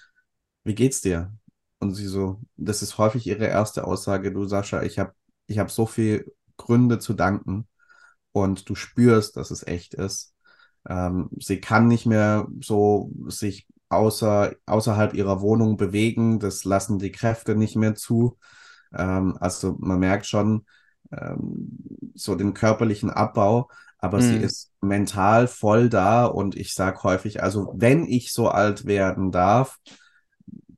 wie 0.64 0.74
geht's 0.74 1.02
dir? 1.02 1.34
Und 1.78 1.94
sie 1.94 2.06
so, 2.06 2.40
das 2.56 2.80
ist 2.80 2.96
häufig 2.96 3.26
ihre 3.26 3.44
erste 3.46 3.84
Aussage, 3.86 4.32
du 4.32 4.46
Sascha, 4.46 4.82
ich 4.84 4.98
habe 4.98 5.12
ich 5.48 5.58
hab 5.58 5.70
so 5.70 5.84
viel 5.84 6.32
Gründe 6.56 6.98
zu 6.98 7.12
danken 7.12 7.68
und 8.32 8.70
du 8.70 8.74
spürst, 8.74 9.36
dass 9.36 9.50
es 9.50 9.66
echt 9.66 9.92
ist. 9.92 10.34
Ähm, 10.88 11.28
sie 11.38 11.60
kann 11.60 11.88
nicht 11.88 12.06
mehr 12.06 12.48
so 12.62 13.10
sich 13.28 13.66
außer, 13.96 14.54
außerhalb 14.66 15.14
ihrer 15.14 15.40
Wohnung 15.40 15.76
bewegen, 15.76 16.38
das 16.38 16.64
lassen 16.64 16.98
die 16.98 17.12
Kräfte 17.12 17.56
nicht 17.56 17.76
mehr 17.76 17.94
zu. 17.94 18.38
Ähm, 18.94 19.36
also 19.40 19.76
man 19.78 19.98
merkt 19.98 20.26
schon 20.26 20.66
ähm, 21.12 21.78
so 22.14 22.34
den 22.34 22.54
körperlichen 22.54 23.10
Abbau, 23.10 23.68
aber 23.98 24.18
mm. 24.18 24.22
sie 24.22 24.38
mhm. 24.38 24.44
ist 24.44 24.72
mental 24.80 25.48
voll 25.48 25.88
da 25.88 26.26
und 26.26 26.56
ich 26.56 26.74
sage 26.74 27.02
häufig, 27.02 27.42
also 27.42 27.72
wenn 27.76 28.06
ich 28.06 28.32
so 28.32 28.48
alt 28.48 28.86
werden 28.86 29.32
darf, 29.32 29.78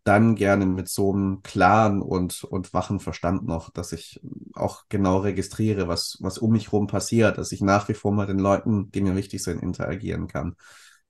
dann 0.06 0.36
gerne 0.36 0.66
mit 0.66 0.88
so 0.88 1.12
einem 1.12 1.42
klaren 1.42 2.00
und, 2.00 2.44
und 2.44 2.72
wachen 2.72 3.00
Verstand 3.00 3.44
noch, 3.44 3.70
dass 3.70 3.90
ich 3.90 4.20
auch 4.54 4.84
genau 4.88 5.18
registriere, 5.18 5.88
was, 5.88 6.18
was 6.20 6.38
um 6.38 6.52
mich 6.52 6.66
herum 6.70 6.86
passiert, 6.86 7.38
dass 7.38 7.50
ich 7.50 7.60
nach 7.60 7.88
wie 7.88 7.94
vor 7.94 8.12
mit 8.12 8.28
den 8.28 8.38
Leuten, 8.38 8.92
die 8.92 9.00
mir 9.00 9.16
wichtig 9.16 9.42
sind, 9.42 9.60
interagieren 9.60 10.28
kann. 10.28 10.54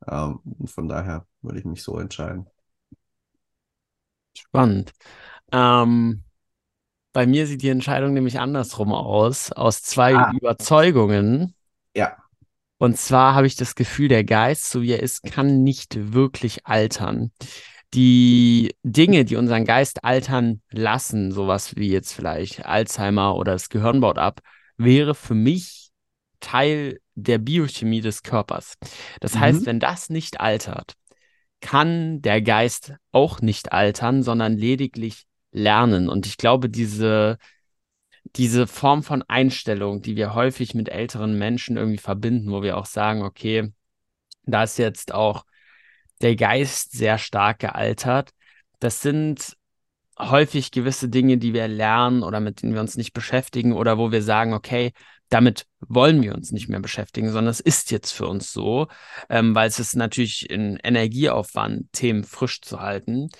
Ähm, 0.07 0.41
von 0.67 0.89
daher 0.89 1.27
würde 1.43 1.59
ich 1.59 1.65
mich 1.65 1.83
so 1.83 1.99
entscheiden. 1.99 2.47
Spannend. 4.37 4.93
Ähm, 5.53 6.25
bei 7.13 7.27
mir 7.27 7.47
sieht 7.47 7.63
die 7.63 7.71
Entscheidung 7.71 8.13
nämlich 8.13 8.39
andersrum 8.39 8.93
aus, 8.93 9.53
aus 9.53 9.83
zwei 9.83 10.15
ah. 10.15 10.33
Überzeugungen. 10.33 11.55
Ja. 11.95 12.17
Und 12.79 12.99
zwar 12.99 13.35
habe 13.35 13.47
ich 13.47 13.57
das 13.57 13.75
Gefühl, 13.75 14.09
der 14.09 14.25
Geist, 14.25 14.71
so 14.71 14.83
wie 14.83 14.93
er 14.93 15.03
ist, 15.03 15.23
kann 15.23 15.63
nicht 15.63 16.13
wirklich 16.13 16.67
altern 16.67 17.33
die 17.95 18.75
Dinge, 18.83 19.25
die 19.25 19.37
unseren 19.37 19.65
Geist 19.65 20.05
altern 20.05 20.61
lassen, 20.71 21.33
sowas 21.33 21.77
wie 21.77 21.89
jetzt 21.89 22.13
vielleicht 22.13 22.67
Alzheimer 22.67 23.37
oder 23.37 23.53
das 23.53 23.69
Gehirn 23.69 24.01
baut 24.01 24.19
ab, 24.19 24.41
wäre 24.77 25.15
für 25.15 25.35
mich 25.35 25.91
Teil 26.41 27.01
der 27.17 27.39
Biochemie 27.39 28.03
des 28.03 28.23
Körpers. 28.23 28.75
Das 29.21 29.35
mhm. 29.35 29.41
heißt, 29.41 29.67
wenn 29.67 29.81
das 29.81 30.11
nicht 30.11 30.41
altert, 30.41 30.95
kann 31.61 32.23
der 32.23 32.43
Geist 32.43 32.95
auch 33.11 33.41
nicht 33.41 33.73
altern, 33.73 34.23
sondern 34.23 34.57
lediglich 34.57 35.25
lernen. 35.51 36.09
Und 36.09 36.27
ich 36.27 36.37
glaube, 36.37 36.69
diese, 36.69 37.39
diese 38.37 38.67
Form 38.67 39.03
von 39.03 39.23
Einstellung, 39.27 40.03
die 40.03 40.17
wir 40.17 40.35
häufig 40.35 40.75
mit 40.75 40.91
älteren 40.91 41.39
Menschen 41.39 41.77
irgendwie 41.77 41.99
verbinden, 41.99 42.53
wo 42.53 42.63
wir 42.63 42.77
auch 42.77 42.87
sagen, 42.87 43.23
okay, 43.23 43.73
da 44.45 44.63
ist 44.63 44.79
jetzt 44.79 45.13
auch 45.13 45.45
der 46.21 46.37
Geist 46.37 46.93
sehr 46.93 47.19
stark 47.19 47.61
gealtert. 47.61 48.31
Das 48.79 49.01
sind 49.01 49.57
häufig 50.19 50.71
gewisse 50.71 51.09
Dinge, 51.09 51.39
die 51.39 51.53
wir 51.53 51.69
lernen 51.69 52.23
oder 52.23 52.41
mit 52.41 52.63
denen 52.63 52.75
wir 52.75 52.81
uns 52.81 52.97
nicht 52.97 53.13
beschäftigen 53.13 53.73
oder 53.73 53.99
wo 53.99 54.13
wir 54.13 54.23
sagen, 54.23 54.55
okay, 54.55 54.93
damit 55.29 55.67
wollen 55.81 56.23
wir 56.23 56.35
uns 56.35 56.53
nicht 56.53 56.69
mehr 56.69 56.81
beschäftigen, 56.81 57.31
sondern 57.31 57.51
es 57.51 57.61
ist 57.61 57.91
jetzt 57.91 58.13
für 58.13 58.27
uns 58.27 58.53
so, 58.53 58.89
ähm, 59.29 59.55
weil 59.55 59.69
es 59.69 59.79
ist 59.79 59.97
natürlich 59.97 60.49
in 60.51 60.79
Energieaufwand, 60.83 61.93
Themen 61.93 62.25
frisch 62.25 62.61
zu 62.61 62.81
halten. 62.81 63.23
Mhm. 63.23 63.31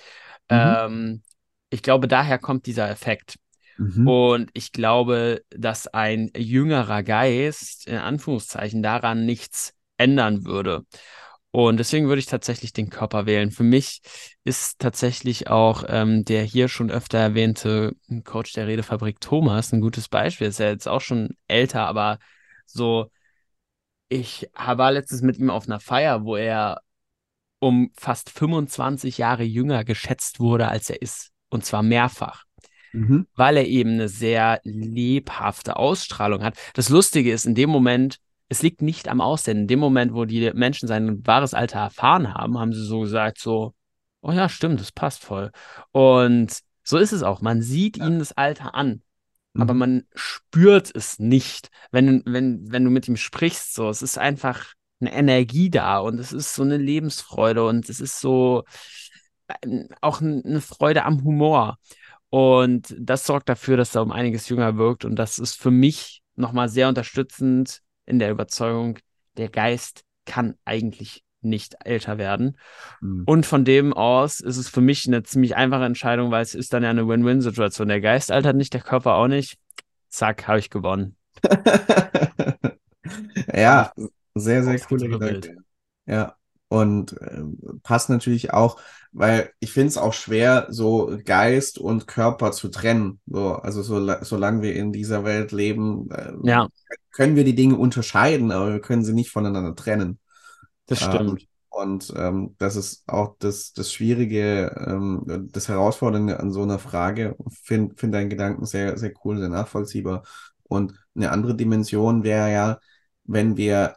Ähm, 0.49 1.21
ich 1.69 1.81
glaube, 1.81 2.07
daher 2.07 2.39
kommt 2.39 2.65
dieser 2.65 2.89
Effekt. 2.89 3.37
Mhm. 3.77 4.07
Und 4.07 4.49
ich 4.53 4.71
glaube, 4.71 5.43
dass 5.49 5.87
ein 5.87 6.31
jüngerer 6.35 7.03
Geist 7.03 7.87
in 7.87 7.97
Anführungszeichen 7.97 8.81
daran 8.81 9.25
nichts 9.25 9.73
ändern 9.97 10.45
würde. 10.45 10.85
Und 11.51 11.77
deswegen 11.77 12.07
würde 12.07 12.19
ich 12.19 12.25
tatsächlich 12.25 12.73
den 12.73 12.89
Körper 12.89 13.25
wählen. 13.25 13.51
Für 13.51 13.63
mich 13.63 14.01
ist 14.43 14.79
tatsächlich 14.79 15.49
auch 15.49 15.83
ähm, 15.87 16.25
der 16.25 16.43
hier 16.43 16.67
schon 16.67 16.91
öfter 16.91 17.17
erwähnte 17.17 17.95
Coach 18.25 18.53
der 18.53 18.67
Redefabrik 18.67 19.21
Thomas 19.21 19.71
ein 19.71 19.81
gutes 19.81 20.09
Beispiel. 20.09 20.47
Ist 20.47 20.59
ja 20.59 20.67
jetzt 20.67 20.87
auch 20.87 21.01
schon 21.01 21.35
älter, 21.47 21.87
aber 21.87 22.19
so, 22.65 23.09
ich 24.09 24.49
war 24.53 24.91
letztens 24.91 25.21
mit 25.21 25.37
ihm 25.37 25.49
auf 25.49 25.67
einer 25.67 25.79
Feier, 25.79 26.25
wo 26.25 26.35
er 26.35 26.81
um 27.59 27.91
fast 27.97 28.29
25 28.29 29.17
Jahre 29.17 29.43
jünger 29.43 29.83
geschätzt 29.83 30.39
wurde, 30.39 30.67
als 30.67 30.89
er 30.89 31.01
ist. 31.01 31.31
Und 31.49 31.65
zwar 31.65 31.81
mehrfach. 31.81 32.43
Mhm. 32.93 33.27
Weil 33.35 33.57
er 33.57 33.65
eben 33.65 33.91
eine 33.91 34.09
sehr 34.09 34.59
lebhafte 34.63 35.77
Ausstrahlung 35.77 36.43
hat. 36.43 36.57
Das 36.73 36.89
Lustige 36.89 37.31
ist, 37.31 37.45
in 37.45 37.55
dem 37.55 37.69
Moment, 37.69 38.19
es 38.49 38.61
liegt 38.61 38.81
nicht 38.81 39.09
am 39.09 39.21
Aussehen. 39.21 39.59
In 39.59 39.67
dem 39.67 39.79
Moment, 39.79 40.13
wo 40.13 40.25
die 40.25 40.51
Menschen 40.53 40.87
sein 40.87 41.25
wahres 41.25 41.53
Alter 41.53 41.79
erfahren 41.79 42.33
haben, 42.33 42.57
haben 42.57 42.73
sie 42.73 42.85
so 42.85 43.01
gesagt, 43.01 43.39
so, 43.39 43.73
oh 44.21 44.31
ja, 44.31 44.49
stimmt, 44.49 44.79
das 44.79 44.91
passt 44.91 45.23
voll. 45.23 45.51
Und 45.91 46.59
so 46.83 46.97
ist 46.97 47.11
es 47.11 47.23
auch. 47.23 47.41
Man 47.41 47.61
sieht 47.61 47.97
ja. 47.97 48.07
ihnen 48.07 48.19
das 48.19 48.31
Alter 48.31 48.75
an, 48.75 49.01
mhm. 49.53 49.61
aber 49.61 49.73
man 49.73 50.03
spürt 50.15 50.95
es 50.95 51.19
nicht, 51.19 51.69
wenn, 51.91 52.23
wenn, 52.25 52.71
wenn 52.71 52.83
du 52.83 52.89
mit 52.89 53.07
ihm 53.07 53.17
sprichst. 53.17 53.73
So, 53.73 53.89
es 53.89 54.01
ist 54.01 54.17
einfach 54.17 54.73
eine 54.99 55.13
Energie 55.13 55.69
da 55.69 55.99
und 55.99 56.19
es 56.19 56.31
ist 56.31 56.55
so 56.55 56.63
eine 56.63 56.77
Lebensfreude 56.77 57.65
und 57.65 57.89
es 57.89 57.99
ist 57.99 58.19
so 58.19 58.63
äh, 59.47 59.85
auch 60.01 60.21
eine 60.21 60.61
Freude 60.61 61.03
am 61.03 61.23
Humor. 61.23 61.77
Und 62.29 62.95
das 62.99 63.25
sorgt 63.25 63.47
dafür, 63.49 63.77
dass 63.77 63.95
er 63.95 64.01
um 64.01 64.11
einiges 64.11 64.49
jünger 64.49 64.77
wirkt. 64.77 65.05
Und 65.05 65.15
das 65.15 65.39
ist 65.39 65.55
für 65.55 65.71
mich 65.71 66.21
nochmal 66.35 66.67
sehr 66.69 66.89
unterstützend, 66.89 67.81
in 68.07 68.19
der 68.19 68.31
Überzeugung, 68.31 68.97
der 69.37 69.49
Geist 69.49 70.03
kann 70.25 70.55
eigentlich 70.65 71.23
nicht 71.41 71.75
älter 71.85 72.17
werden. 72.17 72.57
Mhm. 73.01 73.23
Und 73.25 73.45
von 73.45 73.63
dem 73.63 73.93
aus 73.93 74.39
ist 74.39 74.57
es 74.57 74.69
für 74.69 74.81
mich 74.81 75.07
eine 75.07 75.23
ziemlich 75.23 75.55
einfache 75.55 75.85
Entscheidung, 75.85 76.31
weil 76.31 76.41
es 76.41 76.55
ist 76.55 76.73
dann 76.73 76.83
ja 76.83 76.89
eine 76.89 77.07
Win-Win-Situation. 77.07 77.87
Der 77.87 78.01
Geist 78.01 78.31
altert 78.31 78.55
nicht, 78.55 78.73
der 78.73 78.81
Körper 78.81 79.15
auch 79.15 79.27
nicht. 79.27 79.57
Zack, 80.09 80.47
habe 80.47 80.59
ich 80.59 80.69
gewonnen. 80.69 81.15
ja, 83.53 83.91
sehr, 84.35 84.63
sehr 84.63 84.79
coole 84.79 85.09
Gedanke. 85.09 85.57
Ja, 86.05 86.35
und 86.69 87.19
äh, 87.21 87.43
passt 87.83 88.09
natürlich 88.09 88.53
auch, 88.53 88.79
weil 89.11 89.51
ich 89.59 89.71
finde 89.71 89.87
es 89.87 89.97
auch 89.97 90.13
schwer, 90.13 90.67
so 90.69 91.17
Geist 91.23 91.77
und 91.79 92.07
Körper 92.07 92.51
zu 92.51 92.67
trennen. 92.67 93.19
So, 93.25 93.53
also 93.53 93.81
so, 93.81 94.15
solange 94.21 94.61
wir 94.61 94.75
in 94.75 94.91
dieser 94.91 95.23
Welt 95.23 95.51
leben, 95.51 96.09
äh, 96.11 96.33
ja. 96.43 96.67
können 97.11 97.35
wir 97.35 97.43
die 97.43 97.55
Dinge 97.55 97.77
unterscheiden, 97.77 98.51
aber 98.51 98.73
wir 98.73 98.81
können 98.81 99.05
sie 99.05 99.13
nicht 99.13 99.31
voneinander 99.31 99.75
trennen. 99.75 100.19
Das 100.87 100.99
stimmt. 100.99 101.41
Ähm, 101.41 101.47
und 101.69 102.11
ähm, 102.17 102.55
das 102.57 102.75
ist 102.75 103.07
auch 103.07 103.35
das, 103.39 103.71
das 103.73 103.93
Schwierige, 103.93 104.75
ähm, 104.87 105.49
das 105.51 105.67
Herausfordernde 105.67 106.39
an 106.39 106.51
so 106.51 106.63
einer 106.63 106.79
Frage. 106.79 107.35
Finde 107.63 107.95
find 107.95 108.13
deinen 108.13 108.29
Gedanken 108.29 108.65
sehr, 108.65 108.97
sehr 108.97 109.13
cool, 109.23 109.37
sehr 109.37 109.49
nachvollziehbar. 109.49 110.23
Und 110.63 110.93
eine 111.15 111.31
andere 111.31 111.55
Dimension 111.55 112.23
wäre 112.23 112.51
ja, 112.51 112.79
wenn 113.25 113.57
wir 113.57 113.95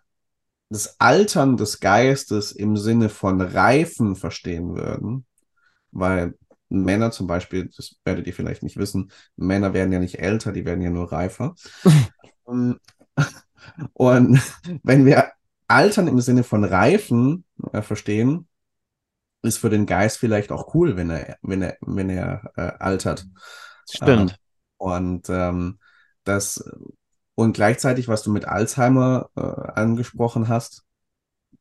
das 0.71 0.99
Altern 1.01 1.57
des 1.57 1.81
Geistes 1.81 2.53
im 2.53 2.77
Sinne 2.77 3.09
von 3.09 3.41
Reifen 3.41 4.17
verstehen 4.17 4.77
würden, 4.77 5.27
weil 5.91 6.35
Männer 6.69 7.11
zum 7.11 7.27
Beispiel, 7.27 7.69
das 7.77 7.97
werdet 8.05 8.27
ihr 8.29 8.35
vielleicht 8.35 8.63
nicht 8.63 8.77
wissen, 8.77 9.11
Männer 9.37 9.75
werden 9.75 9.93
ja 9.93 9.99
nicht 9.99 10.21
älter, 10.21 10.53
die 10.53 10.65
werden 10.65 10.83
ja 10.83 10.91
nur 10.91 11.11
reifer. 11.11 11.57
und 13.93 14.41
wenn 14.83 15.05
wir 15.05 15.33
Altern 15.67 16.07
im 16.07 16.21
Sinne 16.21 16.45
von 16.45 16.65
Reifen 16.65 17.45
äh, 17.73 17.83
verstehen, 17.83 18.47
ist 19.43 19.59
für 19.59 19.71
den 19.71 19.87
Geist 19.87 20.19
vielleicht 20.19 20.53
auch 20.53 20.75
cool, 20.75 20.97
wenn 20.97 21.11
er, 21.11 21.37
wenn 21.43 21.63
er, 21.63 21.77
wenn 21.81 22.11
er 22.11 22.53
äh, 22.57 22.73
altert. 22.79 23.27
Stimmt. 23.91 24.31
Ähm, 24.31 24.37
und 24.77 25.29
ähm, 25.31 25.79
das 26.25 26.63
und 27.41 27.55
gleichzeitig, 27.55 28.07
was 28.07 28.23
du 28.23 28.31
mit 28.31 28.45
Alzheimer 28.45 29.31
äh, 29.35 29.41
angesprochen 29.41 30.49
hast, 30.49 30.85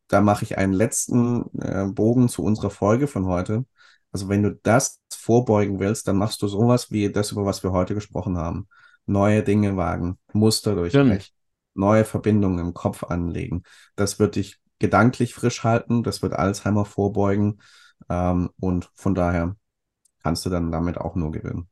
da 0.10 0.20
mache 0.20 0.44
ich 0.44 0.58
einen 0.58 0.74
letzten 0.74 1.46
äh, 1.58 1.86
Bogen 1.86 2.28
zu 2.28 2.44
unserer 2.44 2.70
Folge 2.70 3.08
von 3.08 3.28
heute. 3.28 3.66
Also 4.12 4.28
wenn 4.28 4.44
du 4.44 4.60
das 4.62 5.00
vorbeugen 5.10 5.80
willst, 5.80 6.06
dann 6.10 6.18
machst 6.18 6.42
du 6.42 6.50
sowas 6.50 6.92
wie 6.92 7.10
das, 7.10 7.32
über 7.32 7.46
was 7.46 7.64
wir 7.64 7.72
heute 7.72 7.96
gesprochen 7.96 8.38
haben. 8.38 8.68
Neue 9.06 9.42
Dinge 9.42 9.78
wagen, 9.78 10.20
Muster 10.34 10.76
durchbrechen, 10.76 11.34
neue 11.76 12.04
Verbindungen 12.04 12.60
im 12.60 12.74
Kopf 12.74 13.06
anlegen. 13.06 13.64
Das 13.96 14.20
wird 14.20 14.36
dich 14.36 14.60
gedanklich 14.80 15.34
frisch 15.34 15.64
halten, 15.64 16.04
das 16.04 16.22
wird 16.22 16.34
Alzheimer 16.34 16.84
vorbeugen 16.84 17.62
ähm, 18.10 18.50
und 18.60 18.92
von 18.96 19.16
daher 19.16 19.56
kannst 20.24 20.46
du 20.46 20.50
dann 20.50 20.74
damit 20.74 20.98
auch 20.98 21.16
nur 21.16 21.32
gewinnen 21.32 21.70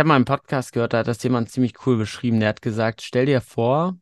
habe 0.00 0.08
mal 0.08 0.16
einen 0.16 0.24
Podcast 0.24 0.72
gehört, 0.72 0.92
da 0.92 0.98
hat 0.98 1.06
das 1.06 1.22
jemand 1.22 1.50
ziemlich 1.50 1.86
cool 1.86 1.96
beschrieben. 1.96 2.40
Der 2.40 2.48
hat 2.48 2.62
gesagt, 2.62 3.02
stell 3.02 3.26
dir 3.26 3.40
vor, 3.40 3.96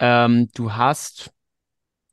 ähm, 0.00 0.48
du 0.54 0.72
hast 0.72 1.30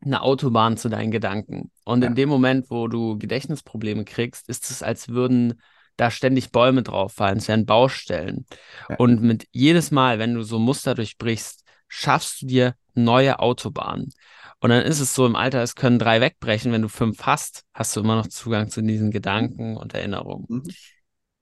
eine 0.03 0.21
Autobahn 0.21 0.77
zu 0.77 0.89
deinen 0.89 1.11
Gedanken. 1.11 1.71
Und 1.85 2.03
ja. 2.03 2.09
in 2.09 2.15
dem 2.15 2.29
Moment, 2.29 2.69
wo 2.69 2.87
du 2.87 3.17
Gedächtnisprobleme 3.17 4.05
kriegst, 4.05 4.47
ist 4.49 4.69
es, 4.69 4.83
als 4.83 5.09
würden 5.09 5.59
da 5.97 6.11
ständig 6.11 6.51
Bäume 6.51 6.83
drauf 6.83 7.13
fallen. 7.13 7.37
Es 7.37 7.47
wären 7.47 7.65
Baustellen. 7.65 8.45
Ja. 8.89 8.97
Und 8.97 9.21
mit 9.21 9.47
jedes 9.51 9.91
Mal, 9.91 10.19
wenn 10.19 10.33
du 10.33 10.43
so 10.43 10.59
Muster 10.59 10.95
durchbrichst, 10.95 11.63
schaffst 11.87 12.41
du 12.41 12.47
dir 12.47 12.75
neue 12.93 13.39
Autobahnen. 13.39 14.11
Und 14.59 14.69
dann 14.69 14.83
ist 14.83 14.99
es 14.99 15.15
so 15.15 15.25
im 15.25 15.35
Alter, 15.35 15.61
es 15.63 15.75
können 15.75 15.99
drei 15.99 16.21
wegbrechen. 16.21 16.71
Wenn 16.71 16.83
du 16.83 16.89
fünf 16.89 17.23
hast, 17.23 17.63
hast 17.73 17.95
du 17.95 18.01
immer 18.01 18.15
noch 18.15 18.27
Zugang 18.27 18.69
zu 18.69 18.81
diesen 18.81 19.11
Gedanken 19.11 19.75
und 19.75 19.93
Erinnerungen. 19.93 20.45
Mhm. 20.47 20.63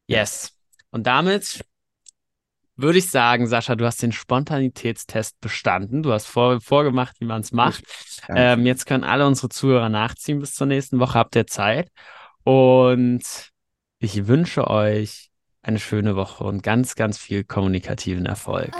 Yes. 0.07 0.58
Und 0.91 1.07
damit 1.07 1.61
würde 2.75 2.99
ich 2.99 3.09
sagen, 3.09 3.45
Sascha, 3.47 3.75
du 3.75 3.85
hast 3.85 4.01
den 4.01 4.11
Spontanitätstest 4.11 5.39
bestanden. 5.41 6.01
Du 6.01 6.13
hast 6.13 6.27
vor, 6.27 6.61
vorgemacht, 6.61 7.19
wie 7.19 7.25
man 7.25 7.41
es 7.41 7.51
macht. 7.51 7.83
Ähm, 8.29 8.65
jetzt 8.65 8.85
können 8.85 9.03
alle 9.03 9.27
unsere 9.27 9.49
Zuhörer 9.49 9.89
nachziehen. 9.89 10.39
Bis 10.39 10.53
zur 10.53 10.67
nächsten 10.67 10.99
Woche 10.99 11.19
habt 11.19 11.35
ihr 11.35 11.45
Zeit. 11.45 11.91
Und 12.43 13.23
ich 13.99 14.27
wünsche 14.27 14.67
euch 14.67 15.29
eine 15.61 15.79
schöne 15.79 16.15
Woche 16.15 16.45
und 16.45 16.63
ganz, 16.63 16.95
ganz 16.95 17.17
viel 17.17 17.43
kommunikativen 17.43 18.25
Erfolg. 18.25 18.71